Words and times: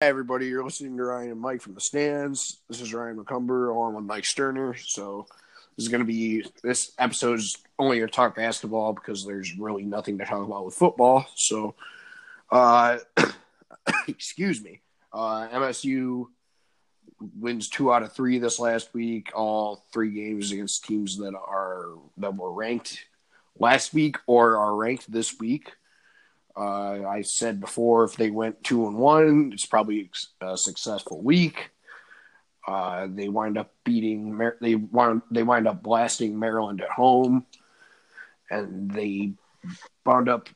Hey 0.00 0.06
everybody, 0.06 0.46
you're 0.46 0.62
listening 0.62 0.96
to 0.96 1.02
Ryan 1.02 1.32
and 1.32 1.40
Mike 1.40 1.60
from 1.60 1.74
the 1.74 1.80
stands. 1.80 2.60
This 2.68 2.80
is 2.80 2.94
Ryan 2.94 3.16
McCumber 3.16 3.74
along 3.74 3.96
with 3.96 4.04
Mike 4.04 4.24
Sterner. 4.24 4.76
So 4.76 5.26
this 5.76 5.86
is 5.86 5.88
going 5.88 6.02
to 6.02 6.06
be 6.06 6.44
this 6.62 6.92
episode 7.00 7.40
is 7.40 7.56
only 7.80 7.96
going 7.98 8.08
to 8.08 8.14
talk 8.14 8.36
basketball 8.36 8.92
because 8.92 9.26
there's 9.26 9.58
really 9.58 9.82
nothing 9.82 10.16
to 10.18 10.24
talk 10.24 10.46
about 10.46 10.64
with 10.64 10.76
football. 10.76 11.26
So, 11.34 11.74
uh, 12.52 12.98
excuse 14.06 14.62
me. 14.62 14.82
Uh, 15.12 15.48
MSU 15.48 16.26
wins 17.36 17.68
two 17.68 17.92
out 17.92 18.04
of 18.04 18.12
three 18.12 18.38
this 18.38 18.60
last 18.60 18.94
week. 18.94 19.32
All 19.34 19.84
three 19.92 20.12
games 20.12 20.52
against 20.52 20.84
teams 20.84 21.16
that 21.16 21.34
are 21.34 21.94
that 22.18 22.36
were 22.36 22.52
ranked 22.52 23.04
last 23.58 23.92
week 23.92 24.18
or 24.28 24.58
are 24.58 24.76
ranked 24.76 25.10
this 25.10 25.40
week. 25.40 25.72
Uh, 26.58 27.06
I 27.06 27.22
said 27.22 27.60
before, 27.60 28.04
if 28.04 28.16
they 28.16 28.30
went 28.30 28.64
two 28.64 28.86
and 28.88 28.96
one, 28.96 29.50
it's 29.52 29.66
probably 29.66 30.10
a 30.40 30.56
successful 30.56 31.22
week. 31.22 31.70
Uh, 32.66 33.06
they 33.08 33.28
wind 33.28 33.56
up 33.56 33.72
beating. 33.84 34.36
They 34.60 34.74
wind. 34.74 35.22
They 35.30 35.42
wind 35.44 35.68
up 35.68 35.82
blasting 35.82 36.38
Maryland 36.38 36.82
at 36.82 36.90
home, 36.90 37.46
and 38.50 38.90
they 38.90 39.32
wound 40.04 40.28
up 40.28 40.48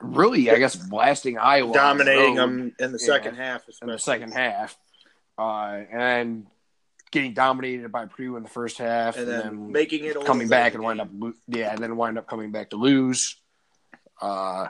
really, 0.00 0.50
I 0.50 0.58
guess, 0.58 0.76
blasting 0.76 1.38
Iowa, 1.38 1.72
dominating 1.72 2.34
the 2.34 2.40
them 2.40 2.74
in 2.78 2.92
the 2.92 2.98
second 2.98 3.36
Yeah, 3.36 3.44
half. 3.44 3.64
in 3.82 3.88
the 3.88 3.98
second 3.98 4.32
half, 4.32 4.76
uh, 5.38 5.80
and 5.90 6.46
getting 7.10 7.34
dominated 7.34 7.90
by 7.90 8.06
Purdue 8.06 8.36
in 8.36 8.42
the 8.42 8.48
first 8.48 8.78
half, 8.78 9.16
and 9.16 9.26
then 9.26 9.72
making 9.72 10.04
it 10.04 10.24
coming 10.24 10.46
back 10.48 10.74
and 10.74 10.82
wind 10.82 11.00
up 11.00 11.08
yeah, 11.48 11.72
and 11.72 11.82
then 11.82 11.96
wind 11.96 12.18
up 12.18 12.28
coming 12.28 12.52
back 12.52 12.70
to 12.70 12.76
lose. 12.76 13.36
Uh, 14.20 14.68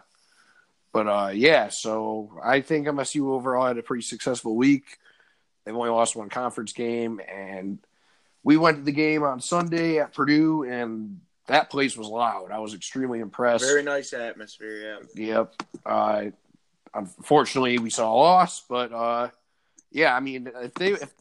but 0.93 1.07
uh, 1.07 1.31
yeah, 1.33 1.69
so 1.69 2.41
I 2.43 2.61
think 2.61 2.87
MSU 2.87 3.31
overall 3.31 3.67
had 3.67 3.79
a 3.79 3.83
pretty 3.83 4.03
successful 4.03 4.57
week. 4.57 4.99
They've 5.65 5.75
only 5.75 5.91
lost 5.91 6.17
one 6.17 6.29
conference 6.29 6.73
game, 6.73 7.21
and 7.29 7.79
we 8.43 8.57
went 8.57 8.79
to 8.79 8.83
the 8.83 8.93
game 8.93 9.23
on 9.23 9.41
Sunday 9.41 9.99
at 9.99 10.15
Purdue, 10.15 10.65
and 10.65 11.21
that 11.47 11.71
place 11.71 11.97
was 11.97 12.09
loud. 12.09 12.51
I 12.51 12.59
was 12.59 12.75
extremely 12.75 13.21
impressed. 13.21 13.65
Very 13.65 13.83
nice 13.83 14.13
atmosphere. 14.13 15.01
Yeah. 15.15 15.27
Yep. 15.27 15.55
Uh, 15.85 16.25
unfortunately, 16.95 17.79
we 17.79 17.91
saw 17.91 18.13
a 18.13 18.17
loss, 18.17 18.63
but 18.69 18.93
uh, 18.93 19.29
yeah, 19.93 20.15
I 20.15 20.21
mean, 20.21 20.51
if 20.55 20.75
they, 20.75 20.93
if 20.93 21.13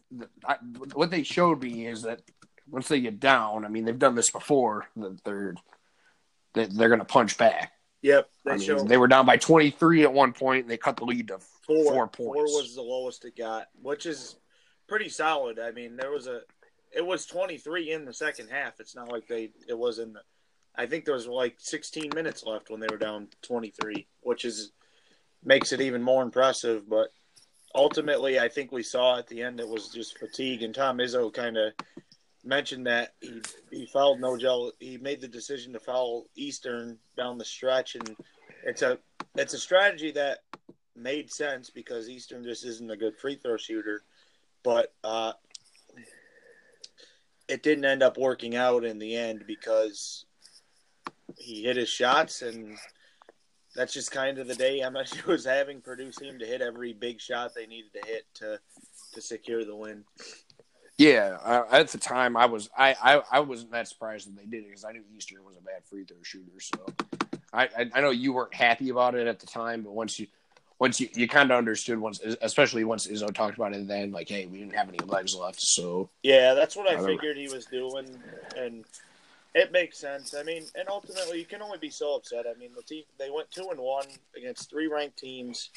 I, 0.45 0.56
what 0.94 1.11
they 1.11 1.23
showed 1.23 1.61
me 1.61 1.88
is 1.88 2.04
that 2.04 2.22
once 2.70 2.88
they 2.88 3.02
get 3.02 3.20
down, 3.20 3.66
I 3.66 3.67
mean, 3.67 3.86
they've 3.86 3.98
done 3.98 4.16
this 4.16 4.31
before. 4.31 4.88
That 4.95 5.23
they're 5.23 5.56
that 6.54 6.73
they're 6.76 6.89
going 6.89 7.00
to 7.00 7.06
punch 7.06 7.38
back. 7.38 7.73
Yep. 8.02 8.30
They 8.45 8.52
I 8.52 8.55
mean, 8.55 8.66
showed 8.66 8.88
they 8.88 8.97
were 8.97 9.08
down 9.08 9.25
by 9.25 9.38
twenty 9.38 9.72
three 9.72 10.03
at 10.03 10.14
one 10.14 10.33
point. 10.33 10.61
And 10.61 10.69
they 10.69 10.78
cut 10.78 10.97
the 10.97 11.05
lead 11.05 11.28
to 11.30 11.39
four. 11.39 11.83
four 11.94 12.09
Four 12.16 12.44
was 12.44 12.75
the 12.75 12.81
lowest 12.81 13.25
it 13.25 13.36
got, 13.36 13.67
which 13.81 14.05
is 14.05 14.38
pretty 14.88 15.09
solid. 15.09 15.59
I 15.59 15.72
mean, 15.72 15.95
there 15.95 16.11
was 16.11 16.27
a. 16.27 16.42
It 16.92 17.05
was 17.05 17.27
23 17.27 17.92
in 17.92 18.03
the 18.03 18.14
second 18.14 18.50
half. 18.50 18.80
It's 18.80 18.95
not 18.95 19.11
like 19.11 19.27
they. 19.27 19.52
It 19.67 19.77
was 19.77 20.00
in 20.00 20.14
the. 20.14 20.22
I 20.75 20.86
think 20.86 21.05
there 21.05 21.14
was 21.14 21.27
like 21.27 21.55
16 21.59 22.11
minutes 22.16 22.44
left 22.44 22.70
when 22.70 22.80
they 22.80 22.88
were 22.89 22.97
down 22.97 23.27
23, 23.42 24.08
which 24.22 24.45
is 24.45 24.72
makes 25.44 25.72
it 25.72 25.81
even 25.81 26.02
more 26.02 26.23
impressive. 26.23 26.89
But 26.89 27.09
ultimately, 27.75 28.39
I 28.39 28.47
think 28.47 28.72
we 28.72 28.83
saw 28.83 29.20
at 29.20 29.27
the 29.27 29.42
end 29.42 29.59
it 29.59 29.67
was 29.67 29.89
just 29.89 30.17
fatigue, 30.17 30.64
and 30.64 30.73
Tom 30.73 30.97
Izzo 30.97 31.33
kind 31.33 31.58
of 31.58 31.73
mentioned 32.50 32.88
that 32.88 33.14
he 33.22 33.42
he 33.72 33.86
fouled 33.86 34.19
Nojel. 34.19 34.72
He 34.80 34.97
made 34.97 35.22
the 35.22 35.28
decision 35.28 35.72
to 35.73 35.80
foul 35.80 36.25
Eastern 36.36 36.97
down 37.16 37.38
the 37.38 37.45
stretch, 37.45 37.95
and 37.95 38.16
it's 38.66 38.81
a 38.81 38.97
it's 39.36 39.53
a 39.53 39.59
strategy 39.59 40.11
that 40.11 40.39
made 40.95 41.31
sense 41.31 41.70
because 41.70 42.09
Eastern 42.09 42.44
just 42.44 42.66
isn't 42.66 42.92
a 42.92 42.97
good 42.97 43.16
free 43.16 43.36
throw 43.36 43.55
shooter, 43.55 44.02
but 44.64 44.94
uh, 45.03 45.31
it 47.47 47.64
didn't 47.64 47.86
end 47.86 48.03
up 48.03 48.17
working 48.17 48.55
out 48.55 48.83
in 48.83 49.00
the 49.00 49.16
end 49.16 49.45
because 49.47 50.25
he 51.37 51.64
hit 51.64 51.77
his 51.77 51.89
shots 51.89 52.42
and. 52.42 52.77
That's 53.76 53.93
just 53.93 54.11
kind 54.11 54.39
of 54.39 54.48
the 54.48 54.55
day 54.55 54.81
MSU 54.83 55.23
was 55.27 55.45
having. 55.45 55.80
Purdue 55.80 56.11
seemed 56.11 56.39
to 56.39 56.45
hit 56.45 56.60
every 56.60 56.92
big 56.92 57.21
shot 57.21 57.54
they 57.54 57.67
needed 57.67 57.93
to 57.93 58.08
hit 58.10 58.23
to 58.33 58.60
to 59.14 59.21
secure 59.21 59.64
the 59.64 59.76
win. 59.76 60.04
Yeah, 60.99 61.37
uh, 61.45 61.64
at 61.71 61.87
the 61.87 61.98
time, 61.98 62.36
I 62.36 62.45
was 62.45 62.70
I, 62.77 62.93
I, 63.02 63.21
I 63.32 63.39
wasn't 63.39 63.71
that 63.71 63.87
surprised 63.87 64.27
that 64.27 64.36
they 64.36 64.45
did 64.45 64.65
it 64.65 64.67
because 64.67 64.83
I 64.83 64.92
knew 64.92 65.02
Eastern 65.15 65.45
was 65.45 65.55
a 65.55 65.61
bad 65.61 65.86
free 65.86 66.04
throw 66.04 66.17
shooter. 66.23 66.60
So 66.60 66.86
I, 67.54 67.64
I 67.64 67.89
I 67.95 68.02
know 68.02 68.10
you 68.10 68.33
weren't 68.33 68.54
happy 68.54 68.89
about 68.89 69.15
it 69.15 69.26
at 69.26 69.39
the 69.39 69.48
time, 69.48 69.82
but 69.82 69.93
once 69.93 70.20
you 70.20 70.27
once 70.77 70.99
you, 70.99 71.08
you 71.14 71.26
kind 71.26 71.52
of 71.52 71.58
understood 71.58 71.99
once, 71.99 72.20
especially 72.42 72.83
once 72.83 73.08
Izzo 73.08 73.33
talked 73.33 73.55
about 73.55 73.73
it, 73.73 73.87
then 73.87 74.11
like, 74.11 74.27
hey, 74.27 74.45
we 74.48 74.58
didn't 74.58 74.76
have 74.76 74.89
any 74.89 74.99
legs 74.99 75.33
left, 75.33 75.61
so 75.61 76.10
Yeah, 76.21 76.54
that's 76.54 76.76
what 76.76 76.89
I 76.89 77.02
I 77.02 77.05
figured 77.05 77.37
he 77.37 77.48
was 77.48 77.66
doing, 77.66 78.21
and 78.58 78.83
it 79.55 79.71
makes 79.71 79.98
sense. 79.98 80.36
I 80.36 80.43
mean, 80.43 80.64
and 80.76 80.87
ultimately, 80.89 81.39
you 81.39 81.45
can 81.45 81.61
only 81.61 81.80
be 81.80 81.89
so 81.89 82.15
upset. 82.15 82.45
I 82.48 82.58
mean, 82.58 82.71
the 82.76 82.83
team 82.83 83.04
they 83.17 83.30
went 83.30 83.49
two 83.52 83.67
and 83.71 83.80
one 83.80 84.05
against 84.37 84.70
three 84.70 84.87
ranked 84.87 85.17
teams. 85.17 85.70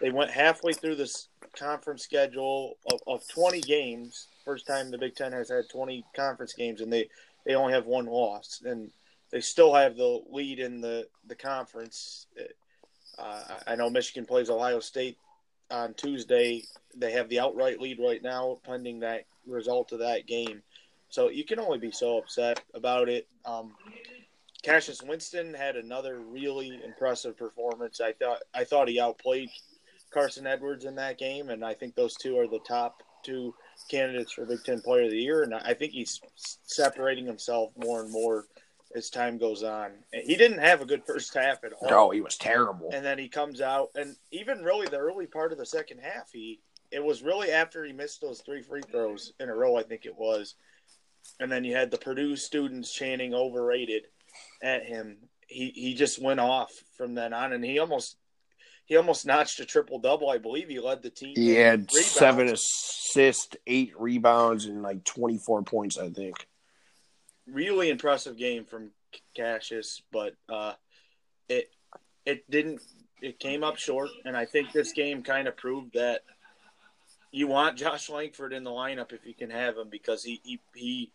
They 0.00 0.10
went 0.10 0.30
halfway 0.30 0.72
through 0.72 0.96
this 0.96 1.28
conference 1.56 2.02
schedule 2.02 2.76
of, 2.92 3.00
of 3.06 3.28
twenty 3.28 3.60
games. 3.60 4.28
First 4.44 4.66
time 4.66 4.90
the 4.90 4.98
Big 4.98 5.14
Ten 5.14 5.32
has 5.32 5.48
had 5.48 5.68
twenty 5.70 6.04
conference 6.14 6.52
games, 6.52 6.80
and 6.80 6.92
they 6.92 7.08
they 7.46 7.54
only 7.54 7.72
have 7.72 7.86
one 7.86 8.06
loss, 8.06 8.62
and 8.64 8.90
they 9.30 9.40
still 9.40 9.74
have 9.74 9.96
the 9.96 10.20
lead 10.30 10.58
in 10.58 10.80
the 10.80 11.06
the 11.26 11.34
conference. 11.34 12.26
Uh, 13.18 13.40
I 13.66 13.76
know 13.76 13.88
Michigan 13.88 14.26
plays 14.26 14.50
Ohio 14.50 14.80
State 14.80 15.16
on 15.70 15.94
Tuesday. 15.94 16.64
They 16.94 17.12
have 17.12 17.28
the 17.28 17.40
outright 17.40 17.80
lead 17.80 17.98
right 18.00 18.22
now, 18.22 18.58
pending 18.64 19.00
that 19.00 19.24
result 19.46 19.92
of 19.92 20.00
that 20.00 20.26
game. 20.26 20.62
So 21.14 21.28
you 21.30 21.44
can 21.44 21.60
only 21.60 21.78
be 21.78 21.92
so 21.92 22.18
upset 22.18 22.60
about 22.74 23.08
it. 23.08 23.28
Um, 23.44 23.74
Cassius 24.64 25.00
Winston 25.00 25.54
had 25.54 25.76
another 25.76 26.18
really 26.18 26.80
impressive 26.84 27.38
performance. 27.38 28.00
I 28.00 28.14
thought 28.14 28.38
I 28.52 28.64
thought 28.64 28.88
he 28.88 28.98
outplayed 28.98 29.48
Carson 30.10 30.44
Edwards 30.44 30.86
in 30.86 30.96
that 30.96 31.16
game, 31.16 31.50
and 31.50 31.64
I 31.64 31.72
think 31.72 31.94
those 31.94 32.14
two 32.16 32.36
are 32.36 32.48
the 32.48 32.58
top 32.66 33.00
two 33.22 33.54
candidates 33.88 34.32
for 34.32 34.44
Big 34.44 34.64
Ten 34.64 34.80
Player 34.80 35.04
of 35.04 35.12
the 35.12 35.22
Year. 35.22 35.44
And 35.44 35.54
I 35.54 35.72
think 35.72 35.92
he's 35.92 36.20
separating 36.64 37.26
himself 37.26 37.70
more 37.76 38.02
and 38.02 38.10
more 38.10 38.46
as 38.96 39.08
time 39.08 39.38
goes 39.38 39.62
on. 39.62 39.92
He 40.12 40.34
didn't 40.34 40.58
have 40.58 40.80
a 40.80 40.84
good 40.84 41.04
first 41.06 41.32
half 41.32 41.62
at 41.62 41.74
all 41.74 42.08
oh, 42.08 42.10
he 42.10 42.22
was 42.22 42.36
terrible. 42.36 42.90
and 42.92 43.04
then 43.06 43.18
he 43.20 43.28
comes 43.28 43.60
out 43.60 43.90
and 43.94 44.16
even 44.32 44.64
really 44.64 44.88
the 44.88 44.98
early 44.98 45.26
part 45.26 45.52
of 45.52 45.58
the 45.58 45.66
second 45.66 45.98
half 46.00 46.32
he 46.32 46.58
it 46.90 47.02
was 47.02 47.22
really 47.22 47.50
after 47.50 47.84
he 47.84 47.92
missed 47.92 48.20
those 48.20 48.40
three 48.40 48.62
free 48.62 48.82
throws 48.82 49.32
in 49.40 49.48
a 49.48 49.54
row 49.54 49.76
i 49.76 49.82
think 49.82 50.06
it 50.06 50.16
was 50.16 50.54
and 51.40 51.50
then 51.50 51.64
you 51.64 51.74
had 51.74 51.90
the 51.90 51.98
purdue 51.98 52.36
students 52.36 52.92
chanting 52.92 53.34
overrated 53.34 54.04
at 54.62 54.84
him 54.84 55.16
he 55.48 55.70
he 55.74 55.94
just 55.94 56.20
went 56.22 56.40
off 56.40 56.72
from 56.96 57.14
then 57.14 57.32
on 57.32 57.52
and 57.52 57.64
he 57.64 57.78
almost 57.78 58.16
he 58.86 58.96
almost 58.96 59.26
notched 59.26 59.60
a 59.60 59.64
triple 59.64 59.98
double 59.98 60.28
i 60.30 60.38
believe 60.38 60.68
he 60.68 60.80
led 60.80 61.02
the 61.02 61.10
team 61.10 61.34
He 61.36 61.50
had 61.54 61.80
rebounds. 61.92 62.06
seven 62.06 62.48
assists, 62.48 63.56
eight 63.66 63.92
rebounds, 63.98 64.64
and 64.66 64.82
like 64.82 65.04
twenty 65.04 65.38
four 65.38 65.62
points, 65.62 65.98
I 65.98 66.10
think. 66.10 66.46
really 67.46 67.90
impressive 67.90 68.36
game 68.36 68.64
from 68.64 68.90
Cassius, 69.36 70.02
but 70.12 70.34
uh, 70.48 70.72
it 71.48 71.70
it 72.26 72.50
didn't 72.50 72.80
it 73.22 73.38
came 73.38 73.62
up 73.64 73.76
short, 73.76 74.10
and 74.24 74.36
I 74.36 74.44
think 74.44 74.72
this 74.72 74.92
game 74.92 75.22
kind 75.22 75.46
of 75.48 75.56
proved 75.56 75.94
that 75.94 76.22
you 77.34 77.48
want 77.48 77.76
Josh 77.76 78.08
Langford 78.08 78.52
in 78.52 78.62
the 78.62 78.70
lineup 78.70 79.12
if 79.12 79.26
you 79.26 79.34
can 79.34 79.50
have 79.50 79.76
him 79.76 79.88
because 79.90 80.22
he 80.22 80.40
he, 80.44 80.60
he 80.72 81.12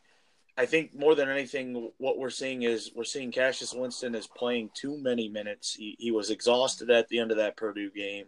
I 0.57 0.65
think 0.65 0.93
more 0.93 1.15
than 1.15 1.29
anything 1.29 1.91
what 1.97 2.17
we're 2.17 2.29
seeing 2.29 2.63
is 2.63 2.91
we're 2.93 3.05
seeing 3.05 3.31
Cassius 3.31 3.73
Winston 3.73 4.13
is 4.15 4.27
playing 4.27 4.71
too 4.73 4.97
many 4.97 5.29
minutes. 5.29 5.73
He 5.73 5.95
he 5.97 6.11
was 6.11 6.29
exhausted 6.29 6.89
at 6.89 7.07
the 7.07 7.19
end 7.19 7.31
of 7.31 7.37
that 7.37 7.55
Purdue 7.55 7.89
game. 7.91 8.25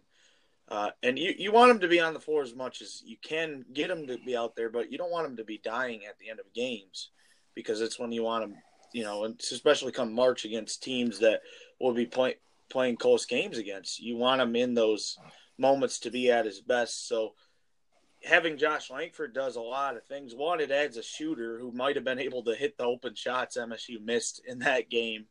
Uh, 0.69 0.91
and 1.03 1.19
you, 1.19 1.34
you 1.38 1.51
want 1.51 1.69
him 1.69 1.80
to 1.81 1.90
be 1.90 2.00
on 2.00 2.13
the 2.13 2.19
floor 2.19 2.41
as 2.41 2.56
much 2.56 2.81
as 2.81 3.04
you 3.06 3.18
can 3.21 3.66
get 3.74 3.92
him 3.92 4.07
to 4.07 4.18
be 4.25 4.38
out 4.38 4.56
there, 4.56 4.69
but 4.69 4.89
you 4.89 4.98
don't 4.98 5.12
want 5.12 5.27
him 5.27 5.36
to 5.36 5.44
be 5.44 5.60
dying 5.62 6.06
at 6.07 6.18
the 6.18 6.30
end 6.30 6.39
of 6.39 6.54
games 6.54 7.10
because 7.56 7.81
it's 7.81 8.00
when 8.00 8.13
you 8.13 8.24
want 8.24 8.42
them, 8.42 8.56
you 8.94 9.04
know, 9.04 9.25
and 9.25 9.38
especially 9.51 9.92
come 9.92 10.13
March 10.13 10.45
against 10.45 10.81
teams 10.81 11.19
that 11.19 11.42
will 11.81 11.94
be 11.94 12.06
play, 12.06 12.36
playing 12.69 12.95
close 12.95 13.25
games 13.25 13.57
against. 13.57 14.00
You 14.00 14.16
want 14.16 14.39
him 14.39 14.56
in 14.56 14.74
those 14.74 15.18
moments 15.57 16.00
to 16.00 16.10
be 16.10 16.31
at 16.31 16.45
his 16.45 16.62
best. 16.62 17.06
So 17.10 17.33
having 18.23 18.57
Josh 18.57 18.89
Langford 18.89 19.33
does 19.33 19.56
a 19.56 19.62
lot 19.62 19.97
of 19.97 20.03
things. 20.06 20.35
One, 20.35 20.59
it 20.59 20.71
adds 20.71 20.97
a 20.97 21.03
shooter 21.03 21.57
who 21.59 21.71
might 21.71 21.95
have 21.95 22.06
been 22.06 22.19
able 22.19 22.44
to 22.44 22.56
hit 22.56 22.77
the 22.77 22.85
open 22.85 23.15
shots 23.15 23.57
MSU 23.57 24.03
missed 24.03 24.41
in 24.45 24.59
that 24.59 24.89
game. 24.89 25.25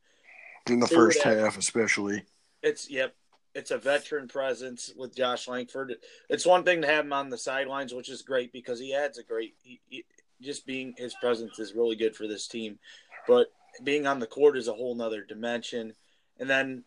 In 0.68 0.80
the 0.80 0.86
first 0.86 1.22
that- 1.24 1.38
half, 1.38 1.58
especially. 1.58 2.24
It's 2.62 2.90
yep. 2.90 3.14
It's 3.52 3.72
a 3.72 3.78
veteran 3.78 4.28
presence 4.28 4.92
with 4.96 5.16
Josh 5.16 5.48
Langford. 5.48 5.96
It's 6.28 6.46
one 6.46 6.62
thing 6.62 6.82
to 6.82 6.86
have 6.86 7.04
him 7.04 7.12
on 7.12 7.30
the 7.30 7.38
sidelines, 7.38 7.92
which 7.92 8.08
is 8.08 8.22
great 8.22 8.52
because 8.52 8.78
he 8.78 8.94
adds 8.94 9.18
a 9.18 9.24
great. 9.24 9.54
He, 9.62 9.80
he, 9.88 10.04
just 10.40 10.66
being 10.66 10.94
his 10.96 11.14
presence 11.20 11.58
is 11.58 11.74
really 11.74 11.96
good 11.96 12.14
for 12.14 12.28
this 12.28 12.46
team, 12.46 12.78
but 13.26 13.48
being 13.82 14.06
on 14.06 14.18
the 14.20 14.26
court 14.26 14.56
is 14.56 14.68
a 14.68 14.72
whole 14.72 14.94
nother 14.94 15.24
dimension. 15.24 15.94
And 16.38 16.48
then 16.48 16.84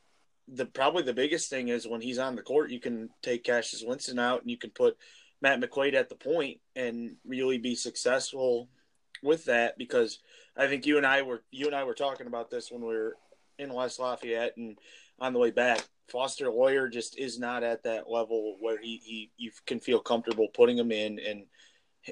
the 0.48 0.66
probably 0.66 1.04
the 1.04 1.14
biggest 1.14 1.50
thing 1.50 1.68
is 1.68 1.88
when 1.88 2.02
he's 2.02 2.20
on 2.20 2.36
the 2.36 2.42
court, 2.42 2.72
you 2.72 2.80
can 2.80 3.10
take 3.22 3.44
Cassius 3.44 3.84
Winston 3.86 4.20
out 4.20 4.42
and 4.42 4.50
you 4.50 4.58
can 4.58 4.72
put 4.72 4.98
Matt 5.44 5.60
McQuaid 5.60 5.94
at 5.94 6.08
the 6.08 6.16
point 6.16 6.62
and 6.74 7.18
really 7.26 7.58
be 7.58 7.76
successful 7.76 8.70
with 9.22 9.44
that 9.46 9.78
because 9.78 10.20
I 10.58 10.68
think 10.68 10.86
you 10.86 10.96
and 10.98 11.06
I 11.06 11.22
were 11.22 11.44
you 11.52 11.68
and 11.68 11.76
I 11.76 11.84
were 11.84 11.94
talking 11.94 12.28
about 12.28 12.50
this 12.50 12.72
when 12.72 12.82
we 12.82 12.96
were 12.96 13.18
in 13.60 13.74
West 13.74 14.00
Lafayette 14.00 14.56
and 14.56 14.80
on 15.20 15.34
the 15.34 15.40
way 15.40 15.52
back. 15.52 15.86
Foster 16.10 16.50
Loyer 16.50 16.88
just 16.88 17.20
is 17.20 17.40
not 17.40 17.64
at 17.64 17.84
that 17.84 18.10
level 18.10 18.56
where 18.60 18.80
he, 18.80 19.02
he 19.04 19.32
you 19.38 19.52
can 19.66 19.82
feel 19.82 20.00
comfortable 20.00 20.48
putting 20.48 20.78
him 20.78 20.92
in 20.92 21.20
and 21.20 21.44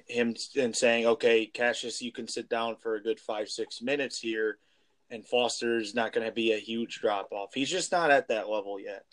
him 0.07 0.35
and 0.57 0.75
saying, 0.75 1.05
okay, 1.05 1.45
Cassius, 1.45 2.01
you 2.01 2.11
can 2.11 2.27
sit 2.27 2.49
down 2.49 2.75
for 2.75 2.95
a 2.95 3.03
good 3.03 3.19
five 3.19 3.47
six 3.47 3.81
minutes 3.81 4.19
here, 4.19 4.57
and 5.09 5.25
Foster's 5.25 5.95
not 5.95 6.11
going 6.11 6.25
to 6.25 6.33
be 6.33 6.51
a 6.51 6.57
huge 6.57 6.99
drop 6.99 7.31
off. 7.31 7.53
He's 7.53 7.69
just 7.69 7.93
not 7.93 8.11
at 8.11 8.27
that 8.27 8.49
level 8.49 8.77
yet. 8.77 9.05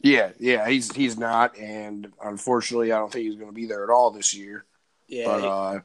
Yeah, 0.00 0.32
yeah, 0.38 0.68
he's 0.68 0.94
he's 0.94 1.16
not, 1.16 1.56
and 1.56 2.12
unfortunately, 2.22 2.92
I 2.92 2.98
don't 2.98 3.10
think 3.10 3.24
he's 3.24 3.36
going 3.36 3.48
to 3.48 3.54
be 3.54 3.66
there 3.66 3.84
at 3.84 3.90
all 3.90 4.10
this 4.10 4.34
year. 4.34 4.64
Yeah, 5.08 5.26
But 5.26 5.44
uh, 5.44 5.80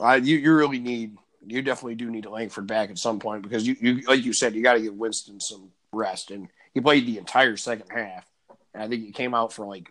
I, 0.00 0.16
you 0.16 0.36
you 0.36 0.54
really 0.54 0.78
need 0.78 1.16
you 1.46 1.62
definitely 1.62 1.94
do 1.94 2.10
need 2.10 2.24
to 2.24 2.30
Langford 2.30 2.66
back 2.66 2.90
at 2.90 2.98
some 2.98 3.18
point 3.18 3.42
because 3.42 3.66
you, 3.66 3.76
you 3.80 4.00
like 4.02 4.24
you 4.24 4.32
said 4.32 4.54
you 4.54 4.62
got 4.62 4.74
to 4.74 4.80
give 4.80 4.94
Winston 4.94 5.40
some 5.40 5.70
rest, 5.92 6.30
and 6.30 6.48
he 6.74 6.80
played 6.80 7.06
the 7.06 7.18
entire 7.18 7.56
second 7.56 7.88
half, 7.90 8.30
and 8.74 8.82
I 8.82 8.88
think 8.88 9.04
he 9.04 9.12
came 9.12 9.34
out 9.34 9.52
for 9.52 9.66
like 9.66 9.90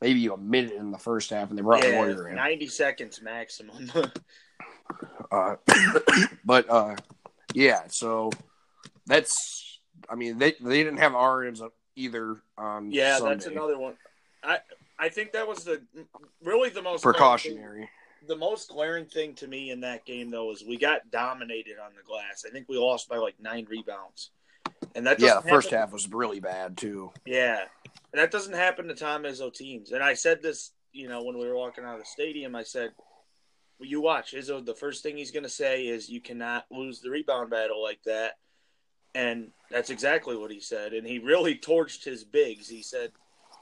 maybe 0.00 0.26
a 0.26 0.36
minute 0.36 0.74
in 0.74 0.90
the 0.90 0.98
first 0.98 1.30
half, 1.30 1.48
and 1.48 1.58
they 1.58 1.62
brought 1.62 1.82
yeah, 1.82 2.00
Loyer 2.00 2.28
in. 2.28 2.36
ninety 2.36 2.66
seconds 2.66 3.20
maximum. 3.22 3.90
Uh, 5.30 5.56
but 6.44 6.68
uh, 6.68 6.94
yeah, 7.54 7.84
so 7.88 8.30
that's 9.06 9.80
I 10.08 10.14
mean 10.14 10.36
they 10.38 10.52
they 10.60 10.84
didn't 10.84 10.98
have 10.98 11.14
Ahrens 11.14 11.62
either 11.96 12.36
on 12.58 12.90
yeah, 12.90 13.18
Sunday. 13.18 13.34
that's 13.34 13.46
another 13.46 13.78
one. 13.78 13.94
I 14.42 14.58
I 14.98 15.08
think 15.08 15.32
that 15.32 15.46
was 15.46 15.64
the 15.64 15.82
really 16.42 16.70
the 16.70 16.82
most 16.82 17.02
precautionary. 17.02 17.88
the 18.26 18.36
most 18.36 18.68
glaring 18.70 19.06
thing 19.06 19.34
to 19.34 19.46
me 19.46 19.70
in 19.70 19.80
that 19.80 20.04
game 20.04 20.30
though 20.30 20.50
is 20.52 20.64
we 20.64 20.76
got 20.76 21.10
dominated 21.10 21.76
on 21.78 21.92
the 21.96 22.02
glass. 22.02 22.44
I 22.46 22.50
think 22.50 22.68
we 22.68 22.78
lost 22.78 23.08
by 23.08 23.16
like 23.16 23.34
nine 23.40 23.66
rebounds, 23.68 24.30
and 24.94 25.06
that 25.06 25.20
Yeah, 25.20 25.36
the 25.40 25.48
first 25.48 25.68
happen- 25.70 25.78
half 25.80 25.92
was 25.92 26.10
really 26.12 26.40
bad 26.40 26.76
too. 26.76 27.12
Yeah, 27.26 27.60
and 28.12 28.20
that 28.20 28.30
doesn't 28.30 28.54
happen 28.54 28.86
to 28.88 28.94
Tom 28.94 29.22
Izzo 29.24 29.52
teams. 29.52 29.92
And 29.92 30.02
I 30.02 30.14
said 30.14 30.42
this, 30.42 30.72
you 30.92 31.08
know, 31.08 31.22
when 31.22 31.38
we 31.38 31.46
were 31.46 31.56
walking 31.56 31.84
out 31.84 31.94
of 31.94 32.00
the 32.00 32.06
stadium, 32.06 32.54
I 32.54 32.62
said, 32.62 32.92
well, 33.78 33.88
"You 33.88 34.00
watch 34.00 34.32
Izzo. 34.32 34.64
The 34.64 34.74
first 34.74 35.02
thing 35.02 35.16
he's 35.16 35.30
going 35.32 35.42
to 35.42 35.48
say 35.48 35.86
is 35.86 36.08
you 36.08 36.20
cannot 36.20 36.66
lose 36.70 37.00
the 37.00 37.10
rebound 37.10 37.50
battle 37.50 37.82
like 37.82 38.02
that." 38.04 38.34
And 39.14 39.50
that's 39.70 39.90
exactly 39.90 40.36
what 40.36 40.50
he 40.50 40.60
said. 40.60 40.92
And 40.92 41.06
he 41.06 41.18
really 41.18 41.56
torched 41.56 42.04
his 42.04 42.24
bigs. 42.24 42.68
He 42.68 42.82
said, 42.82 43.12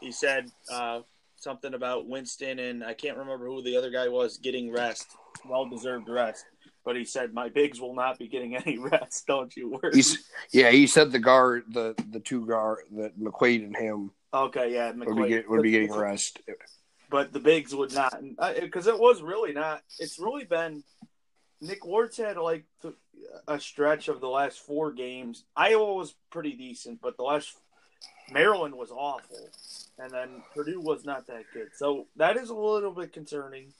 he 0.01 0.13
said 0.13 0.51
uh, 0.71 1.01
something 1.37 1.75
about 1.75 2.07
Winston 2.07 2.59
and 2.59 2.85
I 2.85 2.95
can't 2.95 3.17
remember 3.17 3.47
who 3.47 3.63
the 3.63 3.77
other 3.77 3.91
guy 3.91 4.09
was 4.09 4.39
getting 4.39 4.73
rest, 4.73 5.07
well 5.49 5.69
deserved 5.69 6.09
rest. 6.09 6.45
But 6.85 6.97
he 6.97 7.05
said, 7.05 7.33
"My 7.33 7.49
bigs 7.49 7.81
will 7.81 7.95
not 7.95 8.19
be 8.19 8.27
getting 8.27 8.57
any 8.67 8.79
rest. 8.79 9.27
Don't 9.27 9.55
you 9.57 9.71
worry." 9.71 9.93
He's 9.95 10.19
yeah, 10.53 10.71
he 10.71 10.87
said 10.87 11.13
the 11.13 11.19
guard 11.19 11.65
the 11.71 11.95
the 12.11 12.21
two 12.21 12.45
guard 12.47 12.79
that 12.97 13.19
McQuaid 13.19 13.65
and 13.65 13.77
him 13.77 14.11
okay, 14.35 14.75
yeah, 14.75 14.93
would 14.93 15.17
be 15.17 15.29
get, 15.29 15.49
would 15.49 15.63
be 15.63 15.71
getting 15.71 15.93
rest. 15.93 16.41
but 17.11 17.33
the 17.33 17.41
bigs 17.41 17.75
would 17.75 17.95
not 17.95 18.15
because 18.61 18.87
it 18.87 18.99
was 18.99 19.23
really 19.23 19.53
not 19.53 19.83
it's 19.99 20.19
really 20.19 20.45
been 20.45 20.83
nick 21.63 21.87
ward's 21.87 22.19
had 22.19 22.37
like 22.37 22.65
th- 22.83 22.95
a 23.47 23.59
stretch 23.59 24.09
of 24.09 24.21
the 24.21 24.29
last 24.29 24.59
four 24.59 24.93
games. 24.93 25.45
Iowa 25.57 25.95
was 25.95 26.15
pretty 26.31 26.53
decent 26.53 27.01
but 27.01 27.17
the 27.17 27.23
last 27.23 27.57
maryland 28.31 28.75
was 28.75 28.91
awful. 28.91 29.49
And 29.99 30.11
then 30.11 30.43
purdue 30.55 30.81
was 30.81 31.05
not 31.05 31.27
that 31.29 31.45
good. 31.55 31.69
So 31.77 32.07
that 32.17 32.37
is 32.37 32.51
a 32.51 32.55
little 32.55 32.91
bit 32.91 33.13
concerning 33.13 33.73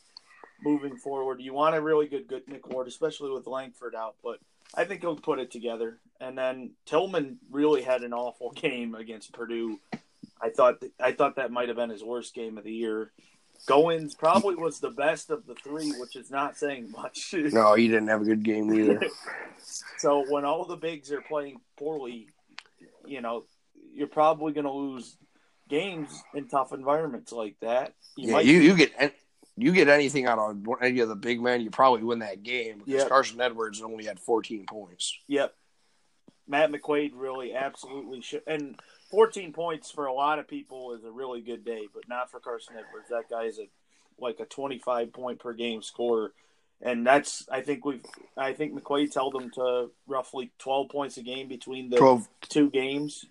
moving 0.63 0.97
forward. 0.97 1.41
You 1.41 1.53
want 1.53 1.75
a 1.75 1.81
really 1.81 2.07
good 2.07 2.29
good 2.29 2.49
nick 2.49 2.69
ward 2.69 2.87
especially 2.87 3.31
with 3.31 3.47
langford 3.47 3.95
out 3.95 4.15
but 4.23 4.39
i 4.75 4.85
think 4.85 5.01
he'll 5.01 5.17
put 5.17 5.41
it 5.41 5.51
together. 5.51 5.99
And 6.21 6.39
then 6.39 6.71
tillman 6.87 7.39
really 7.51 7.83
had 7.83 8.03
an 8.03 8.13
awful 8.13 8.51
game 8.55 8.95
against 8.95 9.33
purdue. 9.33 9.81
I 10.41 10.51
thought 10.51 10.81
th- 10.81 10.93
I 11.01 11.13
thought 11.13 11.37
that 11.37 11.51
might 11.51 11.69
have 11.69 11.77
been 11.77 11.91
his 11.91 12.05
worst 12.05 12.35
game 12.35 12.59
of 12.59 12.65
the 12.65 12.73
year. 12.73 13.13
Goins 13.69 14.17
probably 14.19 14.57
was 14.57 14.81
the 14.81 14.91
best 14.91 15.31
of 15.31 15.47
the 15.47 15.55
three, 15.55 15.93
which 15.93 16.17
is 16.17 16.31
not 16.31 16.57
saying 16.57 16.91
much. 16.91 17.35
No, 17.53 17.75
he 17.75 17.89
didn't 17.89 18.09
have 18.09 18.23
a 18.23 18.25
good 18.25 18.43
game 18.43 18.73
either. 18.73 19.01
so 19.99 20.25
when 20.29 20.45
all 20.45 20.65
the 20.65 20.77
bigs 20.77 21.13
are 21.13 21.21
playing 21.21 21.61
poorly, 21.79 22.29
you 23.07 23.21
know, 23.21 23.45
you're 23.95 24.09
probably 24.09 24.53
going 24.53 24.65
to 24.65 24.73
lose 24.73 25.17
games 25.69 26.23
in 26.35 26.49
tough 26.49 26.73
environments 26.73 27.33
like 27.33 27.57
that. 27.61 27.95
You 28.17 28.29
yeah, 28.29 28.33
might, 28.35 28.47
you 28.47 28.61
you 28.61 28.75
get 28.77 29.15
you 29.57 29.73
get 29.73 29.89
anything 29.89 30.27
out 30.27 30.39
of 30.39 30.67
any 30.81 31.01
of 31.01 31.09
the 31.09 31.17
big 31.17 31.41
men, 31.41 31.61
you 31.61 31.71
probably 31.71 32.03
win 32.03 32.21
that 32.21 32.43
game 32.43 32.79
because 32.79 33.03
Yeah. 33.03 33.09
Carson 33.09 33.41
Edwards 33.41 33.83
only 33.83 34.05
had 34.05 34.19
14 34.19 34.67
points. 34.67 35.19
Yep. 35.29 35.55
Matt 36.49 36.73
McQuaid 36.73 37.13
really 37.15 37.55
absolutely 37.55 38.21
should. 38.21 38.43
And 38.47 38.81
14 39.13 39.53
points 39.53 39.91
for 39.91 40.07
a 40.07 40.13
lot 40.13 40.39
of 40.39 40.49
people 40.49 40.95
is 40.95 41.05
a 41.05 41.11
really 41.11 41.43
good 41.43 41.67
day, 41.67 41.87
but 41.93 42.09
not 42.09 42.31
for 42.31 42.41
Carson 42.41 42.77
Edwards. 42.77 43.11
That 43.11 43.29
guy 43.31 43.45
is 43.45 43.59
a 43.59 43.69
like 44.19 44.41
a 44.41 44.47
25 44.47 45.13
point 45.13 45.39
per 45.39 45.53
game 45.53 45.83
scorer. 45.83 46.33
And 46.81 47.07
that's 47.07 47.47
I 47.53 47.61
think 47.61 47.85
we've 47.85 48.05
I 48.39 48.55
think 48.55 48.73
McQuaid's 48.73 49.15
held 49.15 49.35
him 49.35 49.51
to 49.51 49.91
roughly 50.07 50.51
12 50.59 50.89
points 50.89 51.19
a 51.19 51.23
game 51.23 51.47
between 51.47 51.91
the 51.91 51.99
12. 51.99 52.27
two 52.49 52.71
games. 52.71 53.27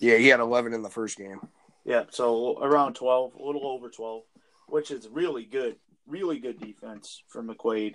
Yeah, 0.00 0.18
he 0.18 0.28
had 0.28 0.40
11 0.40 0.74
in 0.74 0.82
the 0.82 0.90
first 0.90 1.16
game. 1.16 1.40
Yeah, 1.86 2.04
so 2.10 2.58
around 2.62 2.94
12, 2.94 3.34
a 3.36 3.42
little 3.42 3.66
over 3.66 3.88
12, 3.88 4.22
which 4.68 4.90
is 4.90 5.08
really 5.08 5.44
good, 5.44 5.76
really 6.06 6.38
good 6.38 6.60
defense 6.60 7.22
from 7.28 7.48
McQuaid. 7.48 7.94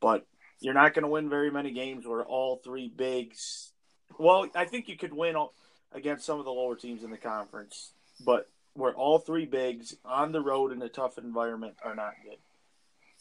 But 0.00 0.24
you're 0.60 0.74
not 0.74 0.94
going 0.94 1.02
to 1.02 1.08
win 1.08 1.28
very 1.28 1.50
many 1.50 1.72
games 1.72 2.06
where 2.06 2.22
all 2.22 2.60
three 2.62 2.92
bigs. 2.94 3.72
Well, 4.18 4.46
I 4.54 4.66
think 4.66 4.88
you 4.88 4.96
could 4.96 5.12
win 5.12 5.34
all, 5.34 5.54
against 5.94 6.24
some 6.24 6.38
of 6.38 6.44
the 6.44 6.52
lower 6.52 6.76
teams 6.76 7.02
in 7.02 7.10
the 7.10 7.16
conference, 7.16 7.92
but 8.24 8.48
where 8.74 8.94
all 8.94 9.18
three 9.18 9.44
bigs 9.44 9.96
on 10.04 10.32
the 10.32 10.40
road 10.40 10.72
in 10.72 10.80
a 10.82 10.88
tough 10.88 11.18
environment 11.18 11.76
are 11.84 11.94
not 11.94 12.14
good. 12.24 12.38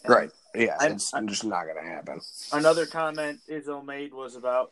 And 0.04 0.14
Right. 0.14 0.32
Yeah, 0.56 0.78
I'm- 0.80 0.94
it's 0.94 1.12
just 1.12 1.46
not 1.46 1.66
going 1.66 1.76
to 1.76 1.90
happen. 1.90 2.22
Another 2.52 2.86
comment 2.86 3.42
Izzo 3.48 3.84
made 3.84 4.14
was 4.14 4.36
about 4.36 4.72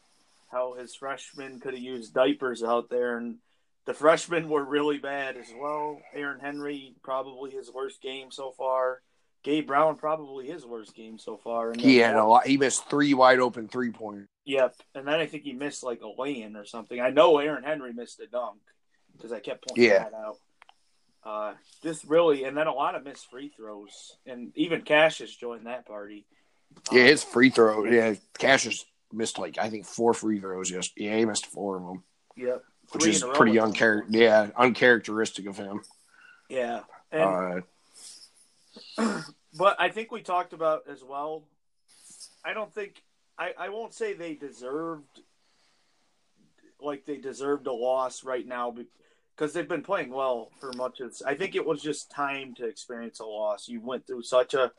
how 0.51 0.73
his 0.73 0.95
freshmen 0.95 1.59
could 1.59 1.73
have 1.73 1.83
used 1.83 2.13
diapers 2.13 2.63
out 2.63 2.89
there, 2.89 3.17
and 3.17 3.39
the 3.85 3.93
freshmen 3.93 4.49
were 4.49 4.63
really 4.63 4.97
bad 4.97 5.37
as 5.37 5.53
well. 5.53 6.01
Aaron 6.13 6.39
Henry 6.39 6.95
probably 7.03 7.51
his 7.51 7.71
worst 7.71 8.01
game 8.01 8.31
so 8.31 8.51
far. 8.51 9.01
Gabe 9.43 9.67
Brown 9.67 9.95
probably 9.95 10.47
his 10.47 10.65
worst 10.65 10.93
game 10.95 11.17
so 11.17 11.37
far. 11.37 11.71
And 11.71 11.79
He 11.81 11.97
had 11.97 12.15
a 12.15 12.25
lot. 12.25 12.45
He 12.47 12.57
missed 12.57 12.89
three 12.89 13.13
wide 13.13 13.39
open 13.39 13.67
three 13.67 13.91
pointers. 13.91 14.27
Yep, 14.45 14.75
and 14.95 15.07
then 15.07 15.15
I 15.19 15.25
think 15.27 15.43
he 15.43 15.53
missed 15.53 15.83
like 15.83 16.01
a 16.01 16.21
lay-in 16.21 16.55
or 16.55 16.65
something. 16.65 16.99
I 16.99 17.09
know 17.11 17.37
Aaron 17.37 17.63
Henry 17.63 17.93
missed 17.93 18.19
a 18.19 18.27
dunk 18.27 18.59
because 19.15 19.31
I 19.31 19.39
kept 19.39 19.67
pointing 19.67 19.85
Yeah. 19.85 20.03
that 20.05 20.13
out. 20.13 20.37
Uh, 21.23 21.53
just 21.83 22.03
really, 22.05 22.45
and 22.45 22.55
then 22.57 22.67
a 22.67 22.73
lot 22.73 22.95
of 22.95 23.03
missed 23.03 23.29
free 23.29 23.49
throws, 23.49 24.17
and 24.25 24.51
even 24.55 24.81
Cassius 24.81 25.35
joined 25.35 25.67
that 25.67 25.85
party. 25.85 26.25
Yeah, 26.91 27.01
Um, 27.01 27.07
his 27.07 27.23
free 27.23 27.49
throw. 27.49 27.83
Yeah, 27.85 28.15
Cassius 28.37 28.85
missed 29.11 29.37
like 29.37 29.57
I 29.57 29.69
think 29.69 29.85
four 29.85 30.13
free 30.13 30.39
throws. 30.39 30.71
Yes, 30.71 30.89
yeah, 30.95 31.17
he 31.17 31.25
missed 31.25 31.45
four 31.47 31.77
of 31.77 31.83
them, 31.83 32.03
yep, 32.37 32.63
which 32.91 33.03
Three 33.03 33.11
is 33.11 33.23
in 33.23 33.33
pretty 33.33 33.57
unchar- 33.57 34.05
Yeah, 34.09 34.49
uncharacteristic 34.55 35.45
of 35.45 35.57
him. 35.57 35.81
Yeah, 36.47 36.83
and 37.11 37.21
Uh, 37.21 37.61
But 39.57 39.77
I 39.79 39.89
think 39.89 40.11
we 40.11 40.21
talked 40.21 40.53
about 40.53 40.83
as 40.89 41.03
well. 41.03 41.43
I 42.45 42.53
don't 42.53 42.73
think 42.73 43.01
I, 43.37 43.51
I 43.57 43.69
won't 43.69 43.93
say 43.93 44.13
they 44.13 44.35
deserved 44.35 45.21
like 46.79 47.05
they 47.05 47.17
deserved 47.17 47.67
a 47.67 47.73
loss 47.73 48.23
right 48.23 48.45
now 48.47 48.73
because 49.35 49.53
they've 49.53 49.67
been 49.67 49.81
playing 49.81 50.11
well 50.11 50.51
for 50.59 50.71
much 50.73 50.99
of. 50.99 51.15
I 51.25 51.35
think 51.35 51.55
it 51.55 51.65
was 51.65 51.81
just 51.81 52.11
time 52.11 52.53
to 52.55 52.65
experience 52.65 53.19
a 53.19 53.25
loss. 53.25 53.67
You 53.67 53.81
went 53.81 54.05
through 54.05 54.23
such 54.23 54.53
a 54.53 54.71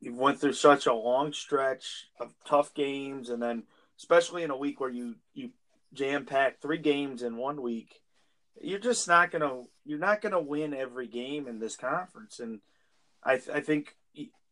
you 0.00 0.14
went 0.14 0.40
through 0.40 0.54
such 0.54 0.86
a 0.86 0.94
long 0.94 1.32
stretch 1.32 2.06
of 2.20 2.34
tough 2.46 2.74
games, 2.74 3.30
and 3.30 3.42
then 3.42 3.64
especially 3.98 4.42
in 4.42 4.50
a 4.50 4.56
week 4.56 4.80
where 4.80 4.90
you 4.90 5.16
you 5.34 5.50
jam 5.92 6.24
pack 6.24 6.60
three 6.60 6.78
games 6.78 7.22
in 7.22 7.36
one 7.36 7.62
week. 7.62 8.00
You're 8.60 8.78
just 8.78 9.08
not 9.08 9.30
gonna 9.30 9.62
you're 9.84 9.98
not 9.98 10.20
gonna 10.20 10.40
win 10.40 10.72
every 10.72 11.08
game 11.08 11.48
in 11.48 11.58
this 11.58 11.76
conference, 11.76 12.38
and 12.38 12.60
I, 13.24 13.36
th- 13.36 13.48
I 13.56 13.60
think 13.60 13.96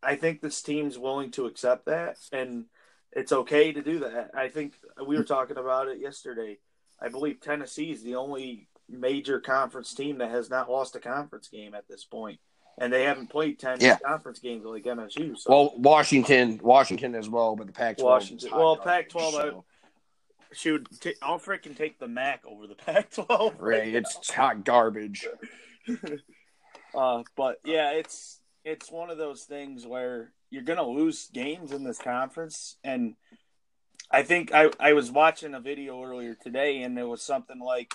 I 0.03 0.17
think 0.17 0.41
this 0.41 0.62
team's 0.62 0.99
willing 0.99 1.31
to 1.33 1.47
accept 1.47 1.87
that, 1.87 2.17
and 2.33 2.67
it's 3.12 3.33
okay 3.33 3.73
to 3.73 3.83
do 3.83 3.99
that. 4.00 4.31
I 4.35 4.49
think 4.49 4.75
we 5.07 5.17
were 5.17 5.25
talking 5.25 5.57
about 5.59 5.89
it 5.89 5.99
yesterday. 6.00 6.59
I 7.00 7.09
believe 7.09 7.41
Tennessee 7.41 7.91
is 7.91 8.03
the 8.03 8.17
only 8.17 8.69
major 8.89 9.41
conference 9.41 9.95
team 9.95 10.19
that 10.19 10.31
has 10.31 10.49
not 10.50 10.71
lost 10.71 10.97
a 10.97 11.00
conference 11.00 11.49
game 11.49 11.75
at 11.75 11.87
this 11.89 12.05
point, 12.05 12.39
and 12.79 12.93
they 12.93 13.03
haven't 13.05 13.29
played 13.29 13.59
ten 13.59 13.79
Yeah. 13.81 13.99
conference 13.99 14.39
games 14.39 14.65
like 14.65 14.85
MSU. 14.85 15.37
So 15.37 15.50
well, 15.50 15.73
Washington, 15.77 16.59
Washington 16.62 17.15
as 17.15 17.29
well, 17.29 17.57
but 17.57 17.67
the 17.67 17.73
Pac-12. 17.73 17.99
is 17.99 18.03
Washington- 18.05 18.50
well, 18.53 18.77
garbage, 18.77 19.12
Pac-12, 19.12 19.29
I- 19.29 19.31
so- 19.50 19.65
Shoot, 20.53 20.89
t- 21.00 21.15
I'll 21.23 21.39
freaking 21.39 21.77
take 21.77 22.00
the 22.00 22.09
MAC 22.09 22.45
over 22.45 22.67
the 22.67 22.75
Pac-12. 22.87 23.55
Right, 23.61 23.95
it's 23.95 24.31
hot 24.33 24.65
garbage. 24.65 25.27
Uh, 26.93 27.23
but 27.37 27.61
yeah, 27.65 27.93
it's 27.93 28.39
it's 28.64 28.90
one 28.90 29.11
of 29.11 29.19
those 29.19 29.45
things 29.45 29.87
where 29.87 30.33
you're 30.50 30.62
gonna 30.62 30.87
lose 30.87 31.29
games 31.33 31.73
in 31.73 31.85
this 31.85 31.99
conference, 31.99 32.76
and 32.85 33.14
I 34.11 34.23
think 34.23 34.52
I 34.52 34.71
I 34.79 34.93
was 34.93 35.11
watching 35.11 35.55
a 35.55 35.61
video 35.61 36.02
earlier 36.02 36.35
today, 36.35 36.83
and 36.83 36.99
it 36.99 37.05
was 37.05 37.23
something 37.23 37.61
like 37.61 37.95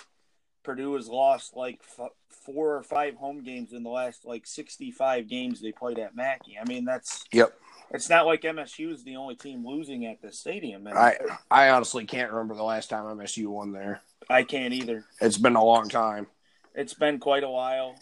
Purdue 0.62 0.94
has 0.94 1.08
lost 1.08 1.56
like 1.56 1.80
f- 1.98 2.10
four 2.28 2.76
or 2.76 2.82
five 2.82 3.14
home 3.16 3.42
games 3.42 3.72
in 3.72 3.82
the 3.82 3.90
last 3.90 4.24
like 4.24 4.46
65 4.46 5.28
games 5.28 5.60
they 5.60 5.72
played 5.72 5.98
at 5.98 6.16
Mackey. 6.16 6.58
I 6.60 6.66
mean, 6.66 6.84
that's 6.84 7.24
Yep. 7.32 7.56
It's 7.92 8.10
not 8.10 8.26
like 8.26 8.42
MSU 8.42 8.92
is 8.92 9.04
the 9.04 9.14
only 9.14 9.36
team 9.36 9.64
losing 9.64 10.06
at 10.06 10.20
this 10.20 10.40
stadium. 10.40 10.88
And 10.88 10.98
I 10.98 11.18
I 11.50 11.70
honestly 11.70 12.04
can't 12.04 12.32
remember 12.32 12.54
the 12.54 12.64
last 12.64 12.90
time 12.90 13.04
MSU 13.04 13.46
won 13.46 13.72
there. 13.72 14.00
I 14.28 14.42
can't 14.42 14.74
either. 14.74 15.04
It's 15.20 15.38
been 15.38 15.54
a 15.54 15.64
long 15.64 15.88
time. 15.88 16.26
It's 16.74 16.94
been 16.94 17.20
quite 17.20 17.44
a 17.44 17.48
while, 17.48 17.94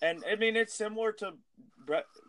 and 0.00 0.22
I 0.30 0.36
mean 0.36 0.54
it's 0.54 0.74
similar 0.74 1.12
to 1.14 1.32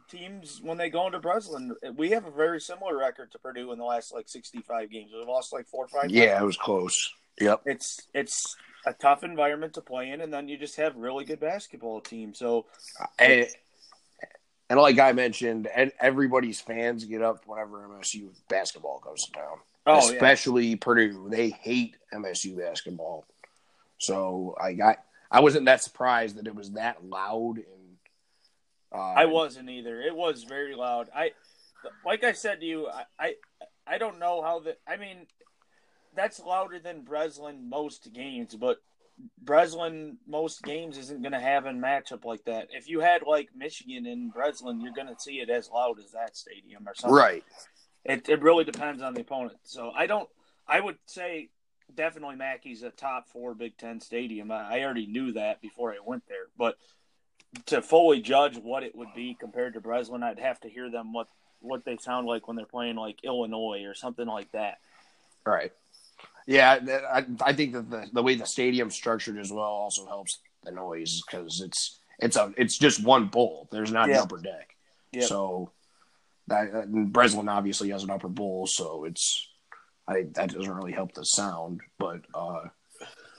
teams 0.10 0.60
when 0.62 0.78
they 0.78 0.90
go 0.90 1.06
into 1.06 1.20
Breslin. 1.20 1.76
We 1.96 2.10
have 2.12 2.26
a 2.26 2.32
very 2.32 2.60
similar 2.60 2.98
record 2.98 3.32
to 3.32 3.40
Purdue 3.40 3.72
in 3.72 3.80
the 3.80 3.86
last 3.86 4.14
like 4.14 4.28
sixty-five 4.28 4.90
games. 4.90 5.12
We've 5.16 5.28
lost 5.28 5.54
like 5.54 5.68
four 5.68 5.86
or 5.86 5.88
five. 5.88 6.10
Yeah, 6.10 6.42
it 6.42 6.46
was 6.46 6.58
close. 6.58 7.14
Yep. 7.40 7.62
it's 7.66 8.08
it's 8.14 8.56
a 8.86 8.94
tough 8.94 9.24
environment 9.24 9.74
to 9.76 9.82
play 9.82 10.10
in, 10.12 10.22
and 10.22 10.34
then 10.34 10.48
you 10.48 10.58
just 10.58 10.76
have 10.76 10.96
really 10.96 11.26
good 11.26 11.40
basketball 11.40 12.02
team. 12.02 12.34
So 12.34 12.66
And, 13.18 13.48
and 14.70 14.80
like 14.80 15.00
I 15.00 15.14
mentioned, 15.14 15.68
and 15.74 15.92
everybody's 16.00 16.60
fans 16.60 17.06
get 17.06 17.22
up 17.22 17.44
whenever 17.46 17.88
MSU 17.88 18.30
basketball 18.50 19.02
goes 19.04 19.26
to 19.26 19.32
town. 19.32 19.58
oh 19.86 19.94
yeah, 19.94 20.14
especially 20.16 20.76
Purdue. 20.76 21.28
They 21.30 21.50
hate 21.50 21.96
MSU 22.14 22.58
basketball. 22.58 23.26
So 24.00 24.56
I 24.60 24.74
got 24.74 24.98
I 25.32 25.42
wasn't 25.42 25.66
that 25.66 25.84
surprised 25.84 26.38
that 26.38 26.48
it 26.48 26.56
was 26.56 26.72
that 26.72 27.04
loud 27.06 27.58
and 27.58 27.79
uh, 28.92 28.98
I 28.98 29.26
wasn't 29.26 29.70
either. 29.70 30.02
It 30.02 30.16
was 30.16 30.44
very 30.44 30.76
loud. 30.76 31.10
I 31.16 31.32
like 32.06 32.24
I 32.24 32.34
said 32.34 32.60
to 32.62 32.66
you, 32.66 32.88
I 32.88 33.04
I, 33.20 33.34
I 33.88 33.98
don't 33.98 34.20
know 34.20 34.42
how 34.42 34.60
the. 34.60 34.78
I 34.88 34.98
mean, 34.98 35.28
that's 36.16 36.40
louder 36.40 36.80
than 36.80 37.04
Breslin 37.04 37.70
most 37.70 38.12
games, 38.14 38.56
but 38.56 38.78
Breslin 39.42 40.18
most 40.28 40.64
games 40.64 40.98
isn't 40.98 41.22
going 41.22 41.34
to 41.34 41.40
have 41.40 41.66
a 41.66 41.72
matchup 41.72 42.26
like 42.26 42.46
that. 42.46 42.70
If 42.72 42.90
you 42.90 43.00
had 43.00 43.24
like 43.26 43.50
Michigan 43.56 44.06
and 44.06 44.34
Breslin, 44.34 44.82
you're 44.82 44.94
going 44.94 45.08
to 45.08 45.20
see 45.20 45.40
it 45.40 45.50
as 45.50 45.70
loud 45.70 46.00
as 46.00 46.12
that 46.12 46.36
stadium 46.36 46.88
or 46.88 46.96
something. 46.96 47.16
right. 47.16 47.44
It 48.06 48.30
it 48.30 48.42
really 48.42 48.64
depends 48.64 49.02
on 49.02 49.14
the 49.14 49.22
opponent. 49.22 49.58
So 49.64 49.92
I 49.96 50.08
don't. 50.08 50.30
I 50.68 50.80
would 50.80 50.98
say 51.06 51.50
definitely 51.94 52.36
Mackey's 52.36 52.84
a 52.84 52.92
top 52.92 53.28
four 53.28 53.54
Big 53.54 53.78
Ten 53.78 54.00
stadium. 54.00 54.52
I, 54.52 54.78
I 54.78 54.84
already 54.84 55.08
knew 55.08 55.34
that 55.34 55.62
before 55.62 55.92
I 55.92 55.98
went 56.04 56.24
there, 56.28 56.48
but 56.58 56.76
to 57.68 57.82
fully 57.82 58.22
judge 58.22 58.58
what 58.58 58.84
it 58.84 58.96
would 58.96 59.14
be 59.16 59.36
compared 59.40 59.74
to 59.74 59.82
Breslin, 59.82 60.24
I'd 60.24 60.40
have 60.40 60.60
to 60.62 60.70
hear 60.70 60.90
them 60.90 61.14
what 61.14 61.28
what 61.62 61.84
they 61.84 61.98
sound 61.98 62.26
like 62.26 62.48
when 62.48 62.56
they're 62.56 62.66
playing 62.66 62.96
like 62.96 63.20
Illinois 63.24 63.84
or 63.86 63.94
something 63.94 64.28
like 64.28 64.50
that. 64.54 64.78
Right. 65.46 65.74
Yeah, 66.48 66.80
I, 67.12 67.26
I 67.42 67.54
think 67.54 67.74
that 67.74 67.90
the, 67.90 68.08
the 68.14 68.24
way 68.24 68.36
the 68.36 68.46
stadium's 68.46 68.96
structured 68.96 69.38
as 69.38 69.52
well 69.52 69.64
also 69.66 70.06
helps 70.06 70.40
the 70.64 70.72
noise 70.72 71.22
because 71.22 71.62
it's 71.62 72.00
it's 72.20 72.38
a 72.38 72.54
it's 72.58 72.78
just 72.78 73.04
one 73.04 73.28
bowl. 73.28 73.68
There's 73.72 73.92
not 73.92 74.10
Yeah. 74.10 74.16
an 74.18 74.22
upper 74.22 74.38
deck, 74.40 74.76
Yep. 75.12 75.24
so 75.26 75.72
that 76.48 76.92
Breslin 77.12 77.50
obviously 77.50 77.90
has 77.90 78.04
an 78.04 78.10
upper 78.10 78.30
bowl, 78.30 78.66
so 78.68 79.04
it's 79.06 79.48
I 80.08 80.24
that 80.34 80.52
doesn't 80.54 80.74
really 80.74 80.92
help 80.94 81.14
the 81.14 81.24
sound, 81.24 81.82
but 81.98 82.22
uh, 82.34 82.62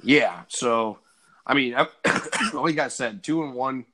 yeah. 0.03 0.43
So 0.49 0.99
I 1.47 1.55
mean, 1.55 1.75
like 2.53 2.79
I 2.79 2.89
said, 2.89 3.23
two 3.25 3.43
and 3.43 3.55
one. 3.55 3.87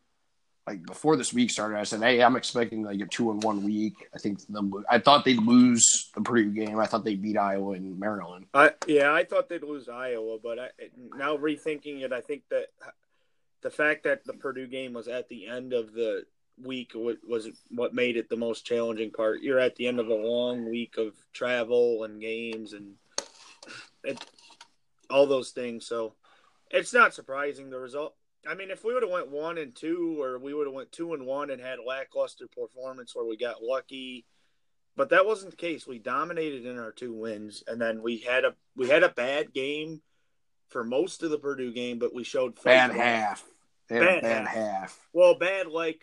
Like 0.66 0.84
before 0.84 1.16
this 1.16 1.32
week 1.32 1.50
started, 1.50 1.78
I 1.78 1.84
said, 1.84 2.02
"Hey, 2.02 2.20
I'm 2.20 2.34
expecting 2.34 2.82
like 2.82 3.00
a 3.00 3.06
two 3.06 3.30
and 3.30 3.40
one 3.42 3.62
week." 3.62 4.08
I 4.12 4.18
think 4.18 4.40
the 4.48 4.82
I 4.90 4.98
thought 4.98 5.24
they'd 5.24 5.40
lose 5.40 6.10
the 6.14 6.20
Purdue 6.20 6.50
game. 6.50 6.80
I 6.80 6.86
thought 6.86 7.04
they'd 7.04 7.22
beat 7.22 7.38
Iowa 7.38 7.72
and 7.72 7.98
Maryland. 8.00 8.46
I 8.52 8.72
yeah, 8.88 9.12
I 9.12 9.24
thought 9.24 9.48
they'd 9.48 9.62
lose 9.62 9.88
Iowa, 9.88 10.38
but 10.42 10.58
I, 10.58 10.68
now 11.16 11.36
rethinking 11.36 12.02
it, 12.02 12.12
I 12.12 12.20
think 12.20 12.42
that 12.50 12.66
the 13.62 13.70
fact 13.70 14.04
that 14.04 14.24
the 14.24 14.32
Purdue 14.32 14.66
game 14.66 14.92
was 14.92 15.06
at 15.06 15.28
the 15.28 15.46
end 15.46 15.72
of 15.72 15.92
the 15.92 16.24
week 16.60 16.92
wa- 16.94 17.12
was 17.28 17.48
what 17.70 17.94
made 17.94 18.16
it 18.16 18.28
the 18.28 18.36
most 18.36 18.66
challenging 18.66 19.12
part. 19.12 19.42
You're 19.42 19.60
at 19.60 19.76
the 19.76 19.86
end 19.86 20.00
of 20.00 20.08
a 20.08 20.14
long 20.14 20.68
week 20.68 20.96
of 20.98 21.14
travel 21.32 22.02
and 22.02 22.20
games 22.20 22.72
and 22.72 22.94
it, 24.02 24.24
all 25.10 25.26
those 25.26 25.50
things, 25.50 25.86
so 25.86 26.14
it's 26.70 26.92
not 26.92 27.14
surprising 27.14 27.70
the 27.70 27.78
result. 27.78 28.14
I 28.48 28.54
mean, 28.54 28.70
if 28.70 28.84
we 28.84 28.94
would 28.94 29.02
have 29.02 29.12
went 29.12 29.30
one 29.30 29.58
and 29.58 29.74
two, 29.74 30.20
or 30.20 30.38
we 30.38 30.54
would 30.54 30.66
have 30.66 30.74
went 30.74 30.92
two 30.92 31.14
and 31.14 31.26
one 31.26 31.50
and 31.50 31.60
had 31.60 31.78
lackluster 31.84 32.46
performance 32.48 33.14
where 33.14 33.24
we 33.24 33.36
got 33.36 33.62
lucky, 33.62 34.24
but 34.96 35.10
that 35.10 35.26
wasn't 35.26 35.50
the 35.50 35.56
case. 35.56 35.86
We 35.86 35.98
dominated 35.98 36.64
in 36.66 36.78
our 36.78 36.92
two 36.92 37.12
wins, 37.12 37.62
and 37.66 37.80
then 37.80 38.02
we 38.02 38.18
had 38.18 38.44
a 38.44 38.54
we 38.76 38.88
had 38.88 39.02
a 39.02 39.08
bad 39.10 39.52
game 39.52 40.00
for 40.68 40.82
most 40.84 41.22
of 41.22 41.30
the 41.30 41.38
Purdue 41.38 41.72
game, 41.72 41.98
but 41.98 42.14
we 42.14 42.24
showed. 42.24 42.60
Bad 42.62 42.92
half. 42.92 43.44
They 43.88 43.96
had 43.96 44.02
a 44.04 44.06
Bad 44.06 44.22
bad 44.22 44.46
half. 44.46 44.54
half. 44.56 45.08
Well, 45.12 45.34
bad 45.38 45.66
like 45.68 46.00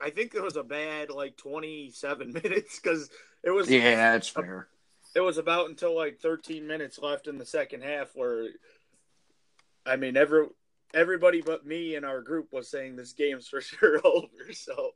I 0.00 0.10
think 0.10 0.32
there 0.32 0.42
was 0.42 0.56
a 0.56 0.64
bad 0.64 1.10
like 1.10 1.36
twenty 1.36 1.90
seven 1.92 2.32
minutes 2.44 2.80
because 2.80 3.10
it 3.44 3.50
was 3.50 3.70
Yeah, 3.70 3.96
that's 3.96 4.28
fair. 4.28 4.68
it 5.14 5.20
was 5.20 5.36
about 5.38 5.68
until 5.68 5.94
like 5.96 6.20
13 6.20 6.66
minutes 6.66 6.98
left 6.98 7.26
in 7.28 7.38
the 7.38 7.44
second 7.46 7.82
half 7.82 8.08
where 8.14 8.48
I 9.84 9.96
mean 9.96 10.16
every 10.16 10.46
everybody 10.94 11.40
but 11.40 11.64
me 11.66 11.94
in 11.96 12.04
our 12.04 12.20
group 12.20 12.52
was 12.52 12.68
saying 12.70 12.96
this 12.96 13.12
game's 13.12 13.48
for 13.48 13.60
sure 13.70 14.00
over 14.04 14.52
so 14.52 14.90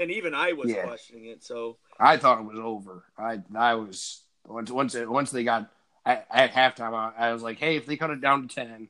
and 0.00 0.10
even 0.10 0.34
I 0.34 0.52
was 0.52 0.70
Yeah. 0.70 0.84
questioning 0.86 1.26
it 1.26 1.42
so 1.44 1.76
I 2.00 2.16
thought 2.16 2.40
it 2.40 2.46
was 2.46 2.58
over. 2.58 3.04
I 3.18 3.40
I 3.54 3.74
was 3.74 4.22
once 4.46 4.70
once 4.70 4.94
it, 4.94 5.08
once 5.08 5.30
they 5.30 5.44
got 5.44 5.70
at, 6.04 6.26
at 6.30 6.52
halftime. 6.52 6.94
I, 6.94 7.28
I 7.28 7.32
was 7.32 7.42
like, 7.42 7.58
hey, 7.58 7.76
if 7.76 7.86
they 7.86 7.96
cut 7.96 8.10
it 8.10 8.20
down 8.20 8.48
to 8.48 8.52
ten, 8.54 8.88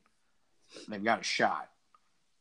they've 0.89 1.05
got 1.05 1.21
a 1.21 1.25
shot. 1.25 1.69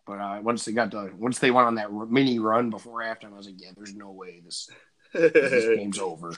But 0.05 0.19
uh, 0.19 0.39
once 0.41 0.63
they 0.63 0.71
got 0.71 0.91
to 0.91 1.11
once 1.17 1.39
they 1.39 1.51
went 1.51 1.67
on 1.67 1.75
that 1.75 1.91
mini 1.91 2.39
run 2.39 2.69
before 2.69 3.01
halftime, 3.01 3.33
I 3.33 3.37
was 3.37 3.47
like, 3.47 3.59
yeah, 3.59 3.71
there's 3.75 3.93
no 3.95 4.11
way 4.11 4.39
this 4.45 4.69
this 5.13 5.65
game's 5.75 5.99
over. 5.99 6.33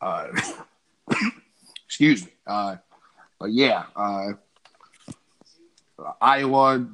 Uh, 0.00 0.28
excuse 1.86 2.24
me. 2.24 2.32
Uh, 2.46 2.76
but 3.40 3.50
yeah, 3.50 3.84
uh, 5.98 6.12
Iowa. 6.20 6.86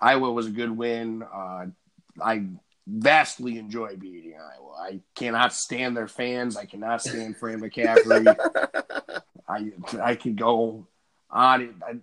Iowa 0.00 0.32
was 0.32 0.46
a 0.46 0.50
good 0.50 0.70
win. 0.70 1.22
Uh, 1.22 1.66
I 2.22 2.46
vastly 2.86 3.58
enjoy 3.58 3.96
beating 3.96 4.34
Iowa. 4.34 4.74
I 4.78 5.00
cannot 5.14 5.54
stand 5.54 5.96
their 5.96 6.08
fans. 6.08 6.56
I 6.56 6.66
cannot 6.66 7.02
stand 7.02 7.36
Fran 7.36 7.60
McCaffery. 7.60 8.36
I 9.48 9.72
I 10.02 10.14
could 10.14 10.36
go 10.36 10.86
on. 11.30 11.62
it. 11.62 11.70
I, 11.86 11.94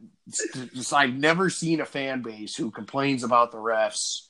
just, 0.74 0.94
I've 0.94 1.14
never 1.14 1.50
seen 1.50 1.82
a 1.82 1.86
fan 1.86 2.22
base 2.22 2.56
who 2.56 2.72
complains 2.72 3.24
about 3.24 3.52
the 3.52 3.58
refs. 3.58 4.28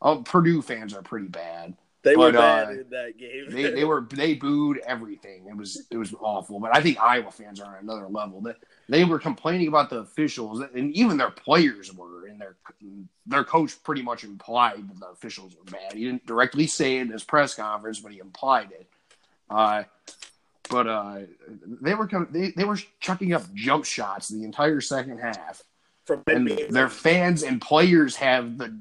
Oh, 0.00 0.22
Purdue 0.22 0.62
fans 0.62 0.94
are 0.94 1.02
pretty 1.02 1.28
bad 1.28 1.76
they 2.02 2.16
were 2.16 2.32
bad 2.32 2.68
uh, 2.68 2.70
in 2.70 2.90
that 2.90 3.18
game 3.18 3.46
they 3.50 3.70
they 3.70 3.84
were 3.84 4.06
they 4.10 4.34
booed 4.34 4.78
everything. 4.78 5.46
It 5.48 5.56
was 5.56 5.86
it 5.90 5.96
was 5.96 6.14
awful. 6.14 6.60
But 6.60 6.74
I 6.74 6.80
think 6.82 7.00
Iowa 7.00 7.30
fans 7.30 7.60
are 7.60 7.76
on 7.76 7.82
another 7.82 8.08
level. 8.08 8.40
That 8.42 8.56
they 8.90 9.04
were 9.04 9.20
complaining 9.20 9.68
about 9.68 9.88
the 9.88 9.98
officials, 9.98 10.60
and 10.60 10.92
even 10.94 11.16
their 11.16 11.30
players 11.30 11.94
were. 11.94 12.26
And 12.26 12.40
their 12.40 12.56
their 13.24 13.44
coach 13.44 13.80
pretty 13.84 14.02
much 14.02 14.24
implied 14.24 14.88
that 14.88 14.98
the 14.98 15.06
officials 15.06 15.54
were 15.56 15.70
bad. 15.70 15.92
He 15.94 16.04
didn't 16.04 16.26
directly 16.26 16.66
say 16.66 16.96
it 16.96 17.02
in 17.02 17.10
his 17.10 17.22
press 17.22 17.54
conference, 17.54 18.00
but 18.00 18.12
he 18.12 18.18
implied 18.18 18.72
it. 18.72 18.88
Uh, 19.48 19.84
but 20.68 20.86
uh, 20.86 21.18
they 21.80 21.94
were 21.94 22.08
they 22.30 22.50
they 22.50 22.64
were 22.64 22.78
chucking 22.98 23.32
up 23.32 23.42
jump 23.54 23.84
shots 23.84 24.28
the 24.28 24.42
entire 24.42 24.80
second 24.80 25.18
half 25.18 25.62
from 26.04 26.22
and 26.26 26.48
their 26.70 26.88
fans 26.88 27.44
and 27.44 27.60
players 27.60 28.16
have 28.16 28.58
the 28.58 28.76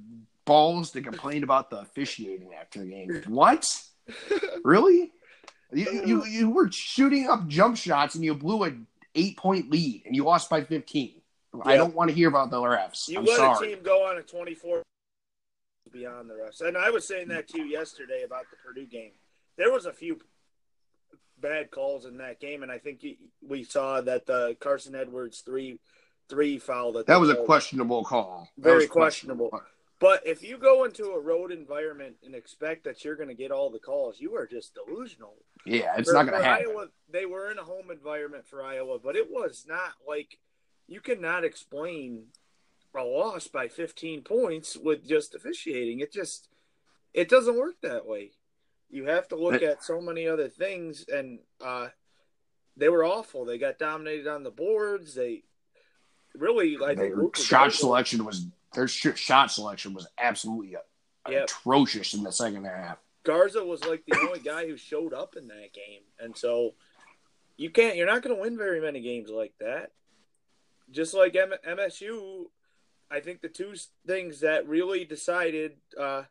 balls 0.46 0.92
to 0.92 1.02
complain 1.02 1.44
about 1.44 1.70
the 1.70 1.78
officiating 1.78 2.50
after 2.60 2.80
the 2.80 2.90
game. 2.90 3.22
What? 3.28 3.68
really? 4.64 5.12
You, 5.72 6.04
you 6.06 6.26
you 6.26 6.50
were 6.50 6.72
shooting 6.72 7.30
up 7.30 7.48
jump 7.48 7.78
shots 7.78 8.16
and 8.16 8.26
you 8.26 8.34
blew 8.34 8.64
an 8.64 8.88
eight 9.16 9.38
point 9.38 9.70
lead 9.70 10.04
and 10.06 10.16
you 10.16 10.24
lost 10.24 10.50
by 10.50 10.64
fifteen. 10.64 11.22
I 11.64 11.78
don't 11.78 11.96
want 11.96 12.10
to 12.10 12.16
hear 12.16 12.28
about 12.30 12.52
the 12.52 12.58
refs. 12.58 13.08
You 13.08 13.20
I'm 13.20 13.26
let 13.26 13.38
sorry. 13.38 13.72
a 13.72 13.76
team 13.76 13.84
go 13.84 14.06
on 14.08 14.18
a 14.20 14.22
24 14.22 14.84
beyond 15.92 16.30
the 16.30 16.36
refs. 16.36 16.62
And 16.62 16.78
I 16.78 16.92
was 16.92 17.08
saying 17.08 17.30
that 17.30 17.48
to 17.50 17.58
you 17.60 17.66
yesterday 17.66 18.22
about 18.24 18.44
the 18.52 18.58
Purdue 18.64 18.86
game. 18.86 19.14
There 19.58 19.72
was 19.72 19.88
a 19.88 19.92
few 19.92 20.20
bad 21.42 21.72
calls 21.72 22.06
in 22.06 22.18
that 22.18 22.40
game, 22.40 22.62
and 22.64 22.72
I 22.72 22.78
think 22.78 23.04
we 23.42 23.64
saw 23.64 24.00
that 24.02 24.28
the 24.28 24.56
Carson 24.60 24.94
Edwards 24.96 25.42
three 25.42 25.80
three 26.30 26.60
foul 26.60 26.94
that 26.94 27.08
That 27.08 27.20
was 27.20 27.30
a 27.32 27.36
questionable 27.44 28.04
call. 28.04 28.48
Very 28.58 28.82
was 28.82 28.88
questionable. 28.90 29.50
But 30.00 30.26
if 30.26 30.44
you 30.44 30.58
go 30.58 30.86
into 30.86 31.06
a 31.10 31.20
road 31.20 31.52
environment 31.52 32.18
and 32.24 32.34
expect 32.36 32.84
that 32.86 33.04
you're 33.04 33.16
going 33.16 33.28
to 33.30 33.36
get 33.36 33.52
all 33.52 33.70
the 33.70 33.80
calls, 33.80 34.20
you 34.20 34.36
are 34.36 34.46
just 34.48 34.76
delusional. 34.76 35.34
Yeah, 35.66 35.96
it's 35.98 36.10
For- 36.10 36.14
not 36.14 36.28
going 36.28 36.40
to 36.40 36.48
happen. 36.48 36.68
Iowa, 36.70 36.88
they 37.12 37.26
were 37.26 37.52
in 37.52 37.58
a 37.58 37.64
home 37.64 37.92
environment 37.92 38.46
for 38.48 38.64
Iowa, 38.64 39.00
but 39.00 39.16
it 39.16 39.30
was 39.30 39.66
not 39.68 39.94
like 40.08 40.40
you 40.88 41.02
cannot 41.02 41.44
explain 41.44 42.26
a 42.96 43.04
loss 43.04 43.48
by 43.48 43.68
15 43.68 44.24
points 44.24 44.76
with 44.76 45.08
just 45.08 45.36
officiating. 45.36 46.00
It 46.00 46.12
just 46.12 46.50
it 47.14 47.30
doesn't 47.30 47.58
work 47.58 47.76
that 47.82 48.06
way. 48.06 48.32
You 48.90 49.06
have 49.06 49.28
to 49.30 49.36
look 49.36 49.62
at 49.62 49.84
so 49.84 50.02
many 50.02 50.28
other 50.28 50.48
things, 50.50 51.06
and 51.08 51.40
uh, 51.64 51.90
they 52.76 52.90
were 52.90 53.04
awful. 53.06 53.46
They 53.46 53.58
got 53.60 53.78
dominated 53.78 54.28
on 54.28 54.42
the 54.44 54.50
boards. 54.52 55.14
They 55.14 55.44
really, 56.36 56.78
like 56.78 56.98
shot 57.36 57.50
Garza- 57.66 57.78
selection 57.78 58.26
was 58.26 58.46
their 58.74 58.88
sh- 58.88 59.16
shot 59.16 59.52
selection 59.52 59.94
was 59.94 60.08
absolutely 60.18 60.76
uh, 60.76 60.80
Yep. 61.30 61.44
atrocious 61.44 62.14
in 62.16 62.24
the 62.24 62.32
second 62.32 62.66
half. 62.66 62.98
Garza 63.24 63.64
was 63.64 63.84
like 63.86 64.04
the 64.08 64.18
only 64.22 64.40
guy 64.40 64.66
who 64.68 64.78
showed 64.78 65.14
up 65.14 65.36
in 65.36 65.48
that 65.50 65.74
game, 65.74 66.02
and 66.20 66.36
so 66.36 66.74
you 67.60 67.70
can't. 67.70 67.98
You're 67.98 68.08
not 68.08 68.22
going 68.22 68.34
to 68.34 68.42
win 68.42 68.58
very 68.58 68.80
many 68.80 69.02
games 69.02 69.30
like 69.30 69.54
that. 69.60 69.92
Just 70.90 71.14
like 71.14 71.36
M- 71.36 71.52
MSU, 71.68 72.46
I 73.12 73.20
think 73.20 73.42
the 73.42 73.50
two 73.50 73.74
things 74.08 74.40
that 74.40 74.68
really 74.68 75.04
decided 75.04 75.74
uh, 76.00 76.24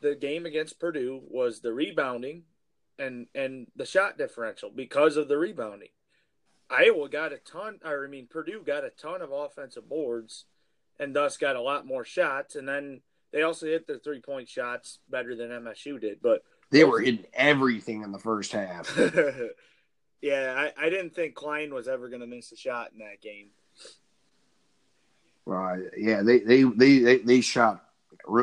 the 0.00 0.16
game 0.16 0.46
against 0.46 0.80
Purdue 0.80 1.22
was 1.28 1.60
the 1.60 1.72
rebounding 1.72 2.42
and 2.98 3.28
and 3.36 3.68
the 3.76 3.86
shot 3.86 4.18
differential 4.18 4.70
because 4.74 5.16
of 5.16 5.28
the 5.28 5.38
rebounding. 5.38 5.90
Iowa 6.68 7.08
got 7.08 7.32
a 7.32 7.38
ton, 7.38 7.78
or 7.84 8.04
I 8.04 8.08
mean 8.08 8.26
Purdue 8.28 8.64
got 8.66 8.84
a 8.84 8.90
ton 8.90 9.22
of 9.22 9.30
offensive 9.30 9.88
boards, 9.88 10.44
and 10.98 11.14
thus 11.14 11.36
got 11.36 11.54
a 11.54 11.62
lot 11.62 11.86
more 11.86 12.04
shots, 12.04 12.56
and 12.56 12.68
then 12.68 13.00
they 13.32 13.42
also 13.42 13.66
hit 13.66 13.86
their 13.86 13.98
three 13.98 14.20
point 14.20 14.48
shots 14.48 14.98
better 15.08 15.36
than 15.36 15.50
MSU 15.50 16.00
did. 16.00 16.18
But 16.20 16.42
They 16.72 16.82
were 16.82 16.98
hitting 16.98 17.26
everything 17.32 18.02
in 18.02 18.10
the 18.10 18.18
first 18.18 18.50
half. 18.50 18.98
yeah, 20.20 20.70
I, 20.78 20.86
I 20.86 20.90
didn't 20.90 21.14
think 21.14 21.34
Cline 21.34 21.72
was 21.72 21.88
ever 21.88 22.08
going 22.08 22.20
to 22.20 22.26
miss 22.26 22.52
a 22.52 22.56
shot 22.56 22.90
in 22.92 22.98
that 22.98 23.20
game. 23.20 23.48
Uh, 25.46 25.76
yeah, 25.96 26.22
they 26.22 26.40
they 26.40 26.62
they 26.62 26.98
they, 26.98 27.18
they 27.18 27.40
shot. 27.40 27.84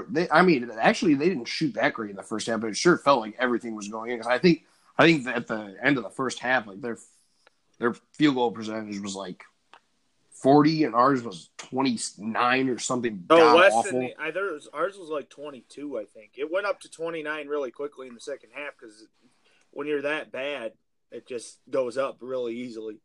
They, 0.09 0.27
I 0.31 0.41
mean, 0.41 0.69
actually, 0.79 1.13
they 1.13 1.29
didn't 1.29 1.47
shoot 1.47 1.75
that 1.75 1.93
great 1.93 2.09
in 2.09 2.15
the 2.15 2.23
first 2.23 2.47
half, 2.47 2.61
but 2.61 2.67
it 2.67 2.77
sure 2.77 2.97
felt 2.97 3.21
like 3.21 3.35
everything 3.37 3.75
was 3.75 3.87
going 3.87 4.11
in. 4.11 4.19
'Cause 4.19 4.27
I 4.27 4.39
think 4.39 4.65
I 4.97 5.05
think 5.05 5.25
that 5.25 5.35
at 5.35 5.47
the 5.47 5.75
end 5.83 5.97
of 5.97 6.03
the 6.03 6.09
first 6.09 6.39
half, 6.39 6.65
like 6.65 6.81
their 6.81 6.97
their 7.77 7.93
field 8.13 8.35
goal 8.35 8.51
percentage 8.51 8.99
was 8.99 9.15
like 9.15 9.43
forty, 10.31 10.83
and 10.83 10.95
ours 10.95 11.21
was 11.21 11.49
twenty 11.57 11.99
nine 12.17 12.69
or 12.69 12.79
something. 12.79 13.23
Oh, 13.29 13.55
less 13.55 13.73
awful. 13.73 13.91
than 13.91 14.01
the, 14.01 14.15
I 14.19 14.31
thought 14.31 14.53
was, 14.53 14.67
ours 14.73 14.97
was 14.97 15.09
like 15.09 15.29
22, 15.29 15.99
I 15.99 16.05
think. 16.05 16.31
It 16.37 16.51
went 16.51 16.65
up 16.65 16.79
to 16.81 16.89
29 16.89 17.47
really 17.47 17.71
quickly 17.71 18.07
in 18.07 18.13
the 18.15 18.19
second 18.19 18.49
half 18.53 18.73
because 18.79 19.05
when 19.71 19.85
you're 19.87 20.01
that 20.03 20.31
bad, 20.31 20.73
it 21.11 21.27
just 21.27 21.59
goes 21.69 21.97
up 21.97 22.17
really 22.21 22.55
easily. 22.55 22.97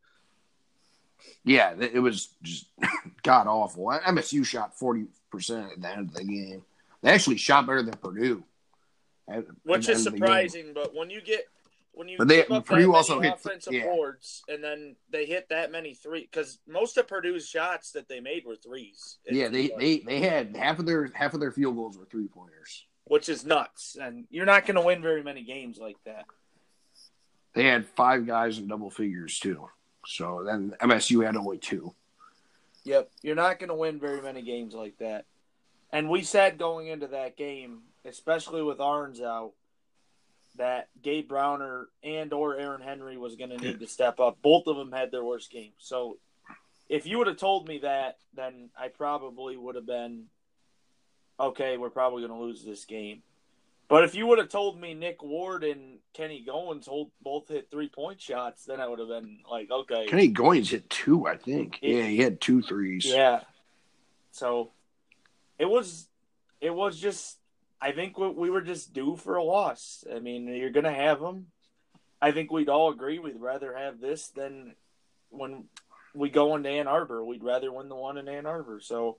Yeah, 1.43 1.73
it 1.79 1.95
it 1.95 1.99
was 1.99 2.29
just 2.41 2.65
god 3.23 3.47
awful. 3.47 3.85
MSU 3.85 4.45
shot 4.45 4.77
forty 4.77 5.05
percent 5.31 5.71
at 5.73 5.81
the 5.81 5.87
end 5.89 6.09
of 6.09 6.13
the 6.13 6.23
game. 6.23 6.63
They 7.01 7.11
actually 7.11 7.37
shot 7.37 7.65
better 7.65 7.81
than 7.83 7.93
Purdue, 7.95 8.43
at- 9.27 9.45
Which 9.63 9.89
at 9.89 9.95
is 9.95 10.03
the 10.03 10.07
end 10.07 10.07
of 10.07 10.13
the 10.13 10.19
game. 10.19 10.19
surprising, 10.19 10.71
but 10.73 10.95
when 10.95 11.09
you 11.09 11.21
get 11.21 11.45
when 11.93 12.07
you 12.07 12.17
But 12.17 12.27
they- 12.27 12.37
give 12.43 12.51
up 12.51 12.65
Purdue 12.65 12.81
that 12.81 12.87
many 12.87 12.95
also 12.97 13.19
hit- 13.19 13.33
offensive 13.33 13.73
yeah. 13.73 13.83
boards 13.83 14.43
and 14.47 14.63
then 14.63 14.95
they 15.11 15.25
hit 15.25 15.49
that 15.49 15.71
many 15.71 15.93
three 15.93 16.21
because 16.21 16.59
most 16.67 16.97
of 16.97 17.07
Purdue's 17.07 17.47
shots 17.47 17.91
that 17.91 18.07
they 18.07 18.19
made 18.19 18.45
were 18.45 18.55
threes. 18.55 19.17
Yeah, 19.29 19.47
they, 19.49 19.69
they 19.77 19.99
they 19.99 20.19
had 20.21 20.55
half 20.55 20.79
of 20.79 20.85
their 20.85 21.11
half 21.13 21.33
of 21.33 21.39
their 21.39 21.51
field 21.51 21.75
goals 21.75 21.97
were 21.97 22.05
three 22.05 22.27
pointers. 22.27 22.85
which 23.05 23.29
is 23.29 23.45
nuts, 23.45 23.95
and 24.01 24.25
you're 24.31 24.45
not 24.45 24.65
going 24.65 24.75
to 24.75 24.81
win 24.81 25.01
very 25.01 25.21
many 25.23 25.43
games 25.43 25.77
like 25.77 25.97
that. 26.05 26.25
They 27.53 27.65
had 27.65 27.85
five 27.85 28.25
guys 28.25 28.57
in 28.57 28.67
double 28.67 28.89
figures 28.89 29.39
too. 29.39 29.69
So 30.05 30.43
then 30.45 30.73
MSU 30.81 31.25
had 31.25 31.35
only 31.35 31.57
two. 31.57 31.93
Yep, 32.83 33.11
you're 33.21 33.35
not 33.35 33.59
going 33.59 33.69
to 33.69 33.75
win 33.75 33.99
very 33.99 34.21
many 34.21 34.41
games 34.41 34.73
like 34.73 34.97
that. 34.97 35.25
And 35.91 36.09
we 36.09 36.23
said 36.23 36.57
going 36.57 36.87
into 36.87 37.07
that 37.07 37.37
game, 37.37 37.81
especially 38.05 38.63
with 38.63 38.79
Ahrens 38.79 39.21
out, 39.21 39.53
that 40.57 40.89
Gabe 41.01 41.27
Browner 41.27 41.87
and 42.03 42.33
or 42.33 42.57
Aaron 42.57 42.81
Henry 42.81 43.17
was 43.17 43.35
going 43.35 43.51
to 43.51 43.57
need 43.57 43.79
to 43.79 43.87
step 43.87 44.19
up. 44.19 44.41
Both 44.41 44.67
of 44.67 44.77
them 44.77 44.91
had 44.91 45.11
their 45.11 45.23
worst 45.23 45.51
games. 45.51 45.75
So 45.77 46.17
if 46.89 47.05
you 47.05 47.17
would 47.17 47.27
have 47.27 47.37
told 47.37 47.67
me 47.67 47.79
that, 47.79 48.17
then 48.35 48.69
I 48.77 48.89
probably 48.89 49.55
would 49.55 49.75
have 49.75 49.85
been 49.85 50.25
okay. 51.39 51.77
We're 51.77 51.89
probably 51.89 52.25
going 52.25 52.37
to 52.37 52.45
lose 52.45 52.63
this 52.63 52.85
game. 52.85 53.21
But 53.91 54.05
if 54.05 54.15
you 54.15 54.25
would 54.27 54.37
have 54.37 54.47
told 54.47 54.79
me 54.79 54.93
Nick 54.93 55.21
Ward 55.21 55.65
and 55.65 55.99
Kenny 56.13 56.45
Goins 56.47 56.87
hold, 56.87 57.11
both 57.21 57.49
hit 57.49 57.69
three 57.69 57.89
point 57.89 58.21
shots, 58.21 58.63
then 58.63 58.79
I 58.79 58.87
would 58.87 58.99
have 58.99 59.09
been 59.09 59.39
like, 59.51 59.69
okay, 59.69 60.05
Kenny 60.07 60.31
Goins 60.31 60.69
hit 60.69 60.89
two, 60.89 61.27
I 61.27 61.35
think. 61.35 61.79
Yeah, 61.81 62.03
he 62.03 62.19
had 62.19 62.39
two 62.39 62.61
threes. 62.61 63.05
Yeah. 63.05 63.41
So 64.31 64.71
it 65.59 65.65
was 65.69 66.07
it 66.61 66.73
was 66.73 66.97
just 66.97 67.37
I 67.81 67.91
think 67.91 68.17
we, 68.17 68.29
we 68.29 68.49
were 68.49 68.61
just 68.61 68.93
due 68.93 69.17
for 69.17 69.35
a 69.35 69.43
loss. 69.43 70.05
I 70.09 70.19
mean, 70.19 70.47
you're 70.47 70.69
going 70.69 70.85
to 70.85 70.93
have 70.93 71.19
them. 71.19 71.47
I 72.21 72.31
think 72.31 72.49
we'd 72.49 72.69
all 72.69 72.91
agree 72.91 73.19
we'd 73.19 73.41
rather 73.41 73.75
have 73.75 73.99
this 73.99 74.29
than 74.29 74.73
when 75.31 75.65
we 76.15 76.29
go 76.29 76.55
into 76.55 76.69
Ann 76.69 76.87
Arbor. 76.87 77.25
We'd 77.25 77.43
rather 77.43 77.73
win 77.73 77.89
the 77.89 77.95
one 77.95 78.17
in 78.17 78.29
Ann 78.29 78.45
Arbor. 78.45 78.79
So 78.79 79.17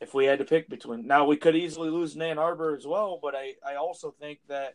if 0.00 0.14
we 0.14 0.26
had 0.26 0.38
to 0.38 0.44
pick 0.44 0.68
between 0.68 1.06
now 1.06 1.24
we 1.26 1.36
could 1.36 1.56
easily 1.56 1.90
lose 1.90 2.14
in 2.14 2.22
Ann 2.22 2.38
Arbor 2.38 2.76
as 2.76 2.86
well, 2.86 3.18
but 3.22 3.34
I, 3.34 3.54
I 3.66 3.76
also 3.76 4.14
think 4.20 4.38
that 4.48 4.74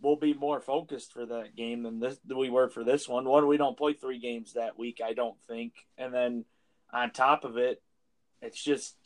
we'll 0.00 0.16
be 0.16 0.34
more 0.34 0.60
focused 0.60 1.12
for 1.12 1.24
that 1.26 1.56
game 1.56 1.82
than 1.82 2.00
this 2.00 2.18
than 2.26 2.36
we 2.38 2.50
were 2.50 2.68
for 2.68 2.84
this 2.84 3.08
one. 3.08 3.24
One, 3.24 3.46
we 3.46 3.56
don't 3.56 3.78
play 3.78 3.92
three 3.94 4.18
games 4.18 4.54
that 4.54 4.78
week, 4.78 5.00
I 5.04 5.12
don't 5.12 5.40
think. 5.48 5.72
And 5.96 6.12
then 6.12 6.44
on 6.92 7.10
top 7.12 7.44
of 7.44 7.56
it, 7.56 7.82
it's 8.40 8.62
just 8.62 8.96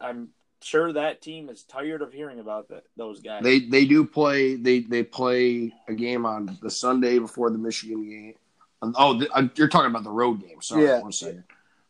I'm 0.00 0.28
sure 0.62 0.92
that 0.92 1.22
team 1.22 1.48
is 1.48 1.64
tired 1.64 2.02
of 2.02 2.12
hearing 2.12 2.38
about 2.38 2.68
that 2.68 2.84
those 2.96 3.20
guys. 3.20 3.42
They 3.42 3.60
they 3.60 3.84
do 3.84 4.04
play 4.06 4.56
they 4.56 4.80
they 4.80 5.02
play 5.02 5.72
a 5.88 5.94
game 5.94 6.24
on 6.24 6.58
the 6.62 6.70
Sunday 6.70 7.18
before 7.18 7.50
the 7.50 7.58
Michigan 7.58 8.08
game. 8.08 8.34
Oh, 8.82 9.22
uh, 9.34 9.48
you're 9.56 9.68
talking 9.68 9.90
about 9.90 10.04
the 10.04 10.10
road 10.10 10.40
game. 10.40 10.62
Sorry, 10.62 10.84
Yeah. 10.86 11.00
one 11.00 11.12
second. 11.12 11.44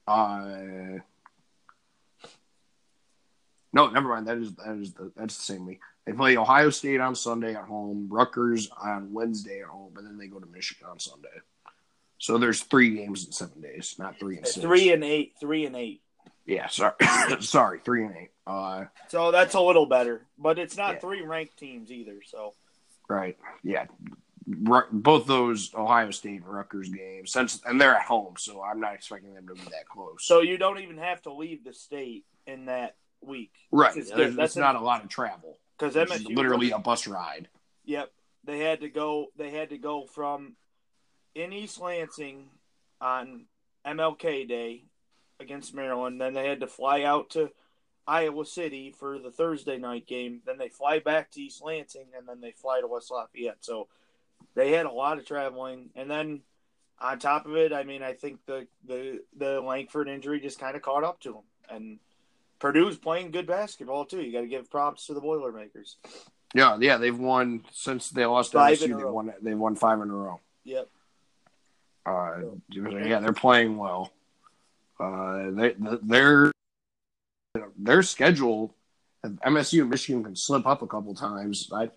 Uh, 0.09 0.99
no, 3.73 3.89
never 3.89 4.09
mind. 4.09 4.27
That 4.27 4.39
is 4.39 4.55
that 4.57 4.77
is 4.77 4.93
the 4.95 5.13
that's 5.17 5.37
the 5.37 5.43
same 5.45 5.67
week. 5.67 5.81
They 6.07 6.13
play 6.13 6.37
Ohio 6.37 6.71
State 6.71 7.01
on 7.01 7.15
Sunday 7.15 7.55
at 7.55 7.65
home, 7.65 8.09
Rutgers 8.11 8.71
on 8.83 9.13
Wednesday 9.13 9.61
at 9.61 9.67
home, 9.69 9.93
and 9.97 10.07
then 10.07 10.19
they 10.19 10.27
go 10.27 10.39
to 10.41 10.47
Michigan 10.47 10.87
on 10.91 10.99
Sunday. 10.99 11.29
So 12.19 12.37
there's 12.39 12.63
three 12.63 12.97
games 12.97 13.25
in 13.27 13.33
seven 13.33 13.61
days, 13.61 13.95
not 13.99 14.19
three 14.19 14.37
and 14.39 14.47
six. 14.47 14.61
three 14.65 14.93
and 14.93 15.05
eight, 15.05 15.35
three 15.41 15.65
and 15.67 15.77
eight. 15.77 16.03
Yeah, 16.47 16.67
sorry, 16.69 16.95
sorry, 17.41 17.81
three 17.85 18.05
and 18.05 18.17
eight. 18.17 18.31
Uh, 18.47 18.87
So 19.09 19.31
that's 19.31 19.55
a 19.55 19.61
little 19.61 19.87
better, 19.87 20.27
but 20.39 20.59
it's 20.59 20.77
not 20.77 20.95
Yeah. 20.95 21.01
three 21.01 21.23
ranked 21.23 21.57
teams 21.59 21.93
either. 21.93 22.17
So 22.27 22.55
right, 23.09 23.39
yeah. 23.63 23.87
Ru- 24.47 24.89
Both 24.91 25.27
those 25.27 25.73
Ohio 25.75 26.11
State 26.11 26.43
and 26.43 26.49
Rutgers 26.53 26.89
games, 26.89 27.31
since 27.31 27.61
and 27.65 27.81
they're 27.81 27.95
at 27.95 28.03
home, 28.03 28.35
so 28.37 28.63
I'm 28.63 28.81
not 28.81 28.95
expecting 28.95 29.33
them 29.35 29.47
to 29.47 29.55
be 29.55 29.61
that 29.65 29.87
close. 29.89 30.17
so 30.27 30.41
you 30.41 30.59
don't 30.59 30.81
even 30.81 30.99
have 30.99 31.23
to 31.23 31.33
leave 31.33 31.63
the 31.63 31.73
state 31.73 32.25
in 32.47 32.65
that 32.67 32.97
week, 33.23 33.53
right, 33.71 33.95
there's, 34.15 34.37
that's 34.37 34.57
not 34.57 34.77
a 34.77 34.81
lot 34.81 35.03
of 35.03 35.09
travel. 35.09 35.59
because 35.79 35.97
It's 35.97 36.13
MSU 36.13 36.37
literally 36.37 36.71
a 36.71 36.79
bus 36.79 37.07
ride. 37.07 37.49
Yep, 37.85 38.11
they 38.45 38.59
had 38.59 38.81
to 38.81 38.89
go. 38.89 39.27
They 39.37 39.51
had 39.51 39.71
to 39.71 39.79
go 39.79 40.07
from 40.07 40.57
in 41.35 41.53
East 41.53 41.81
Lansing 41.81 42.49
on 43.01 43.47
MLK 43.87 44.49
Day 44.49 44.85
against 45.39 45.75
Maryland. 45.75 46.21
Then 46.21 46.35
they 46.35 46.47
had 46.47 46.61
to 46.61 46.67
fly 46.67 47.03
out 47.03 47.31
to 47.31 47.51
Iowa 48.07 48.45
City 48.45 48.93
for 48.93 49.19
the 49.19 49.31
Thursday 49.31 49.79
night 49.79 50.07
game. 50.07 50.43
Then 50.45 50.59
they 50.59 50.69
fly 50.69 50.99
back 50.99 51.31
to 51.33 51.41
East 51.41 51.63
Lansing, 51.63 52.09
and 52.17 52.29
then 52.29 52.41
they 52.41 52.53
fly 52.53 52.81
to 52.81 52.87
West 52.87 53.11
Lafayette. 53.11 53.59
So 53.61 53.89
they 54.55 54.73
had 54.73 54.87
a 54.87 54.93
lot 54.93 55.19
of 55.19 55.27
traveling, 55.27 55.91
and 55.95 56.11
then 56.11 56.43
on 56.99 57.19
top 57.19 57.47
of 57.47 57.57
it, 57.57 57.73
I 57.73 57.85
mean, 57.85 58.03
I 58.03 58.13
think 58.13 58.45
the 58.47 58.67
the 58.87 59.21
the 59.37 59.61
Langford 59.61 60.09
injury 60.09 60.41
just 60.41 60.59
kind 60.59 60.77
of 60.77 60.83
caught 60.83 61.05
up 61.05 61.21
to 61.21 61.33
them, 61.33 61.45
and 61.69 61.99
Purdue's 62.61 62.99
playing 62.99 63.31
good 63.31 63.47
basketball 63.47 64.05
too. 64.05 64.21
You 64.21 64.33
got 64.33 64.43
to 64.43 64.47
give 64.47 64.71
props 64.71 65.07
to 65.07 65.15
the 65.15 65.21
Boilermakers. 65.21 65.97
Yeah, 66.55 66.77
yeah, 66.81 66.97
they've 66.99 67.19
won 67.19 67.65
since 67.73 68.11
they 68.11 68.27
lost 68.27 68.53
to 68.53 68.59
Five 68.59 68.79
MSU. 68.79 68.99
They 68.99 69.05
won. 69.05 69.33
They 69.41 69.55
won 69.55 69.77
five 69.77 70.01
in 70.01 70.11
a 70.11 70.15
row. 70.15 70.41
Yep. 70.65 70.89
Uh, 72.05 72.39
yeah, 72.69 73.21
they're 73.21 73.33
playing 73.33 73.77
well. 73.77 74.13
Uh, 74.99 75.51
they 75.53 75.75
their 76.03 76.53
their 77.79 78.03
schedule, 78.03 78.75
MSU 79.25 79.83
and 79.83 79.91
Michigan 79.91 80.25
can 80.25 80.37
slip 80.37 80.67
up 80.67 80.83
a 80.83 80.87
couple 80.87 81.15
times. 81.15 81.71
I 81.73 81.91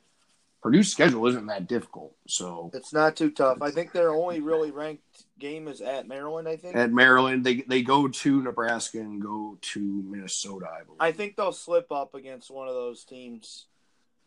Purdue's 0.63 0.89
schedule 0.89 1.27
isn't 1.27 1.47
that 1.47 1.67
difficult. 1.67 2.15
So 2.25 2.71
It's 2.73 2.93
not 2.93 3.17
too 3.17 3.29
tough. 3.31 3.61
I 3.61 3.69
think 3.69 3.91
their 3.91 4.11
only 4.11 4.39
really 4.39 4.71
ranked 4.71 5.03
game 5.37 5.67
is 5.67 5.81
at 5.81 6.07
Maryland. 6.07 6.47
I 6.47 6.55
think. 6.55 6.77
at 6.77 6.89
Maryland, 6.89 7.43
they 7.43 7.63
they 7.67 7.81
go 7.81 8.07
to 8.07 8.41
Nebraska 8.41 8.99
and 8.99 9.21
go 9.21 9.57
to 9.59 9.79
Minnesota. 9.81 10.67
I 10.71 10.85
believe. 10.85 11.01
I 11.01 11.11
think 11.11 11.35
they'll 11.35 11.51
slip 11.51 11.91
up 11.91 12.15
against 12.15 12.49
one 12.49 12.69
of 12.69 12.75
those 12.75 13.03
teams. 13.03 13.65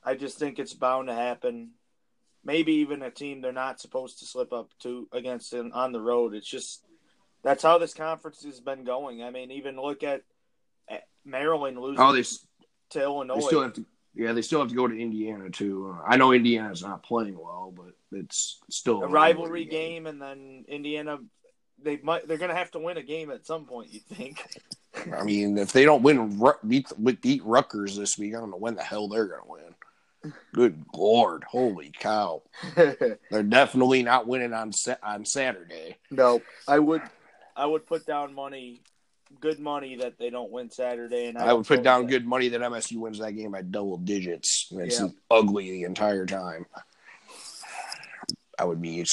I 0.05 0.15
just 0.15 0.39
think 0.39 0.59
it's 0.59 0.75
bound 0.75 1.09
to 1.09 1.15
happen. 1.15 1.71
Maybe 2.45 2.75
even 2.75 3.01
a 3.01 3.11
team 3.11 3.41
they're 3.41 3.53
not 3.53 3.81
supposed 3.81 4.19
to 4.19 4.27
slip 4.27 4.53
up 4.53 4.69
to 4.81 5.09
against 5.13 5.55
in, 5.55 5.73
on 5.73 5.93
the 5.93 6.03
road. 6.03 6.35
It's 6.35 6.47
just 6.47 6.85
that's 7.43 7.63
how 7.63 7.79
this 7.79 7.95
conference 7.95 8.45
has 8.45 8.61
been 8.61 8.85
going. 8.85 9.23
I 9.23 9.31
mean, 9.31 9.53
even 9.53 9.81
look 9.81 10.03
at, 10.03 10.21
at 10.87 11.05
Maryland 11.25 11.79
losing 11.79 12.05
oh, 12.05 12.13
they, 12.13 12.25
to 12.91 13.03
Illinois. 13.03 13.37
they 13.37 13.41
still 13.41 13.63
have 13.63 13.73
to. 13.73 13.87
Yeah, 14.17 14.33
they 14.33 14.41
still 14.41 14.61
have 14.61 14.71
to 14.71 14.75
go 14.75 14.89
to 14.89 14.99
Indiana 14.99 15.51
too. 15.51 15.95
Uh, 15.95 16.03
I 16.07 16.17
know 16.17 16.33
Indiana's 16.33 16.83
not 16.83 17.03
playing 17.03 17.37
well, 17.39 17.73
but 17.77 17.93
it's 18.19 18.61
still 18.71 19.03
a 19.03 19.07
rivalry 19.07 19.67
game, 19.67 20.07
and 20.07 20.21
then 20.21 20.65
Indiana. 20.69 21.19
They 21.83 21.99
might. 21.99 22.27
They're 22.27 22.39
going 22.39 22.51
to 22.51 22.57
have 22.57 22.71
to 22.71 22.79
win 22.79 22.97
a 22.97 23.03
game 23.03 23.31
at 23.31 23.47
some 23.47 23.67
point. 23.67 23.93
You 23.93 24.01
think? 24.01 24.47
I 25.15 25.23
mean, 25.23 25.59
if 25.59 25.73
they 25.73 25.85
don't 25.85 26.03
win, 26.03 26.41
beat 26.67 26.91
beat 27.21 27.45
Rutgers 27.45 27.97
this 27.97 28.17
week, 28.17 28.35
I 28.35 28.41
don't 28.41 28.51
know 28.51 28.57
when 28.57 28.77
the 28.77 28.83
hell 28.83 29.09
they're 29.09 29.27
going 29.27 29.43
to 29.43 29.51
win. 29.51 30.33
Good 30.55 30.83
lord, 30.95 31.45
holy 31.45 31.93
cow! 31.97 32.43
They're 32.75 33.43
definitely 33.47 34.03
not 34.03 34.27
winning 34.27 34.55
on 34.55 34.73
on 35.03 35.25
Saturday. 35.25 35.99
no, 36.11 36.41
I 36.67 36.79
would. 36.79 37.03
I 37.55 37.67
would 37.67 37.87
put 37.87 38.07
down 38.07 38.35
money, 38.35 38.81
good 39.41 39.59
money 39.61 39.97
that 39.97 40.19
they 40.19 40.31
don't 40.31 40.51
win 40.51 40.71
Saturday, 40.71 41.27
and 41.27 41.37
I 41.39 41.53
would 41.53 41.67
put 41.67 41.83
down 41.83 42.01
think- 42.03 42.11
good 42.11 42.27
money 42.27 42.49
that 42.49 42.61
MSU 42.63 42.99
wins 43.01 43.19
that 43.19 43.33
game 43.33 43.53
by 43.53 43.63
double 43.63 43.97
digits. 43.99 44.69
And 44.71 44.81
It's 44.83 45.01
Yeah. 45.01 45.09
ugly 45.31 45.71
the 45.71 45.83
entire 45.85 46.27
time. 46.27 46.67
I 48.59 48.65
would 48.65 48.81
be, 48.81 49.05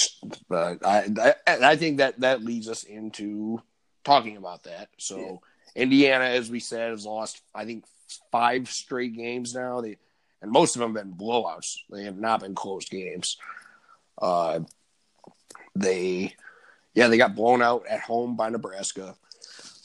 but 0.48 0.86
I, 0.86 1.10
I 1.18 1.36
I 1.48 1.76
think 1.76 1.98
that 1.98 2.22
that 2.22 2.42
leads 2.44 2.70
us 2.70 2.84
into 2.84 3.62
talking 4.06 4.38
about 4.38 4.64
that. 4.64 4.88
So 4.98 5.42
Indiana, 5.76 6.26
as 6.26 6.50
we 6.50 6.62
said, 6.62 6.92
has 6.92 7.06
lost 7.06 7.42
I 7.54 7.66
think 7.66 7.84
five 8.32 8.70
straight 8.70 9.14
games 9.16 9.54
now. 9.54 9.82
They 9.82 9.98
and 10.42 10.50
most 10.52 10.76
of 10.76 10.80
them 10.80 10.96
have 10.96 11.06
been 11.06 11.14
blowouts. 11.18 11.76
They 11.90 12.04
have 12.06 12.18
not 12.18 12.40
been 12.40 12.56
close 12.56 12.88
games. 12.88 13.38
Uh, 14.22 14.62
they, 15.76 16.36
yeah, 16.94 17.08
they 17.08 17.18
got 17.18 17.36
blown 17.36 17.62
out 17.62 17.86
at 17.88 18.00
home 18.02 18.36
by 18.36 18.50
Nebraska, 18.50 19.16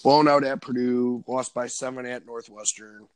blown 0.02 0.28
out 0.28 0.44
at 0.44 0.60
Purdue, 0.62 1.24
lost 1.26 1.54
by 1.54 1.66
seven 1.66 2.06
at 2.06 2.26
Northwestern, 2.26 3.06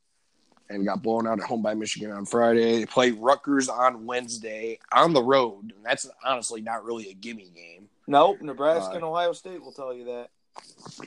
and 0.69 0.87
got 0.87 1.03
blown 1.03 1.27
out 1.27 1.41
at 1.41 1.47
home 1.47 1.63
by 1.63 1.75
Michigan 1.75 2.11
on 2.11 2.25
Friday. 2.27 2.79
They 2.79 2.87
play 2.87 3.11
Rutgers 3.11 3.69
on 3.69 4.07
Wednesday 4.07 4.79
on 4.93 5.13
the 5.13 5.23
road, 5.23 5.73
and 5.77 5.85
that's 5.85 6.09
honestly 6.25 6.61
not 6.61 6.85
really 6.85 7.11
a 7.11 7.15
gimme 7.15 7.51
game. 7.55 7.89
Nope, 8.07 8.41
Nebraska 8.43 8.93
Uh, 8.93 8.97
and 8.97 9.05
Ohio 9.05 9.33
State 9.33 9.63
will 9.63 9.73
tell 9.73 9.95
you 9.95 10.05
that. 10.07 10.29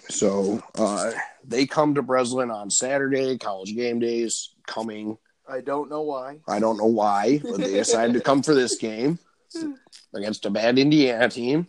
So 0.09 0.63
uh, 0.75 1.11
they 1.47 1.65
come 1.67 1.95
to 1.95 2.01
Breslin 2.01 2.49
on 2.49 2.69
Saturday. 2.71 3.37
College 3.37 3.75
game 3.75 3.99
days 3.99 4.55
coming. 4.65 5.17
I 5.47 5.61
don't 5.61 5.89
know 5.89 6.01
why. 6.01 6.39
I 6.47 6.59
don't 6.59 6.77
know 6.77 6.85
why, 6.85 7.39
but 7.43 7.57
they 7.57 7.73
decided 7.73 8.13
to 8.13 8.21
come 8.21 8.41
for 8.41 8.55
this 8.55 8.77
game 8.77 9.19
against 10.15 10.45
a 10.45 10.49
bad 10.49 10.79
Indiana 10.79 11.29
team. 11.29 11.67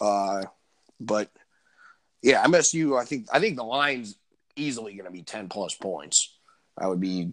Uh, 0.00 0.44
but 0.98 1.30
yeah, 2.22 2.44
MSU. 2.44 2.98
I 2.98 3.04
think 3.04 3.26
I 3.32 3.40
think 3.40 3.56
the 3.56 3.64
line's 3.64 4.16
easily 4.56 4.94
going 4.94 5.06
to 5.06 5.10
be 5.12 5.22
ten 5.22 5.48
plus 5.48 5.74
points. 5.74 6.36
I 6.76 6.86
would 6.86 7.00
be 7.00 7.32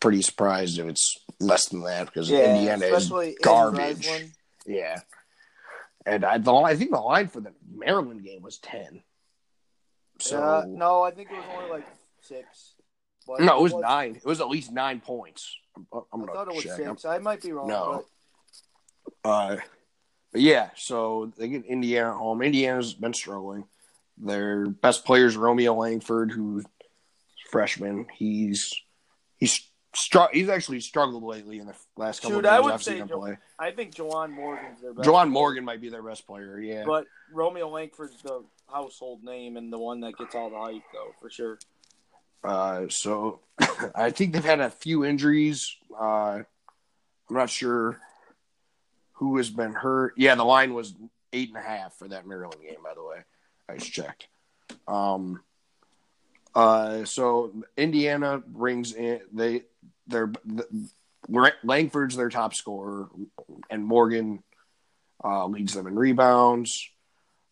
pretty 0.00 0.22
surprised 0.22 0.78
if 0.78 0.86
it's 0.86 1.18
less 1.40 1.68
than 1.68 1.82
that 1.84 2.06
because 2.06 2.30
Yeah, 2.30 2.56
Indiana 2.56 2.86
is 2.86 2.92
especially 2.92 3.30
in 3.30 3.36
garbage. 3.42 4.08
Yeah. 4.66 5.00
And 6.04 6.24
I, 6.24 6.38
the, 6.38 6.54
I 6.54 6.76
think 6.76 6.92
the 6.92 7.00
line 7.00 7.28
for 7.28 7.40
the 7.40 7.52
Maryland 7.74 8.22
game 8.24 8.42
was 8.42 8.58
ten. 8.58 9.02
So 10.20 10.40
Uh, 10.40 10.64
no, 10.66 11.02
I 11.02 11.10
think 11.10 11.30
it 11.30 11.36
was 11.36 11.44
only 11.56 11.70
like 11.70 11.86
six. 12.22 12.74
But 13.26 13.40
no, 13.40 13.58
it 13.58 13.62
was 13.62 13.74
nine. 13.74 14.16
It 14.16 14.24
was 14.24 14.40
at 14.40 14.48
least 14.48 14.70
nine 14.70 15.00
points. 15.00 15.56
I'm, 15.76 16.02
I'm 16.12 16.22
I 16.22 16.32
thought 16.32 16.48
it 16.48 16.54
was 16.54 16.64
check. 16.64 16.76
6 16.76 17.04
I 17.04 17.18
might 17.18 17.42
be 17.42 17.52
wrong. 17.52 17.68
No. 17.68 18.04
Uh, 19.24 19.56
but 20.32 20.40
yeah, 20.40 20.70
so 20.76 21.32
they 21.36 21.48
get 21.48 21.64
Indiana 21.64 22.12
home. 22.12 22.40
Indiana's 22.42 22.94
been 22.94 23.12
struggling. 23.12 23.64
Their 24.18 24.66
best 24.66 25.04
player 25.04 25.26
is 25.26 25.36
Romeo 25.36 25.74
Langford, 25.74 26.30
who's 26.30 26.64
freshman. 27.50 28.06
He's 28.16 28.74
he's 29.38 29.68
str- 29.94 30.32
he's 30.32 30.48
actually 30.48 30.80
struggled 30.80 31.22
lately 31.22 31.58
in 31.58 31.66
the 31.66 31.74
last 31.96 32.22
couple 32.22 32.38
Shoot, 32.38 32.46
of 32.46 32.62
games 32.62 32.72
I've 32.72 32.82
seen 32.82 32.96
him 32.98 33.08
Jo- 33.08 33.18
play. 33.18 33.38
I 33.58 33.70
think 33.70 33.94
Juwan 33.94 34.30
Morgan's 34.30 34.80
their 34.80 34.94
best. 34.94 35.08
Juwan 35.08 35.30
Morgan 35.30 35.64
might 35.64 35.80
be 35.80 35.88
their 35.88 36.02
best 36.02 36.26
player. 36.26 36.58
Yeah, 36.58 36.84
But 36.86 37.06
Romeo 37.32 37.68
Langford's 37.68 38.20
the 38.22 38.44
household 38.72 39.22
name 39.22 39.56
and 39.56 39.72
the 39.72 39.78
one 39.78 40.00
that 40.00 40.16
gets 40.16 40.34
all 40.34 40.50
the 40.50 40.58
hype, 40.58 40.82
though, 40.92 41.12
for 41.20 41.30
sure. 41.30 41.58
Uh, 42.44 42.86
so 42.88 43.40
I 43.94 44.10
think 44.10 44.32
they've 44.32 44.44
had 44.44 44.60
a 44.60 44.70
few 44.70 45.04
injuries. 45.04 45.76
Uh, 45.98 46.42
I'm 47.28 47.36
not 47.36 47.50
sure 47.50 47.98
who 49.14 49.36
has 49.38 49.50
been 49.50 49.72
hurt. 49.72 50.14
Yeah, 50.16 50.34
the 50.34 50.44
line 50.44 50.74
was 50.74 50.94
eight 51.32 51.48
and 51.48 51.58
a 51.58 51.66
half 51.66 51.94
for 51.94 52.08
that 52.08 52.26
Maryland 52.26 52.60
game, 52.62 52.76
by 52.84 52.94
the 52.94 53.02
way. 53.02 53.18
I 53.68 53.76
just 53.76 53.92
checked. 53.92 54.28
Um, 54.86 55.40
uh, 56.54 57.04
so 57.04 57.52
Indiana 57.76 58.38
brings 58.38 58.94
in 58.94 59.20
they 59.32 59.62
they're 60.06 60.32
the, 60.44 60.66
Langford's 61.64 62.16
their 62.16 62.28
top 62.28 62.54
scorer, 62.54 63.08
and 63.68 63.84
Morgan 63.84 64.42
uh, 65.24 65.46
leads 65.46 65.74
them 65.74 65.86
in 65.86 65.96
rebounds. 65.96 66.88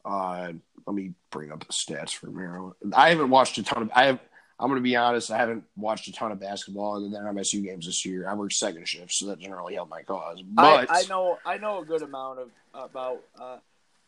Uh, 0.05 0.53
let 0.87 0.95
me 0.95 1.13
bring 1.31 1.51
up 1.51 1.67
the 1.67 1.73
stats 1.73 2.13
for 2.13 2.27
Maryland. 2.27 2.75
I 2.95 3.11
haven't 3.11 3.31
watched 3.31 3.59
a 3.59 3.63
ton 3.63 3.85
of. 3.85 3.91
I 3.95 4.07
have. 4.07 4.21
I'm 4.59 4.69
going 4.69 4.79
to 4.81 4.85
be 4.85 4.95
honest. 4.95 5.33
I 5.33 5.39
haven't 5.39 5.65
watched 5.77 6.07
a 6.07 6.13
ton 6.13 6.31
of 6.31 6.39
basketball 6.39 6.97
other 6.97 7.09
than 7.09 7.25
MSU 7.25 7.65
games 7.65 7.87
this 7.87 8.07
year. 8.07 8.29
I 8.29 8.35
work 8.35 8.53
second 8.53 8.87
shift, 8.87 9.13
so 9.13 9.27
that 9.27 9.41
doesn't 9.41 9.53
really 9.53 9.75
help 9.75 9.89
my 9.89 10.03
cause. 10.03 10.41
But 10.43 10.89
I, 10.91 11.01
I 11.01 11.03
know 11.09 11.39
I 11.45 11.59
know 11.59 11.81
a 11.81 11.85
good 11.85 12.03
amount 12.03 12.39
of 12.39 12.51
about. 12.73 13.21
Uh, 13.39 13.57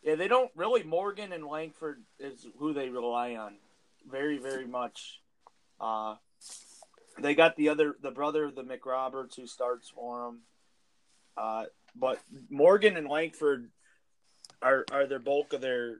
yeah, 0.03 0.15
they 0.15 0.27
don't 0.27 0.51
really. 0.55 0.83
Morgan 0.83 1.33
and 1.33 1.45
Langford 1.45 2.01
is 2.19 2.45
who 2.59 2.73
they 2.73 2.89
rely 2.89 3.35
on, 3.35 3.55
very 4.09 4.37
very 4.37 4.67
much. 4.67 5.19
Uh, 5.79 6.15
they 7.19 7.35
got 7.35 7.55
the 7.55 7.69
other 7.69 7.95
the 8.01 8.11
brother 8.11 8.45
of 8.45 8.55
the 8.55 8.63
McRoberts 8.63 9.35
who 9.35 9.47
starts 9.47 9.89
for 9.89 10.25
them. 10.25 10.39
Uh, 11.35 11.65
but 11.95 12.19
Morgan 12.49 12.97
and 12.97 13.07
Langford 13.07 13.69
are 14.61 14.85
are 14.91 15.07
their 15.07 15.19
bulk 15.19 15.53
of 15.53 15.61
their 15.61 15.97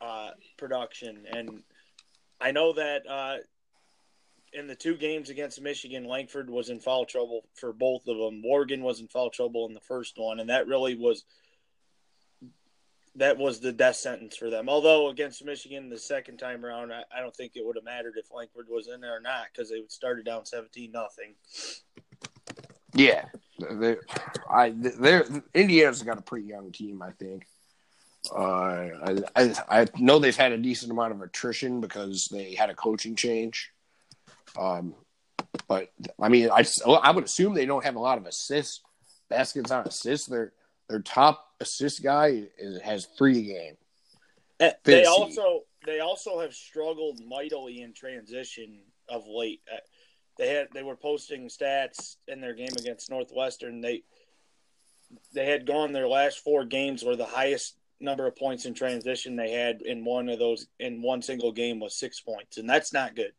uh, 0.00 0.30
production, 0.56 1.26
and 1.30 1.62
I 2.40 2.52
know 2.52 2.72
that 2.72 3.02
uh, 3.08 3.36
in 4.52 4.66
the 4.66 4.74
two 4.74 4.96
games 4.96 5.30
against 5.30 5.60
Michigan, 5.60 6.04
Langford 6.04 6.50
was 6.50 6.70
in 6.70 6.80
foul 6.80 7.04
trouble 7.04 7.44
for 7.54 7.72
both 7.72 8.06
of 8.08 8.16
them. 8.16 8.40
Morgan 8.40 8.82
was 8.82 9.00
in 9.00 9.08
foul 9.08 9.30
trouble 9.30 9.66
in 9.66 9.74
the 9.74 9.80
first 9.80 10.14
one, 10.16 10.40
and 10.40 10.50
that 10.50 10.66
really 10.66 10.94
was 10.94 11.24
that 13.16 13.38
was 13.38 13.60
the 13.60 13.72
death 13.72 13.96
sentence 13.96 14.36
for 14.36 14.50
them. 14.50 14.68
Although 14.68 15.08
against 15.08 15.44
Michigan 15.44 15.88
the 15.88 15.98
second 15.98 16.38
time 16.38 16.64
around, 16.64 16.92
I, 16.92 17.02
I 17.14 17.20
don't 17.20 17.34
think 17.34 17.52
it 17.56 17.64
would 17.66 17.76
have 17.76 17.84
mattered 17.84 18.14
if 18.16 18.32
Langford 18.32 18.66
was 18.68 18.88
in 18.88 19.00
there 19.00 19.16
or 19.16 19.20
not 19.20 19.46
because 19.52 19.70
they 19.70 19.82
started 19.88 20.24
down 20.24 20.46
seventeen 20.46 20.92
nothing. 20.92 21.34
yeah, 22.94 23.24
they, 23.70 23.96
I 24.48 24.72
they're 24.76 25.26
Indiana's 25.54 26.02
got 26.02 26.18
a 26.18 26.22
pretty 26.22 26.46
young 26.46 26.72
team. 26.72 27.02
I 27.02 27.10
think. 27.12 27.46
Uh, 28.34 28.40
I, 28.44 29.22
I 29.34 29.54
I 29.68 29.86
know 29.98 30.18
they've 30.18 30.36
had 30.36 30.52
a 30.52 30.58
decent 30.58 30.92
amount 30.92 31.12
of 31.12 31.22
attrition 31.22 31.80
because 31.80 32.26
they 32.26 32.54
had 32.54 32.70
a 32.70 32.74
coaching 32.74 33.16
change. 33.16 33.70
Um, 34.58 34.94
but 35.68 35.90
I 36.20 36.28
mean, 36.28 36.50
I 36.50 36.64
I 37.02 37.10
would 37.10 37.24
assume 37.24 37.54
they 37.54 37.66
don't 37.66 37.84
have 37.84 37.96
a 37.96 38.00
lot 38.00 38.18
of 38.18 38.26
assists, 38.26 38.82
baskets 39.28 39.70
on 39.70 39.86
assists. 39.86 40.26
Their 40.28 40.52
their 40.88 41.00
top 41.00 41.49
assist 41.60 42.02
guy 42.02 42.44
is, 42.58 42.80
has 42.80 43.06
three 43.18 43.38
a 43.38 43.42
game. 43.42 43.76
Eh, 44.60 44.72
They 44.84 45.04
also 45.04 45.64
they 45.86 46.00
also 46.00 46.40
have 46.40 46.54
struggled 46.54 47.20
mightily 47.26 47.80
in 47.80 47.92
transition 47.94 48.80
of 49.08 49.26
late. 49.26 49.60
Uh, 49.72 49.78
They 50.38 50.48
had 50.48 50.68
they 50.74 50.82
were 50.82 50.96
posting 50.96 51.48
stats 51.48 52.16
in 52.28 52.40
their 52.40 52.54
game 52.54 52.72
against 52.78 53.10
Northwestern. 53.10 53.80
They 53.80 54.02
they 55.32 55.46
had 55.46 55.66
gone 55.66 55.92
their 55.92 56.08
last 56.08 56.38
four 56.38 56.64
games 56.64 57.04
where 57.04 57.16
the 57.16 57.26
highest 57.26 57.76
number 58.00 58.26
of 58.26 58.36
points 58.36 58.64
in 58.64 58.72
transition 58.74 59.36
they 59.36 59.50
had 59.50 59.82
in 59.82 60.04
one 60.04 60.28
of 60.28 60.38
those 60.38 60.66
in 60.78 61.02
one 61.02 61.22
single 61.22 61.52
game 61.52 61.80
was 61.80 61.94
six 61.98 62.20
points, 62.20 62.56
and 62.58 62.68
that's 62.68 62.92
not 62.92 63.14
good. 63.16 63.32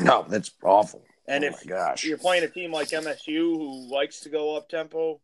No, 0.00 0.24
that's 0.28 0.50
awful. 0.62 1.02
And 1.28 1.44
oh 1.44 1.48
if 1.48 1.64
my 1.64 1.70
gosh, 1.70 2.04
you're 2.04 2.18
playing 2.18 2.44
a 2.44 2.48
team 2.48 2.72
like 2.72 2.88
MSU 2.88 3.56
who 3.56 3.90
likes 3.90 4.20
to 4.20 4.28
go 4.28 4.56
up 4.56 4.68
tempo, 4.68 5.20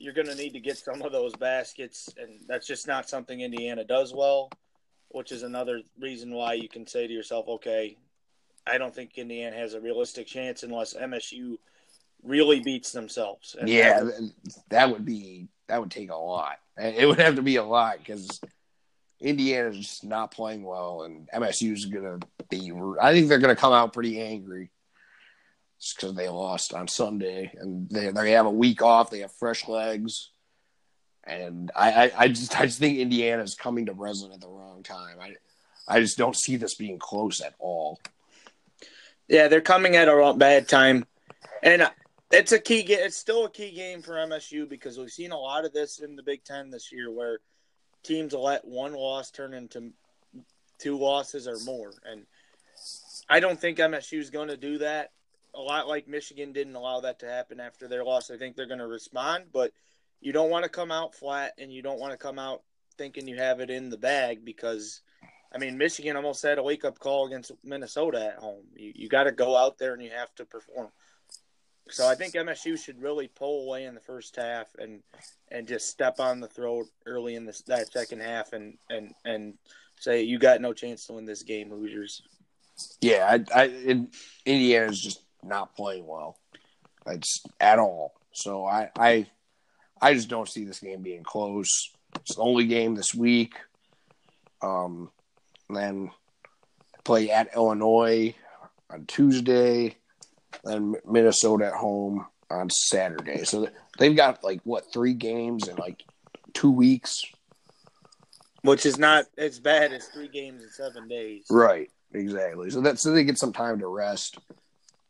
you're 0.00 0.14
going 0.14 0.28
to 0.28 0.34
need 0.34 0.52
to 0.54 0.60
get 0.60 0.78
some 0.78 1.02
of 1.02 1.12
those 1.12 1.34
baskets, 1.36 2.08
and 2.18 2.40
that's 2.46 2.66
just 2.66 2.86
not 2.86 3.08
something 3.08 3.40
Indiana 3.40 3.84
does 3.84 4.12
well. 4.14 4.50
Which 5.10 5.32
is 5.32 5.42
another 5.42 5.80
reason 5.98 6.34
why 6.34 6.52
you 6.52 6.68
can 6.68 6.86
say 6.86 7.06
to 7.06 7.12
yourself, 7.12 7.48
"Okay, 7.48 7.96
I 8.66 8.76
don't 8.76 8.94
think 8.94 9.16
Indiana 9.16 9.56
has 9.56 9.74
a 9.74 9.80
realistic 9.80 10.26
chance 10.26 10.62
unless 10.62 10.94
MSU 10.94 11.58
really 12.22 12.60
beats 12.60 12.92
themselves. 12.92 13.56
And 13.58 13.68
yeah, 13.68 14.02
that- 14.68 14.90
would 14.90 15.04
be 15.04 15.48
that 15.68 15.80
would 15.80 15.90
take 15.90 16.10
a 16.10 16.16
lot. 16.16 16.58
It 16.76 17.06
would 17.06 17.20
have 17.20 17.36
to 17.36 17.42
be 17.42 17.56
a 17.56 17.64
lot 17.64 17.98
because 17.98 18.40
Indiana's 19.20 19.78
just 19.78 20.04
not 20.04 20.30
playing 20.30 20.62
well, 20.62 21.02
and 21.02 21.28
MSU 21.32 21.72
is 21.72 21.86
gonna 21.86 22.18
be. 22.48 22.72
I 23.00 23.12
think 23.12 23.28
they're 23.28 23.38
gonna 23.38 23.56
come 23.56 23.72
out 23.72 23.92
pretty 23.92 24.20
angry 24.20 24.70
just 25.80 25.96
because 25.96 26.14
they 26.14 26.28
lost 26.28 26.74
on 26.74 26.88
Sunday, 26.88 27.52
and 27.58 27.88
they 27.88 28.10
they 28.10 28.32
have 28.32 28.46
a 28.46 28.50
week 28.50 28.82
off. 28.82 29.10
They 29.10 29.20
have 29.20 29.32
fresh 29.32 29.68
legs, 29.68 30.30
and 31.24 31.70
I 31.74 32.06
I, 32.06 32.12
I 32.18 32.28
just 32.28 32.58
I 32.58 32.66
just 32.66 32.78
think 32.78 32.98
Indiana's 32.98 33.54
coming 33.54 33.86
to 33.86 33.94
Breslin 33.94 34.32
at 34.32 34.40
the 34.40 34.48
wrong 34.48 34.82
time. 34.82 35.18
I 35.20 35.34
I 35.86 36.00
just 36.00 36.18
don't 36.18 36.36
see 36.36 36.56
this 36.56 36.74
being 36.74 36.98
close 36.98 37.40
at 37.40 37.54
all. 37.58 38.00
Yeah, 39.28 39.48
they're 39.48 39.60
coming 39.60 39.96
at 39.96 40.08
a 40.08 40.34
bad 40.36 40.68
time, 40.68 41.06
and 41.62 41.82
uh, 41.82 41.90
it's 42.30 42.52
a 42.52 42.58
key. 42.58 42.80
It's 42.80 43.16
still 43.16 43.44
a 43.44 43.50
key 43.50 43.72
game 43.72 44.02
for 44.02 44.14
MSU 44.14 44.68
because 44.68 44.98
we've 44.98 45.10
seen 45.10 45.32
a 45.32 45.38
lot 45.38 45.64
of 45.64 45.72
this 45.72 46.00
in 46.00 46.16
the 46.16 46.22
Big 46.22 46.44
Ten 46.44 46.70
this 46.70 46.90
year, 46.90 47.10
where 47.10 47.38
teams 48.02 48.32
let 48.32 48.66
one 48.66 48.94
loss 48.94 49.30
turn 49.30 49.54
into 49.54 49.92
two 50.78 50.98
losses 50.98 51.46
or 51.46 51.58
more, 51.64 51.92
and 52.04 52.26
I 53.28 53.40
don't 53.40 53.60
think 53.60 53.78
MSU 53.78 54.18
is 54.18 54.30
going 54.30 54.48
to 54.48 54.56
do 54.56 54.78
that. 54.78 55.10
A 55.54 55.60
lot 55.60 55.88
like 55.88 56.08
Michigan 56.08 56.52
didn't 56.52 56.76
allow 56.76 57.00
that 57.00 57.18
to 57.20 57.26
happen 57.26 57.60
after 57.60 57.88
their 57.88 58.04
loss. 58.04 58.30
I 58.30 58.36
think 58.36 58.54
they're 58.54 58.66
going 58.66 58.78
to 58.78 58.86
respond, 58.86 59.46
but 59.52 59.72
you 60.20 60.32
don't 60.32 60.50
want 60.50 60.64
to 60.64 60.70
come 60.70 60.90
out 60.90 61.14
flat, 61.14 61.54
and 61.58 61.72
you 61.72 61.82
don't 61.82 62.00
want 62.00 62.12
to 62.12 62.18
come 62.18 62.38
out 62.38 62.62
thinking 62.96 63.28
you 63.28 63.36
have 63.36 63.60
it 63.60 63.70
in 63.70 63.90
the 63.90 63.96
bag 63.96 64.44
because 64.44 65.02
I 65.52 65.58
mean, 65.58 65.78
Michigan 65.78 66.16
almost 66.16 66.42
had 66.42 66.58
a 66.58 66.62
wake 66.62 66.84
up 66.84 66.98
call 66.98 67.26
against 67.26 67.52
Minnesota 67.64 68.26
at 68.26 68.38
home. 68.38 68.64
You, 68.76 68.92
you 68.94 69.08
got 69.08 69.24
to 69.24 69.32
go 69.32 69.56
out 69.56 69.78
there 69.78 69.94
and 69.94 70.02
you 70.02 70.10
have 70.10 70.34
to 70.36 70.44
perform. 70.44 70.88
So 71.90 72.06
I 72.06 72.14
think 72.14 72.34
MSU 72.34 72.78
should 72.78 73.00
really 73.00 73.28
pull 73.28 73.64
away 73.64 73.84
in 73.84 73.94
the 73.94 74.00
first 74.00 74.36
half 74.36 74.68
and 74.78 75.02
and 75.50 75.66
just 75.66 75.88
step 75.88 76.20
on 76.20 76.40
the 76.40 76.46
throat 76.46 76.86
early 77.06 77.34
in 77.34 77.46
this 77.46 77.62
that 77.62 77.90
second 77.90 78.20
half 78.20 78.52
and 78.52 78.76
and 78.90 79.14
and 79.24 79.54
say 79.98 80.22
you 80.22 80.38
got 80.38 80.60
no 80.60 80.74
chance 80.74 81.06
to 81.06 81.14
win 81.14 81.24
this 81.24 81.42
game, 81.42 81.70
Hoosiers. 81.70 82.20
Yeah, 83.00 83.38
I, 83.54 83.60
I 83.62 83.64
in, 83.68 84.10
Indiana's 84.44 85.00
just 85.00 85.22
not 85.42 85.74
playing 85.74 86.06
well. 86.06 86.36
It's 87.06 87.42
at 87.60 87.78
all. 87.78 88.14
So 88.32 88.64
I, 88.64 88.90
I 88.96 89.26
I 90.00 90.14
just 90.14 90.28
don't 90.28 90.48
see 90.48 90.64
this 90.64 90.80
game 90.80 91.02
being 91.02 91.22
close. 91.22 91.90
It's 92.16 92.36
the 92.36 92.42
only 92.42 92.66
game 92.66 92.94
this 92.94 93.14
week. 93.14 93.54
Um, 94.62 95.10
and 95.68 95.76
then 95.76 96.10
play 97.04 97.30
at 97.30 97.54
Illinois 97.54 98.34
on 98.90 99.06
Tuesday, 99.06 99.96
then 100.64 100.94
Minnesota 101.08 101.66
at 101.66 101.74
home 101.74 102.26
on 102.50 102.70
Saturday. 102.70 103.44
So 103.44 103.68
they've 103.98 104.16
got 104.16 104.42
like 104.42 104.60
what 104.64 104.92
three 104.92 105.14
games 105.14 105.68
in 105.68 105.76
like 105.76 106.02
two 106.52 106.70
weeks. 106.70 107.24
Which 108.62 108.84
is 108.84 108.98
not 108.98 109.26
as 109.36 109.60
bad 109.60 109.92
as 109.92 110.08
three 110.08 110.28
games 110.28 110.62
in 110.62 110.68
seven 110.70 111.06
days. 111.06 111.46
Right. 111.48 111.90
Exactly. 112.12 112.70
So 112.70 112.80
that 112.80 112.98
so 112.98 113.12
they 113.12 113.24
get 113.24 113.38
some 113.38 113.52
time 113.52 113.78
to 113.80 113.86
rest, 113.86 114.38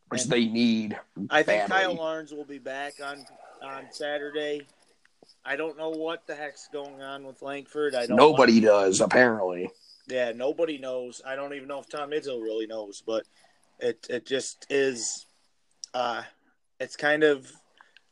which 0.09 0.23
And- 0.23 0.31
they 0.31 0.45
need. 0.45 0.99
I 1.29 1.43
think. 1.43 1.67
Kyle 1.69 1.99
Ahrens 2.01 2.33
will 2.33 2.45
be 2.45 2.59
back 2.59 2.95
on 3.03 3.25
on 3.61 3.87
Saturday. 3.91 4.67
I 5.45 5.55
don't 5.55 5.77
know 5.77 5.89
what 5.89 6.25
the 6.27 6.35
heck's 6.35 6.67
going 6.71 7.01
on 7.01 7.25
with 7.25 7.41
Langford. 7.41 7.95
I 7.95 8.05
don't 8.07 8.17
Nobody 8.17 8.59
does 8.59 9.01
apparently. 9.01 9.69
Yeah, 10.07 10.31
nobody 10.31 10.77
knows. 10.77 11.21
I 11.25 11.35
don't 11.35 11.53
even 11.53 11.67
know 11.67 11.79
if 11.79 11.87
Tom 11.89 12.11
Izzo 12.11 12.41
really 12.41 12.67
knows, 12.67 13.03
but 13.05 13.25
it 13.79 14.05
it 14.09 14.25
just 14.25 14.65
is. 14.69 15.25
Uh, 15.93 16.23
it's 16.79 16.95
kind 16.95 17.23
of 17.23 17.51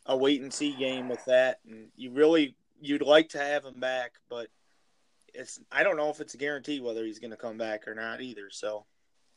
a 0.05 0.15
wait 0.15 0.41
and 0.41 0.53
see 0.53 0.73
game 0.75 1.09
with 1.09 1.23
that, 1.25 1.59
and 1.67 1.87
you 1.95 2.11
really 2.11 2.55
you'd 2.81 3.01
like 3.01 3.29
to 3.29 3.39
have 3.39 3.65
him 3.65 3.79
back, 3.79 4.13
but 4.29 4.47
it's 5.33 5.59
I 5.71 5.83
don't 5.83 5.97
know 5.97 6.09
if 6.09 6.21
it's 6.21 6.33
a 6.33 6.37
guarantee 6.37 6.79
whether 6.79 7.03
he's 7.05 7.19
going 7.19 7.31
to 7.31 7.37
come 7.37 7.57
back 7.57 7.87
or 7.87 7.95
not 7.95 8.21
either. 8.21 8.49
So 8.51 8.85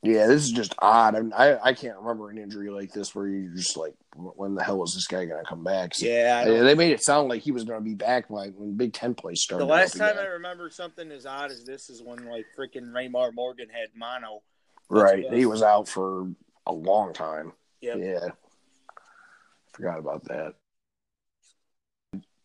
Yeah, 0.03 0.27
this 0.29 0.45
is 0.45 0.51
just 0.51 0.75
odd. 0.79 1.15
I, 1.15 1.21
mean, 1.21 1.33
I 1.35 1.59
I 1.63 1.75
can't 1.75 1.99
remember 1.99 2.31
an 2.31 2.39
injury 2.39 2.71
like 2.71 2.91
this 2.91 3.15
where 3.15 3.27
you're 3.27 3.55
just 3.55 3.77
like, 3.77 3.95
when 4.17 4.55
the 4.55 4.65
hell 4.65 4.83
is 4.83 4.95
this 4.95 5.07
guy 5.07 5.27
going 5.27 5.43
to 5.43 5.49
come 5.49 5.63
back? 5.63 5.95
So, 5.95 6.07
yeah, 6.07 6.45
they, 6.45 6.61
they 6.61 6.75
made 6.75 6.93
it 6.93 7.03
sound 7.03 7.29
like 7.29 7.43
he 7.43 7.53
was 7.53 7.65
going 7.65 7.81
to 7.81 7.85
be 7.85 7.95
back 7.95 8.31
like 8.31 8.55
when 8.57 8.79
Big 8.79 8.95
Ten 8.95 9.15
play 9.15 9.35
started. 9.35 9.67
the 9.67 9.71
last 9.71 9.99
time. 9.99 10.17
I 10.19 10.25
remember 10.25 10.71
something 10.71 11.13
as 11.13 11.27
odd 11.27 11.51
as 11.51 11.65
this 11.65 11.91
is 11.91 12.03
when 12.03 12.25
like 12.31 12.47
freaking 12.59 12.93
Raymar 12.93 13.35
Morgan 13.35 13.69
had 13.69 13.89
mono. 13.95 14.41
right, 14.89 15.31
he 15.31 15.45
was 15.45 15.63
out 15.63 15.87
for 15.87 16.31
a 16.67 16.73
long 16.73 17.13
time. 17.13 17.53
Yep. 17.83 17.99
Yeah, 17.99 18.29
forgot 19.75 19.99
about 19.99 20.25
that. 20.25 20.55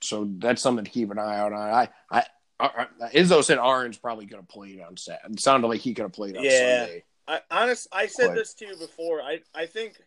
So 0.01 0.29
that's 0.39 0.61
something 0.61 0.83
to 0.83 0.91
keep 0.91 1.09
an 1.09 1.19
eye 1.19 1.37
out 1.37 1.53
on. 1.53 1.69
I 1.69 1.89
I. 2.11 2.23
I 2.57 2.87
Izzo 3.13 3.43
said 3.43 3.57
Ahrens 3.57 3.97
probably 3.97 4.25
going 4.25 4.41
to 4.41 4.47
play 4.47 4.69
it 4.69 4.81
on 4.81 4.95
Saturday. 4.95 5.33
It 5.33 5.41
sounded 5.41 5.67
like 5.67 5.81
he 5.81 5.93
could 5.93 6.03
have 6.03 6.13
played 6.13 6.37
on 6.37 6.43
Yeah. 6.45 6.85
Sunday. 6.85 7.03
I 7.27 7.41
honest, 7.49 7.87
I 7.91 8.07
said 8.07 8.27
But- 8.29 8.35
this 8.35 8.53
to 8.55 8.67
you 8.67 8.75
before. 8.77 9.21
I 9.21 9.41
I 9.53 9.65
think 9.65 10.01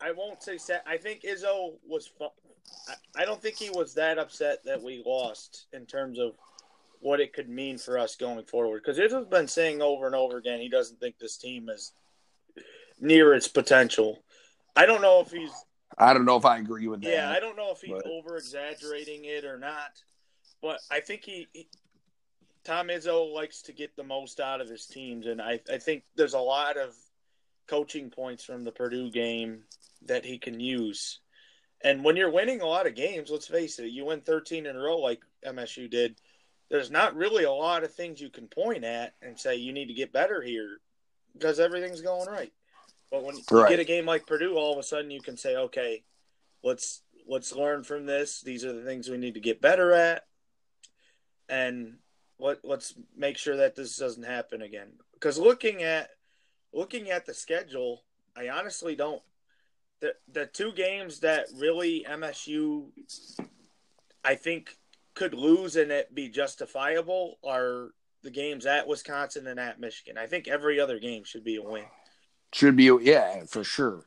I 0.00 0.12
won't 0.12 0.42
say. 0.42 0.58
I 0.86 0.96
think 0.96 1.22
Izzo 1.22 1.74
was. 1.86 2.10
I, 2.88 3.22
I 3.22 3.24
don't 3.24 3.40
think 3.40 3.56
he 3.56 3.70
was 3.70 3.94
that 3.94 4.18
upset 4.18 4.64
that 4.64 4.82
we 4.82 5.02
lost 5.04 5.66
in 5.72 5.86
terms 5.86 6.18
of 6.18 6.32
what 7.00 7.20
it 7.20 7.32
could 7.32 7.48
mean 7.48 7.78
for 7.78 7.98
us 7.98 8.16
going 8.16 8.44
forward. 8.44 8.82
Because 8.84 8.98
Izzo's 8.98 9.28
been 9.28 9.48
saying 9.48 9.82
over 9.82 10.06
and 10.06 10.14
over 10.14 10.36
again 10.36 10.60
he 10.60 10.68
doesn't 10.68 11.00
think 11.00 11.18
this 11.18 11.36
team 11.36 11.68
is 11.68 11.92
near 13.00 13.34
its 13.34 13.48
potential. 13.48 14.22
I 14.76 14.86
don't 14.86 15.02
know 15.02 15.20
if 15.20 15.30
he's 15.30 15.52
I 15.96 16.12
don't 16.12 16.24
know 16.24 16.36
if 16.36 16.44
I 16.44 16.58
agree 16.58 16.86
with 16.86 17.02
that. 17.02 17.10
yeah, 17.10 17.30
I 17.30 17.40
don't 17.40 17.56
know 17.56 17.72
if 17.72 17.80
he's 17.80 18.00
over 18.04 18.36
exaggerating 18.36 19.24
it 19.24 19.44
or 19.44 19.58
not, 19.58 19.90
but 20.62 20.78
I 20.90 21.00
think 21.00 21.24
he, 21.24 21.48
he 21.52 21.68
Tom 22.68 22.88
Izzo 22.88 23.32
likes 23.32 23.62
to 23.62 23.72
get 23.72 23.96
the 23.96 24.04
most 24.04 24.40
out 24.40 24.60
of 24.60 24.68
his 24.68 24.84
teams, 24.84 25.26
and 25.26 25.40
I, 25.40 25.58
I 25.72 25.78
think 25.78 26.02
there's 26.16 26.34
a 26.34 26.38
lot 26.38 26.76
of 26.76 26.94
coaching 27.66 28.10
points 28.10 28.44
from 28.44 28.62
the 28.62 28.70
Purdue 28.70 29.10
game 29.10 29.60
that 30.04 30.26
he 30.26 30.36
can 30.36 30.60
use. 30.60 31.20
And 31.82 32.04
when 32.04 32.14
you're 32.16 32.30
winning 32.30 32.60
a 32.60 32.66
lot 32.66 32.86
of 32.86 32.94
games, 32.94 33.30
let's 33.30 33.46
face 33.46 33.78
it, 33.78 33.86
you 33.86 34.04
win 34.04 34.20
13 34.20 34.66
in 34.66 34.76
a 34.76 34.78
row 34.78 34.98
like 34.98 35.22
MSU 35.46 35.88
did. 35.90 36.20
There's 36.70 36.90
not 36.90 37.16
really 37.16 37.44
a 37.44 37.50
lot 37.50 37.84
of 37.84 37.94
things 37.94 38.20
you 38.20 38.28
can 38.28 38.48
point 38.48 38.84
at 38.84 39.14
and 39.22 39.40
say 39.40 39.56
you 39.56 39.72
need 39.72 39.86
to 39.86 39.94
get 39.94 40.12
better 40.12 40.42
here 40.42 40.76
because 41.32 41.58
everything's 41.58 42.02
going 42.02 42.28
right. 42.28 42.52
But 43.10 43.24
when 43.24 43.36
you 43.36 43.44
get 43.66 43.80
a 43.80 43.84
game 43.84 44.04
like 44.04 44.26
Purdue, 44.26 44.58
all 44.58 44.74
of 44.74 44.78
a 44.78 44.82
sudden 44.82 45.10
you 45.10 45.22
can 45.22 45.38
say, 45.38 45.56
okay, 45.56 46.02
let's 46.62 47.00
let's 47.26 47.54
learn 47.54 47.82
from 47.82 48.04
this. 48.04 48.42
These 48.42 48.66
are 48.66 48.74
the 48.74 48.84
things 48.84 49.08
we 49.08 49.16
need 49.16 49.34
to 49.34 49.40
get 49.40 49.62
better 49.62 49.92
at, 49.92 50.26
and 51.48 51.94
let 52.38 52.64
let's 52.64 52.94
make 53.16 53.36
sure 53.36 53.56
that 53.56 53.76
this 53.76 53.96
doesn't 53.96 54.24
happen 54.24 54.62
again. 54.62 54.92
Because 55.14 55.38
looking 55.38 55.82
at 55.82 56.10
looking 56.72 57.10
at 57.10 57.26
the 57.26 57.34
schedule, 57.34 58.02
I 58.36 58.48
honestly 58.48 58.94
don't. 58.94 59.22
The 60.00 60.14
the 60.32 60.46
two 60.46 60.72
games 60.72 61.20
that 61.20 61.46
really 61.56 62.06
MSU, 62.08 62.86
I 64.24 64.34
think, 64.36 64.76
could 65.14 65.34
lose 65.34 65.76
and 65.76 65.90
it 65.90 66.14
be 66.14 66.28
justifiable 66.28 67.38
are 67.44 67.90
the 68.22 68.30
games 68.30 68.66
at 68.66 68.86
Wisconsin 68.86 69.46
and 69.46 69.58
at 69.58 69.80
Michigan. 69.80 70.18
I 70.18 70.26
think 70.26 70.48
every 70.48 70.80
other 70.80 70.98
game 70.98 71.24
should 71.24 71.44
be 71.44 71.56
a 71.56 71.62
win. 71.62 71.84
Should 72.52 72.76
be, 72.76 72.90
yeah, 73.02 73.44
for 73.44 73.62
sure. 73.62 74.06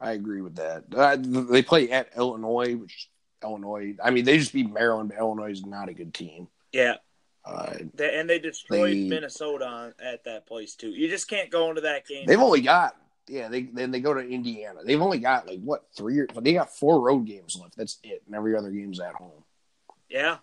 I 0.00 0.12
agree 0.12 0.42
with 0.42 0.56
that. 0.56 0.84
Uh, 0.94 1.16
they 1.16 1.62
play 1.62 1.90
at 1.90 2.08
Illinois, 2.16 2.74
which 2.74 3.08
Illinois. 3.42 3.94
I 4.02 4.10
mean, 4.10 4.24
they 4.24 4.38
just 4.38 4.52
beat 4.52 4.72
Maryland, 4.72 5.10
but 5.10 5.18
Illinois 5.18 5.52
is 5.52 5.64
not 5.64 5.88
a 5.88 5.94
good 5.94 6.12
team. 6.12 6.48
Yeah, 6.72 6.96
Uh, 7.44 7.74
They, 7.94 8.18
and 8.18 8.28
they 8.30 8.38
destroyed 8.38 8.92
They- 8.92 9.08
Minnesota 9.08 9.64
on, 9.66 9.94
at 10.00 10.24
that 10.24 10.46
place 10.46 10.74
too. 10.76 10.90
You 10.90 11.08
just 11.08 11.28
can't 11.28 11.50
go 11.50 11.68
into 11.70 11.80
that 11.82 12.06
game. 12.06 12.26
they've 12.26 12.38
only 12.40 12.60
got, 12.60 12.96
yeah. 13.28 13.48
They 13.48 13.62
then 13.62 13.90
they 13.90 14.00
go 14.00 14.14
to 14.14 14.20
Indiana. 14.20 14.80
They've 14.84 15.00
only 15.02 15.18
got 15.18 15.46
like 15.48 15.60
what 15.60 15.84
three? 15.96 16.20
Or, 16.20 16.26
they 16.40 16.52
got 16.52 16.70
four 16.74 17.00
road 17.00 17.24
games 17.26 17.56
left. 17.60 17.76
That's 17.76 17.98
it, 18.04 18.22
and 18.26 18.34
every 18.36 18.56
other 18.56 18.70
game's 18.70 19.00
at 19.00 19.14
home. 19.14 19.42
yeah, 20.08 20.38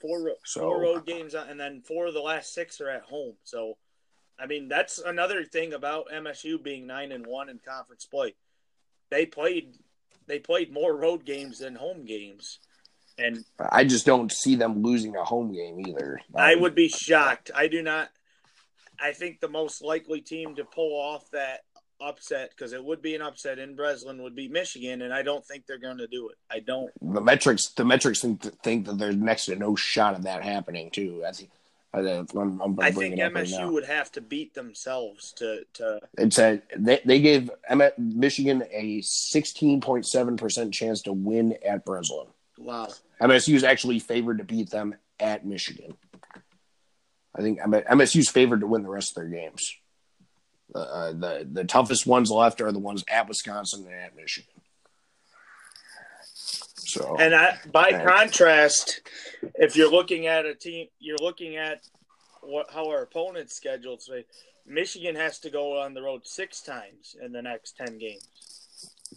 four 0.00 0.36
So- 0.44 0.60
four 0.60 0.80
road 0.80 1.06
games, 1.06 1.34
and 1.34 1.58
then 1.58 1.82
four 1.82 2.06
of 2.06 2.14
the 2.14 2.20
last 2.20 2.52
six 2.54 2.80
are 2.80 2.88
at 2.88 3.02
home. 3.02 3.34
So, 3.44 3.76
I 4.38 4.46
mean, 4.46 4.68
that's 4.68 4.98
another 4.98 5.44
thing 5.44 5.72
about 5.74 6.08
MSU 6.10 6.58
being 6.62 6.86
nine 6.86 7.12
and 7.12 7.26
one 7.26 7.48
in 7.48 7.58
conference 7.58 8.04
play. 8.06 8.34
They 9.10 9.26
played 9.26 9.76
they 10.26 10.38
played 10.38 10.72
more 10.72 10.96
road 10.96 11.26
games 11.26 11.58
than 11.58 11.74
home 11.74 12.06
games, 12.06 12.58
and 13.18 13.44
I 13.58 13.84
just 13.84 14.06
don't 14.06 14.32
see 14.32 14.56
them 14.56 14.82
losing 14.82 15.16
a 15.16 15.24
home 15.24 15.52
game 15.52 15.80
either. 15.86 16.20
I 16.34 16.54
would 16.54 16.74
be 16.74 16.88
shocked. 16.88 17.50
I 17.54 17.68
do 17.68 17.82
not. 17.82 18.10
I 19.00 19.12
think 19.12 19.40
the 19.40 19.48
most 19.48 19.82
likely 19.82 20.20
team 20.20 20.54
to 20.56 20.64
pull 20.64 21.00
off 21.00 21.30
that 21.30 21.60
upset 22.00 22.50
because 22.50 22.72
it 22.72 22.84
would 22.84 23.02
be 23.02 23.14
an 23.14 23.22
upset 23.22 23.58
in 23.58 23.76
Breslin 23.76 24.22
would 24.22 24.34
be 24.34 24.48
Michigan, 24.48 25.02
and 25.02 25.12
I 25.12 25.22
don't 25.22 25.44
think 25.44 25.66
they're 25.66 25.78
going 25.78 25.98
to 25.98 26.06
do 26.06 26.28
it. 26.28 26.36
I 26.50 26.60
don't. 26.60 26.90
the 27.00 27.20
metrics. 27.20 27.68
The 27.68 27.84
metrics 27.84 28.20
think, 28.20 28.42
think 28.62 28.86
that 28.86 28.98
there's 28.98 29.16
next 29.16 29.46
to 29.46 29.56
no 29.56 29.76
shot 29.76 30.14
of 30.14 30.22
that 30.24 30.42
happening 30.42 30.90
too. 30.90 31.24
I 31.26 31.32
think 31.32 31.50
I'm, 31.94 32.60
I'm 32.60 32.80
I 32.80 32.90
think 32.90 33.16
MSU 33.16 33.58
right 33.58 33.72
would 33.72 33.84
have 33.84 34.10
to 34.12 34.20
beat 34.20 34.54
themselves 34.54 35.32
to 35.34 35.62
to. 35.74 36.00
It's 36.18 36.38
a 36.38 36.60
they, 36.76 37.00
they 37.04 37.20
gave 37.20 37.50
Michigan 37.98 38.64
a 38.72 39.00
16.7 39.00 40.36
percent 40.36 40.74
chance 40.74 41.02
to 41.02 41.12
win 41.12 41.56
at 41.66 41.84
Breslin. 41.84 42.26
Wow. 42.58 42.88
MSU 43.20 43.54
is 43.54 43.64
actually 43.64 43.98
favored 43.98 44.38
to 44.38 44.44
beat 44.44 44.70
them 44.70 44.94
at 45.20 45.44
Michigan. 45.46 45.96
I 47.34 47.42
think 47.42 47.60
MSU's 47.60 48.28
favored 48.28 48.60
to 48.60 48.66
win 48.66 48.82
the 48.82 48.88
rest 48.88 49.10
of 49.10 49.14
their 49.16 49.30
games. 49.30 49.76
Uh, 50.74 51.12
the 51.12 51.48
the 51.50 51.64
toughest 51.64 52.06
ones 52.06 52.30
left 52.30 52.60
are 52.60 52.72
the 52.72 52.78
ones 52.78 53.04
at 53.08 53.28
Wisconsin 53.28 53.84
and 53.86 53.94
at 53.94 54.16
Michigan. 54.16 54.50
So, 56.76 57.16
and 57.18 57.34
I, 57.34 57.58
by 57.72 57.90
contrast, 57.92 59.00
if 59.54 59.76
you're 59.76 59.90
looking 59.90 60.26
at 60.26 60.46
a 60.46 60.54
team, 60.54 60.88
you're 61.00 61.18
looking 61.18 61.56
at 61.56 61.82
what 62.40 62.70
how 62.72 62.88
our 62.88 63.02
opponents 63.02 63.56
scheduled. 63.56 64.02
So 64.02 64.22
Michigan 64.66 65.16
has 65.16 65.38
to 65.40 65.50
go 65.50 65.80
on 65.80 65.94
the 65.94 66.02
road 66.02 66.22
six 66.24 66.60
times 66.60 67.16
in 67.22 67.32
the 67.32 67.42
next 67.42 67.76
ten 67.76 67.98
games. 67.98 68.53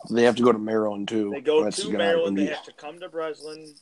They 0.10 0.24
have 0.24 0.36
to 0.36 0.44
go 0.44 0.52
to 0.52 0.60
Maryland 0.60 1.08
too. 1.08 1.32
They 1.32 1.42
go 1.42 1.64
That's 1.64 1.82
to 1.82 1.92
Maryland. 1.92 2.38
They 2.38 2.46
have 2.46 2.64
to 2.66 2.74
come 2.74 3.00
to 3.00 3.10
Breslin. 3.10 3.74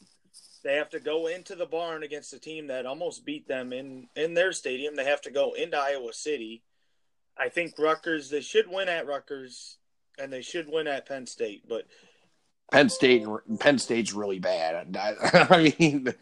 They 0.64 0.76
have 0.76 0.90
to 0.90 1.00
go 1.00 1.28
into 1.28 1.56
the 1.56 1.66
barn 1.66 2.04
against 2.04 2.34
a 2.34 2.40
team 2.40 2.68
that 2.68 2.86
almost 2.86 3.26
beat 3.26 3.48
them 3.48 3.72
in 3.72 4.08
in 4.16 4.34
their 4.34 4.52
stadium. 4.52 4.96
They 4.96 5.06
have 5.06 5.22
to 5.22 5.32
go 5.32 5.54
into 5.54 5.78
Iowa 5.78 6.14
City. 6.14 6.64
I 7.38 7.50
think 7.50 7.78
Rutgers. 7.78 8.30
They 8.30 8.42
should 8.42 8.68
win 8.68 8.90
at 8.90 9.08
Rutgers, 9.08 9.78
and 10.18 10.32
they 10.32 10.42
should 10.42 10.68
win 10.68 10.88
at 10.88 11.08
Penn 11.08 11.28
State. 11.28 11.68
But 11.68 11.86
Penn 12.72 12.90
State, 12.90 13.26
Penn 13.60 13.78
State's 13.78 14.14
really 14.14 14.40
bad. 14.40 14.98
I, 14.98 15.48
I 15.50 15.74
mean, 15.80 16.14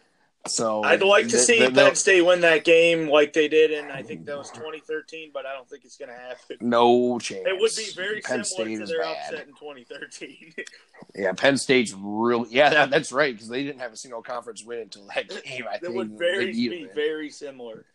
so 0.47 0.83
I'd 0.83 1.01
like 1.01 1.29
to 1.29 1.37
see 1.37 1.69
Penn 1.69 1.95
State 1.95 2.21
win 2.21 2.41
that 2.41 2.65
game 2.65 3.07
like 3.07 3.33
they 3.33 3.47
did 3.47 3.71
in 3.71 3.89
I 3.89 4.01
think 4.01 4.25
that 4.25 4.37
was 4.37 4.51
2013, 4.51 5.31
but 5.33 5.45
I 5.45 5.53
don't 5.53 5.69
think 5.69 5.85
it's 5.85 5.97
going 5.97 6.09
to 6.09 6.17
happen. 6.17 6.57
No 6.59 7.17
chance. 7.19 7.43
It 7.45 7.59
would 7.59 7.71
be 7.75 7.89
very 7.95 8.21
Penn 8.21 8.43
similar 8.43 8.75
State 8.75 8.85
to 8.85 8.91
their 8.91 9.01
bad. 9.01 9.33
upset 9.33 9.47
in 9.47 9.53
2013. 9.53 10.53
yeah, 11.15 11.31
Penn 11.33 11.57
State's 11.57 11.93
really 11.97 12.49
yeah, 12.51 12.69
that, 12.69 12.89
that's 12.89 13.11
right 13.11 13.33
because 13.33 13.47
they 13.47 13.63
didn't 13.63 13.79
have 13.79 13.93
a 13.93 13.97
single 13.97 14.21
conference 14.21 14.63
win 14.65 14.79
until 14.79 15.07
that 15.15 15.29
game. 15.29 15.63
I 15.69 15.75
it 15.75 15.81
think 15.81 15.95
would 15.95 16.17
very 16.17 16.51
be 16.51 16.87
very 16.93 17.29
similar, 17.29 17.85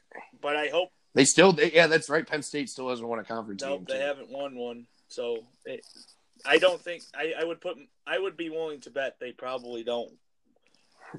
but 0.41 0.57
I 0.57 0.69
hope 0.69 0.91
they 1.15 1.25
still. 1.25 1.53
They, 1.53 1.73
yeah, 1.73 1.87
that's 1.87 2.09
right. 2.09 2.27
Penn 2.27 2.43
State 2.43 2.71
still 2.71 2.89
hasn't 2.89 3.07
won 3.07 3.19
a 3.19 3.25
conference. 3.25 3.63
Nope, 3.63 3.87
they 3.87 3.95
too. 3.95 4.01
haven't 4.01 4.31
won 4.31 4.57
one. 4.57 4.87
So 5.09 5.45
it, 5.65 5.85
I 6.47 6.59
don't 6.59 6.81
think 6.81 7.03
I, 7.15 7.35
I 7.39 7.45
would 7.45 7.61
put. 7.61 7.77
I 8.07 8.19
would 8.19 8.37
be 8.37 8.49
willing 8.49 8.81
to 8.81 8.91
bet 8.91 9.17
they 9.21 9.33
probably 9.33 9.85
don't 9.85 10.13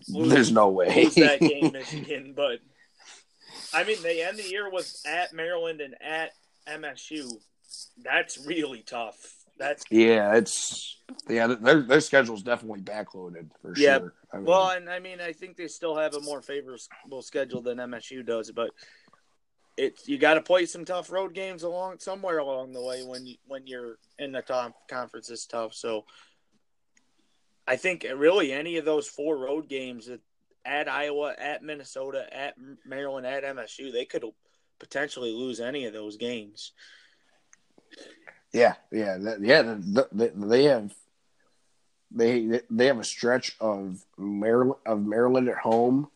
lose, 0.08 0.30
There's 0.30 0.52
no 0.52 0.70
way 0.70 1.04
lose 1.04 1.16
that 1.16 1.40
game, 1.40 1.72
Michigan. 1.74 2.34
But 2.36 2.60
I 3.74 3.84
mean, 3.84 4.02
they 4.02 4.24
end 4.24 4.38
the 4.38 4.48
year 4.48 4.70
with 4.70 5.02
at 5.06 5.34
Maryland 5.34 5.82
and 5.82 5.96
at 6.02 6.32
MSU. 6.68 7.32
That's 8.04 8.38
really 8.46 8.82
tough. 8.82 9.36
That's 9.58 9.84
yeah, 9.92 10.36
it's 10.36 10.98
yeah. 11.28 11.48
Their 11.48 11.82
their 11.82 12.00
schedule's 12.00 12.44
definitely 12.44 12.82
backloaded 12.82 13.50
for 13.62 13.74
yeah. 13.76 14.00
sure. 14.00 14.14
I 14.34 14.38
mean, 14.38 14.46
well, 14.46 14.70
and 14.70 14.90
I 14.90 15.00
mean, 15.00 15.20
I 15.20 15.34
think 15.34 15.58
they 15.58 15.68
still 15.68 15.98
have 15.98 16.16
a 16.16 16.22
more 16.22 16.42
favorable 16.42 17.22
schedule 17.22 17.62
than 17.62 17.78
MSU 17.78 18.26
does, 18.26 18.52
but 18.52 18.72
it's 19.76 20.08
you 20.08 20.18
got 20.18 20.36
to 20.36 20.42
play 20.42 20.66
some 20.66 20.86
tough 20.86 21.12
road 21.12 21.34
games 21.34 21.64
along 21.64 22.00
somewhere 22.00 22.40
along 22.40 22.74
the 22.74 22.82
way 22.82 23.04
when 23.04 23.26
you 23.26 23.36
when 23.48 23.66
you're 23.66 23.98
in 24.18 24.32
the 24.32 24.42
top 24.42 24.74
conference 24.90 25.30
is 25.30 25.46
tough. 25.46 25.74
So 25.74 26.06
I 27.70 27.76
think 27.76 28.04
really 28.16 28.52
any 28.52 28.78
of 28.78 28.86
those 28.86 29.08
four 29.08 29.38
road 29.38 29.70
games 29.70 30.10
at 30.66 30.90
Iowa, 30.90 31.36
at 31.38 31.62
Minnesota, 31.62 32.26
at 32.36 32.56
Maryland, 32.84 33.28
at 33.28 33.44
MSU, 33.44 33.94
they 33.94 34.06
could 34.06 34.26
potentially 34.80 35.32
lose 35.32 35.60
any 35.60 35.86
of 35.86 35.94
those 35.94 36.18
games. 36.18 36.72
Yeah, 38.52 38.74
yeah, 38.92 39.18
yeah. 39.40 39.76
They 40.12 40.64
have 40.64 40.94
they 42.12 42.62
they 42.72 42.86
have 42.88 42.98
a 42.98 43.04
stretch 43.04 43.56
of 43.60 44.04
Maryland 44.18 44.80
of 44.88 45.06
Maryland 45.06 45.48
at 45.48 45.58
home, 45.58 46.10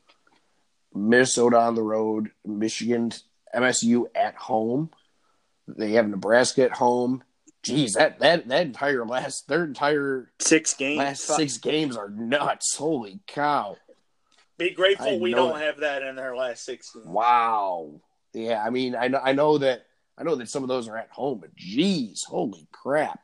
Minnesota 0.91 1.59
on 1.59 1.75
the 1.75 1.83
road, 1.83 2.31
Michigan, 2.43 3.11
MSU 3.55 4.05
at 4.15 4.33
home. 4.33 4.89
They 5.67 5.91
have 5.91 6.09
Nebraska 6.09 6.63
at 6.63 6.71
home, 6.71 7.23
Geez, 7.63 7.93
that 7.93 8.19
that 8.19 8.47
that 8.49 8.65
entire 8.65 9.05
last 9.05 9.47
their 9.47 9.63
entire 9.63 10.31
six 10.39 10.73
games 10.73 10.97
last 10.97 11.21
six 11.21 11.57
games 11.57 11.95
are 11.95 12.09
nuts. 12.09 12.75
Holy 12.75 13.21
cow! 13.25 13.77
Be 14.57 14.71
grateful 14.71 15.19
we 15.19 15.33
don't 15.33 15.57
that. 15.57 15.63
have 15.63 15.79
that 15.79 16.03
in 16.03 16.19
our 16.19 16.35
last 16.35 16.65
six. 16.65 16.91
Games. 16.91 17.05
Wow. 17.07 18.01
Yeah, 18.33 18.63
I 18.65 18.69
mean, 18.69 18.95
I 18.95 19.07
know, 19.07 19.21
I 19.23 19.31
know 19.31 19.57
that 19.59 19.85
I 20.17 20.23
know 20.23 20.35
that 20.35 20.49
some 20.49 20.63
of 20.63 20.69
those 20.69 20.87
are 20.89 20.97
at 20.97 21.09
home, 21.09 21.39
but 21.39 21.55
geez, 21.55 22.23
holy 22.23 22.67
crap, 22.71 23.19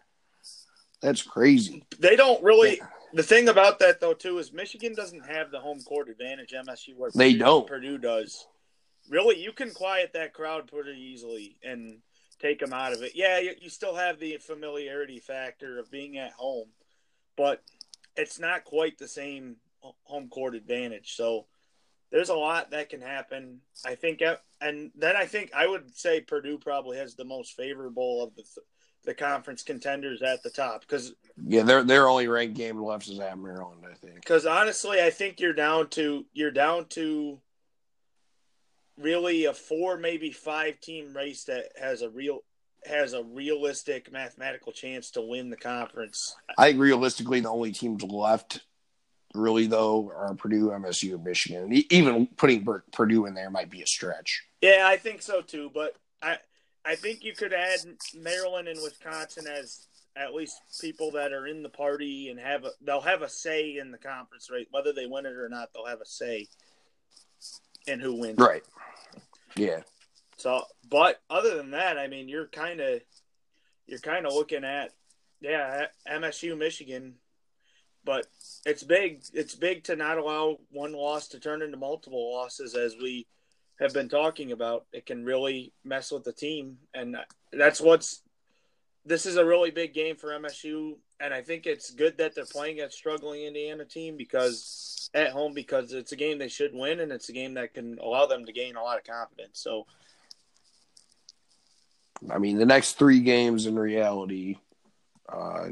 that's 1.02 1.21
crazy. 1.21 1.84
They 1.99 2.15
don't 2.15 2.41
really. 2.43 2.78
Yeah. 2.78 2.88
The 3.12 3.23
thing 3.23 3.49
about 3.49 3.80
that 3.80 3.99
though 3.99 4.13
too 4.13 4.38
is 4.38 4.54
Michigan 4.54 4.93
doesn't 4.95 5.25
have 5.25 5.52
the 5.52 5.60
home 5.60 5.82
court 5.82 6.10
advantage. 6.10 6.54
MSU 6.54 6.95
where 6.95 7.12
they 7.13 7.32
Purdue, 7.32 7.39
don't. 7.39 7.67
Purdue 7.67 7.97
does. 7.97 8.47
Really, 9.10 9.41
you 9.41 9.52
can 9.52 9.71
quiet 9.71 10.13
that 10.13 10.34
crowd 10.34 10.67
pretty 10.67 10.99
easily, 10.99 11.58
and 11.63 11.99
take 12.39 12.60
them 12.60 12.73
out 12.73 12.93
of 12.93 13.02
it. 13.02 13.13
Yeah, 13.15 13.39
you, 13.39 13.54
you 13.60 13.69
still 13.69 13.95
have 13.95 14.19
the 14.19 14.38
familiarity 14.38 15.19
factor 15.19 15.80
of 15.80 15.91
being 15.91 16.17
at 16.17 16.32
home, 16.32 16.69
but 17.36 17.62
it's 18.15 18.39
not 18.39 18.65
quite 18.65 18.97
the 18.97 19.08
same 19.08 19.58
home 20.04 20.30
court 20.30 20.56
advantage. 20.56 21.15
So 21.15 21.45
there's 22.12 22.30
a 22.30 22.36
lot 22.36 22.71
that 22.71 22.89
can 22.89 23.02
happen. 23.02 23.62
I 23.86 23.95
think, 23.95 24.21
uh, 24.21 24.38
and 24.62 24.91
then 24.95 25.15
I 25.15 25.25
think 25.25 25.52
I 25.56 25.67
would 25.67 25.95
say 25.95 26.21
Purdue 26.21 26.58
probably 26.58 26.97
has 26.97 27.15
the 27.15 27.25
most 27.25 27.56
favorable 27.56 28.23
of 28.23 28.36
the 28.36 28.43
the 29.06 29.13
conference 29.13 29.63
contenders 29.63 30.21
at 30.21 30.43
the 30.43 30.49
top 30.49 30.82
because 30.82 31.13
yeah, 31.47 31.63
their 31.63 31.84
their 31.84 32.10
only 32.10 32.28
ranked 32.28 32.58
game 32.58 32.82
left 32.82 33.08
is 33.08 33.19
at 33.19 33.38
Maryland. 33.39 33.82
I 33.89 33.93
think 33.93 34.15
because 34.15 34.45
honestly, 34.45 35.02
I 35.02 35.10
think 35.10 35.39
you're 35.39 35.54
down 35.54 35.88
to 35.89 36.25
you're 36.34 36.52
down 36.52 36.86
to 36.89 37.39
really 38.99 39.45
a 39.45 39.53
four, 39.53 39.97
maybe 39.97 40.31
five 40.31 40.79
team 40.79 41.15
race 41.15 41.45
that 41.45 41.71
has 41.79 42.01
a 42.01 42.09
real 42.09 42.39
has 42.85 43.13
a 43.13 43.23
realistic 43.23 44.12
mathematical 44.12 44.71
chance 44.71 45.12
to 45.12 45.21
win 45.21 45.49
the 45.49 45.57
conference. 45.57 46.35
I 46.57 46.69
think 46.69 46.79
realistically 46.79 47.41
the 47.41 47.49
only 47.49 47.71
teams 47.73 48.03
left 48.03 48.62
really 49.33 49.67
though 49.67 50.12
are 50.15 50.33
Purdue, 50.35 50.69
MSU, 50.69 51.15
and 51.15 51.23
Michigan. 51.23 51.63
And 51.63 51.91
even 51.91 52.27
putting 52.38 52.65
Purdue 52.91 53.25
in 53.25 53.33
there 53.33 53.49
might 53.49 53.69
be 53.69 53.81
a 53.81 53.88
stretch. 53.88 54.43
Yeah, 54.62 54.83
I 54.85 54.97
think 54.97 55.21
so 55.21 55.41
too. 55.41 55.71
But 55.73 55.95
I 56.21 56.38
I 56.85 56.95
think 56.95 57.23
you 57.23 57.33
could 57.33 57.53
add 57.53 57.79
Maryland 58.15 58.67
and 58.67 58.81
Wisconsin 58.81 59.45
as 59.47 59.85
at 60.15 60.33
least 60.33 60.55
people 60.81 61.12
that 61.12 61.31
are 61.31 61.47
in 61.47 61.63
the 61.63 61.69
party 61.69 62.29
and 62.29 62.39
have 62.39 62.65
a 62.65 62.71
they'll 62.81 63.01
have 63.01 63.21
a 63.21 63.29
say 63.29 63.77
in 63.77 63.91
the 63.91 63.97
conference 63.97 64.49
rate 64.49 64.67
whether 64.71 64.93
they 64.93 65.05
win 65.05 65.25
it 65.25 65.33
or 65.33 65.49
not. 65.49 65.69
They'll 65.73 65.85
have 65.85 66.01
a 66.01 66.05
say 66.05 66.47
in 67.88 67.99
who 67.99 68.15
wins. 68.15 68.38
Right. 68.38 68.63
Yeah. 69.60 69.82
So, 70.38 70.63
but 70.89 71.22
other 71.30 71.56
than 71.56 71.72
that, 71.72 71.98
I 71.98 72.08
mean, 72.08 72.30
you're 72.30 72.48
kind 72.48 72.80
of 72.80 73.02
you're 73.88 74.00
kind 74.00 74.26
of 74.26 74.34
looking 74.34 74.63
at 74.63 74.91
yeah, 75.41 75.86
MSU, 76.10 76.58
Michigan, 76.58 77.15
but 78.04 78.26
it's 78.65 78.84
big. 78.84 79.22
It's 79.34 79.56
big 79.56 79.84
to 79.86 79.95
not 79.95 80.17
allow 80.17 80.58
one 80.72 80.93
loss 80.93 81.30
to 81.30 81.39
turn 81.39 81.62
into 81.62 81.78
multiple 81.78 82.34
losses, 82.34 82.76
as 82.76 82.95
we 83.02 83.28
have 83.80 83.93
been 83.93 84.10
talking 84.10 84.52
about. 84.52 84.86
It 84.91 85.06
can 85.06 85.24
really 85.24 85.74
mess 85.84 86.12
with 86.12 86.24
the 86.24 86.34
team, 86.34 86.78
and 86.93 87.17
that's 87.52 87.82
what's. 87.82 88.22
This 89.05 89.25
is 89.25 89.38
a 89.38 89.45
really 89.45 89.71
big 89.71 89.93
game 89.93 90.15
for 90.15 90.29
MSU, 90.29 90.97
and 91.19 91.33
I 91.33 91.41
think 91.41 91.65
it's 91.65 91.91
good 91.91 92.17
that 92.17 92.35
they're 92.35 92.45
playing 92.45 92.81
a 92.81 92.91
struggling 92.91 93.43
Indiana 93.43 93.85
team 93.85 94.17
because 94.17 95.09
at 95.13 95.31
home 95.31 95.53
because 95.53 95.93
it's 95.93 96.12
a 96.12 96.15
game 96.15 96.38
they 96.38 96.47
should 96.47 96.73
win, 96.73 96.99
and 96.99 97.12
it's 97.12 97.29
a 97.29 97.33
game 97.33 97.55
that 97.55 97.73
can 97.73 97.97
allow 97.99 98.25
them 98.25 98.45
to 98.45 98.51
gain 98.51 98.75
a 98.75 98.83
lot 98.83 98.97
of 98.97 99.05
confidence. 99.05 99.59
So 99.59 99.85
I 102.29 102.38
mean, 102.38 102.57
the 102.57 102.65
next 102.65 102.97
three 102.97 103.21
games 103.21 103.65
in 103.65 103.77
reality 103.77 104.57
uh, 105.31 105.69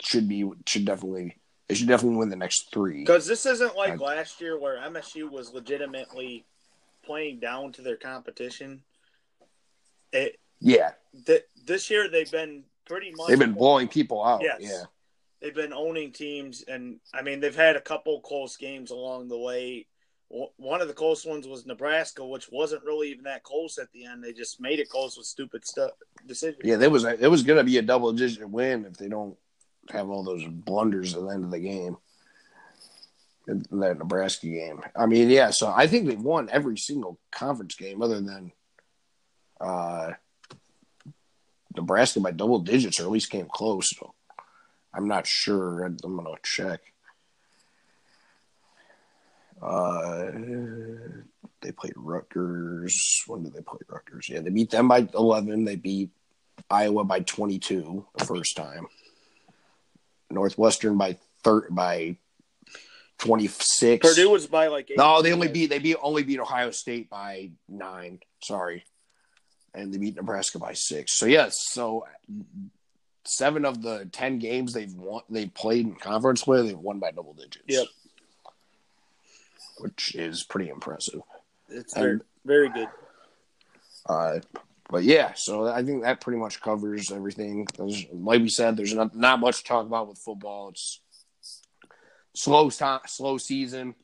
should 0.00 0.28
be 0.28 0.48
should 0.66 0.84
definitely 0.84 1.36
they 1.68 1.74
should 1.74 1.88
definitely 1.88 2.18
win 2.18 2.28
the 2.28 2.36
next 2.36 2.70
three. 2.72 3.00
Because 3.00 3.26
this 3.26 3.46
isn't 3.46 3.76
like 3.76 4.00
last 4.00 4.40
year 4.40 4.58
where 4.58 4.76
MSU 4.78 5.30
was 5.30 5.52
legitimately 5.52 6.44
playing 7.04 7.40
down 7.40 7.72
to 7.72 7.82
their 7.82 7.96
competition. 7.96 8.82
It, 10.12 10.38
yeah. 10.62 10.92
Th- 11.26 11.44
this 11.66 11.90
year 11.90 12.08
they've 12.08 12.30
been 12.30 12.64
pretty 12.86 13.12
much 13.14 13.28
they've 13.28 13.38
been 13.38 13.52
blowing 13.52 13.88
people 13.88 14.24
out. 14.24 14.42
Yes. 14.42 14.58
Yeah. 14.60 14.82
They've 15.40 15.54
been 15.54 15.72
owning 15.72 16.12
teams, 16.12 16.62
and 16.62 17.00
I 17.12 17.22
mean 17.22 17.40
they've 17.40 17.54
had 17.54 17.76
a 17.76 17.80
couple 17.80 18.20
close 18.20 18.56
games 18.56 18.90
along 18.90 19.28
the 19.28 19.38
way 19.38 19.86
one 20.56 20.80
of 20.80 20.88
the 20.88 20.94
close 20.94 21.26
ones 21.26 21.46
was 21.46 21.66
Nebraska, 21.66 22.24
which 22.24 22.50
wasn't 22.50 22.84
really 22.84 23.10
even 23.10 23.24
that 23.24 23.42
close 23.42 23.76
at 23.78 23.92
the 23.92 24.06
end. 24.06 24.24
They 24.24 24.32
just 24.32 24.60
made 24.60 24.78
it 24.78 24.88
close 24.88 25.16
with 25.16 25.26
stupid 25.26 25.66
stuff 25.66 25.90
decisions. 26.26 26.62
Yeah, 26.64 26.76
there 26.76 26.90
was 26.90 27.04
it 27.04 27.30
was 27.30 27.42
going 27.42 27.58
to 27.58 27.64
be 27.64 27.76
a 27.78 27.82
double 27.82 28.12
digit 28.12 28.48
win 28.48 28.86
if 28.86 28.96
they 28.96 29.08
don't 29.08 29.36
have 29.90 30.08
all 30.08 30.22
those 30.22 30.44
blunders 30.46 31.14
at 31.14 31.20
the 31.20 31.28
end 31.28 31.44
of 31.44 31.50
the 31.50 31.58
game. 31.58 31.98
that 33.46 33.98
Nebraska 33.98 34.46
game. 34.46 34.80
I 34.96 35.04
mean, 35.04 35.28
yeah. 35.28 35.50
So 35.50 35.70
I 35.70 35.86
think 35.86 36.06
they've 36.06 36.20
won 36.20 36.48
every 36.50 36.78
single 36.78 37.18
conference 37.30 37.74
game 37.74 38.00
other 38.00 38.20
than 38.20 38.52
uh, 39.60 40.12
Nebraska 41.76 42.20
by 42.20 42.30
double 42.32 42.58
digits, 42.58 43.00
or 43.00 43.04
at 43.04 43.10
least 43.10 43.30
came 43.30 43.46
close. 43.50 43.90
So 43.96 44.14
I'm 44.94 45.08
not 45.08 45.26
sure. 45.26 45.84
I'm 45.84 45.96
gonna 45.96 46.30
check. 46.42 46.80
Uh, 49.60 50.30
they 51.60 51.70
played 51.72 51.92
Rutgers. 51.96 53.22
When 53.26 53.44
did 53.44 53.54
they 53.54 53.60
play 53.60 53.78
Rutgers? 53.88 54.28
Yeah, 54.28 54.40
they 54.40 54.50
beat 54.50 54.70
them 54.70 54.88
by 54.88 55.06
11. 55.14 55.64
They 55.64 55.76
beat 55.76 56.10
Iowa 56.68 57.04
by 57.04 57.20
22 57.20 58.06
the 58.16 58.24
first 58.24 58.56
time. 58.56 58.88
Northwestern 60.30 60.98
by 60.98 61.18
thir- 61.44 61.70
by 61.70 62.16
26. 63.18 64.08
Purdue 64.08 64.30
was 64.30 64.46
by 64.48 64.66
like 64.66 64.90
eight. 64.90 64.96
No, 64.96 65.22
they 65.22 65.32
only 65.32 65.48
beat 65.48 65.66
they 65.70 65.78
beat 65.78 65.96
only 66.02 66.24
beat 66.24 66.40
Ohio 66.40 66.70
State 66.72 67.08
by 67.08 67.50
nine. 67.68 68.18
Sorry, 68.42 68.84
and 69.74 69.92
they 69.92 69.98
beat 69.98 70.16
Nebraska 70.16 70.58
by 70.58 70.72
six. 70.74 71.12
So 71.14 71.26
yes, 71.26 71.56
so 71.58 72.06
seven 73.24 73.64
of 73.64 73.82
the 73.82 74.08
ten 74.12 74.38
games 74.38 74.72
they've 74.72 74.92
won 74.94 75.22
they 75.30 75.46
played 75.46 75.86
in 75.86 75.94
conference 75.94 76.42
play 76.42 76.66
they've 76.66 76.78
won 76.78 76.98
by 76.98 77.10
double 77.10 77.34
digits. 77.34 77.64
Yep. 77.68 77.86
which 79.78 80.14
is 80.14 80.42
pretty 80.44 80.70
impressive. 80.70 81.20
It's 81.68 81.94
very, 81.94 82.20
very 82.44 82.68
good. 82.68 82.88
Uh, 84.06 84.40
but 84.90 85.04
yeah, 85.04 85.32
so 85.34 85.66
I 85.66 85.82
think 85.82 86.02
that 86.02 86.20
pretty 86.20 86.38
much 86.38 86.60
covers 86.60 87.10
everything. 87.10 87.66
There's, 87.78 88.04
like 88.12 88.42
we 88.42 88.48
said, 88.48 88.76
there's 88.76 88.94
not 88.94 89.16
not 89.16 89.40
much 89.40 89.58
to 89.58 89.64
talk 89.64 89.86
about 89.86 90.08
with 90.08 90.18
football. 90.18 90.68
It's 90.68 91.00
slow 92.34 92.70
time, 92.70 93.00
slow 93.06 93.38
season. 93.38 93.94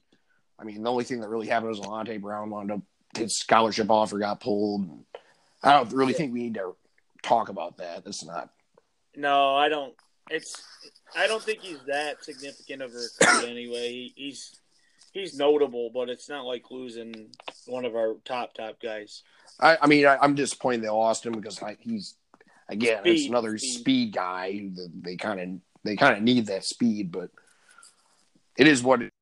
I 0.59 0.64
mean, 0.64 0.83
the 0.83 0.91
only 0.91 1.05
thing 1.05 1.21
that 1.21 1.29
really 1.29 1.47
happened 1.47 1.71
was 1.71 1.81
Alante 1.81 2.21
Brown 2.21 2.51
wound 2.51 2.73
up 2.73 2.81
his 3.16 3.37
scholarship 3.37 3.91
offer 3.91 4.19
got 4.19 4.41
pulled. 4.41 5.05
I 5.63 5.73
don't 5.73 5.93
really 5.93 6.13
think 6.13 6.33
we 6.33 6.43
need 6.43 6.55
to 6.55 6.75
talk 7.23 7.49
about 7.49 7.79
that. 7.79 8.05
That's 8.05 8.25
not. 8.25 8.51
No, 9.17 9.55
I 9.57 9.69
don't. 9.69 9.95
It's. 10.31 10.63
I 11.17 11.27
don't 11.27 11.43
think 11.43 11.61
he's 11.61 11.81
that 11.87 12.23
significant 12.23 12.83
of 12.83 12.93
a 12.93 12.95
recruit 12.95 13.51
anyway. 13.51 13.91
He, 13.91 14.13
he's 14.15 14.61
he's 15.13 15.37
notable, 15.37 15.91
but 15.93 16.09
it's 16.09 16.29
not 16.29 16.45
like 16.45 16.71
losing 16.71 17.31
one 17.67 17.85
of 17.85 17.97
our 17.97 18.17
top 18.25 18.55
top 18.55 18.81
guys. 18.81 19.23
I, 19.61 19.79
I 19.83 19.87
mean, 19.87 20.07
I, 20.07 20.19
I'm 20.19 20.35
disappointed 20.35 20.83
they 20.83 20.89
lost 20.89 21.27
him 21.27 21.33
because 21.33 21.61
I, 21.63 21.77
he's 21.81 22.15
again 22.69 23.03
it's 23.05 23.27
another 23.27 23.59
speed. 23.59 23.81
speed, 23.81 24.15
guy. 24.15 24.71
They 25.03 25.17
kind 25.17 25.41
of 25.41 25.49
they 25.85 25.97
kind 25.97 26.17
of 26.17 26.23
need 26.23 26.47
that 26.47 26.65
speed, 26.65 27.11
but 27.11 27.31
it 28.57 28.67
is 28.67 28.83
what 28.83 29.03
it, 29.03 29.13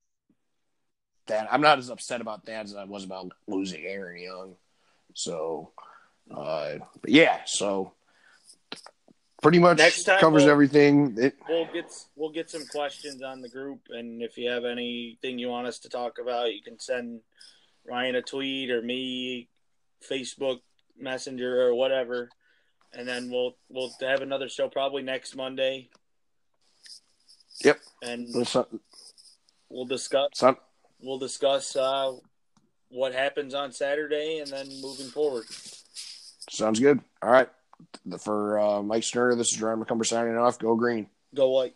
that 1.27 1.49
I'm 1.51 1.61
not 1.61 1.79
as 1.79 1.91
upset 1.91 2.21
about 2.21 2.47
that 2.47 2.65
as 2.65 2.75
I 2.75 2.85
was 2.85 3.05
about 3.05 3.33
losing 3.47 3.85
Aaron 3.85 4.21
Young. 4.21 4.55
So, 5.15 5.73
uh, 6.35 6.75
but 7.01 7.11
yeah, 7.11 7.41
so 7.47 7.93
pretty 9.43 9.59
much 9.59 9.79
covers 10.19 10.43
we'll- 10.45 10.51
everything. 10.53 11.17
It, 11.19 11.37
We'll 11.49 11.69
get 11.73 11.93
we'll 12.17 12.31
get 12.33 12.51
some 12.51 12.67
questions 12.67 13.23
on 13.23 13.41
the 13.43 13.49
group, 13.49 13.81
and 13.91 14.23
if 14.23 14.37
you 14.39 14.51
have 14.51 14.65
anything 14.65 15.39
you 15.39 15.49
want 15.49 15.67
us 15.67 15.79
to 15.81 15.89
talk 15.89 16.19
about, 16.21 16.53
you 16.55 16.63
can 16.63 16.79
send 16.81 17.21
Ryan 17.89 18.17
a 18.17 18.23
tweet 18.23 18.71
or 18.71 18.83
me, 18.83 19.49
Facebook 20.09 20.61
Messenger 20.99 21.63
or 21.63 21.75
whatever, 21.75 22.31
and 22.93 23.07
then 23.07 23.31
we'll 23.31 23.57
we'll 23.69 23.93
have 24.01 24.23
another 24.23 24.49
show 24.49 24.69
probably 24.69 25.03
next 25.03 25.37
Monday. 25.37 25.89
Yep. 27.65 27.79
and 28.03 28.29
we'll 29.71 29.87
discuss 29.87 30.43
we'll 31.01 31.19
discuss 31.19 31.75
uh, 31.77 32.13
what 32.89 33.15
happens 33.15 33.55
on 33.55 33.73
Saturday, 33.73 34.41
and 34.41 34.51
then 34.51 34.67
moving 34.81 35.07
forward. 35.07 35.45
Sounds 36.57 36.81
good. 36.81 37.01
All 37.23 37.31
right, 37.31 37.49
for 38.21 38.59
uh, 38.59 38.83
Mike 38.83 39.05
Sterner, 39.05 39.37
this 39.37 39.53
is 39.53 39.61
Ryan 39.61 39.85
McCumber 39.85 40.07
signing 40.07 40.37
off. 40.37 40.59
Go 40.59 40.75
green. 40.77 41.09
Go 41.35 41.51
white. 41.51 41.75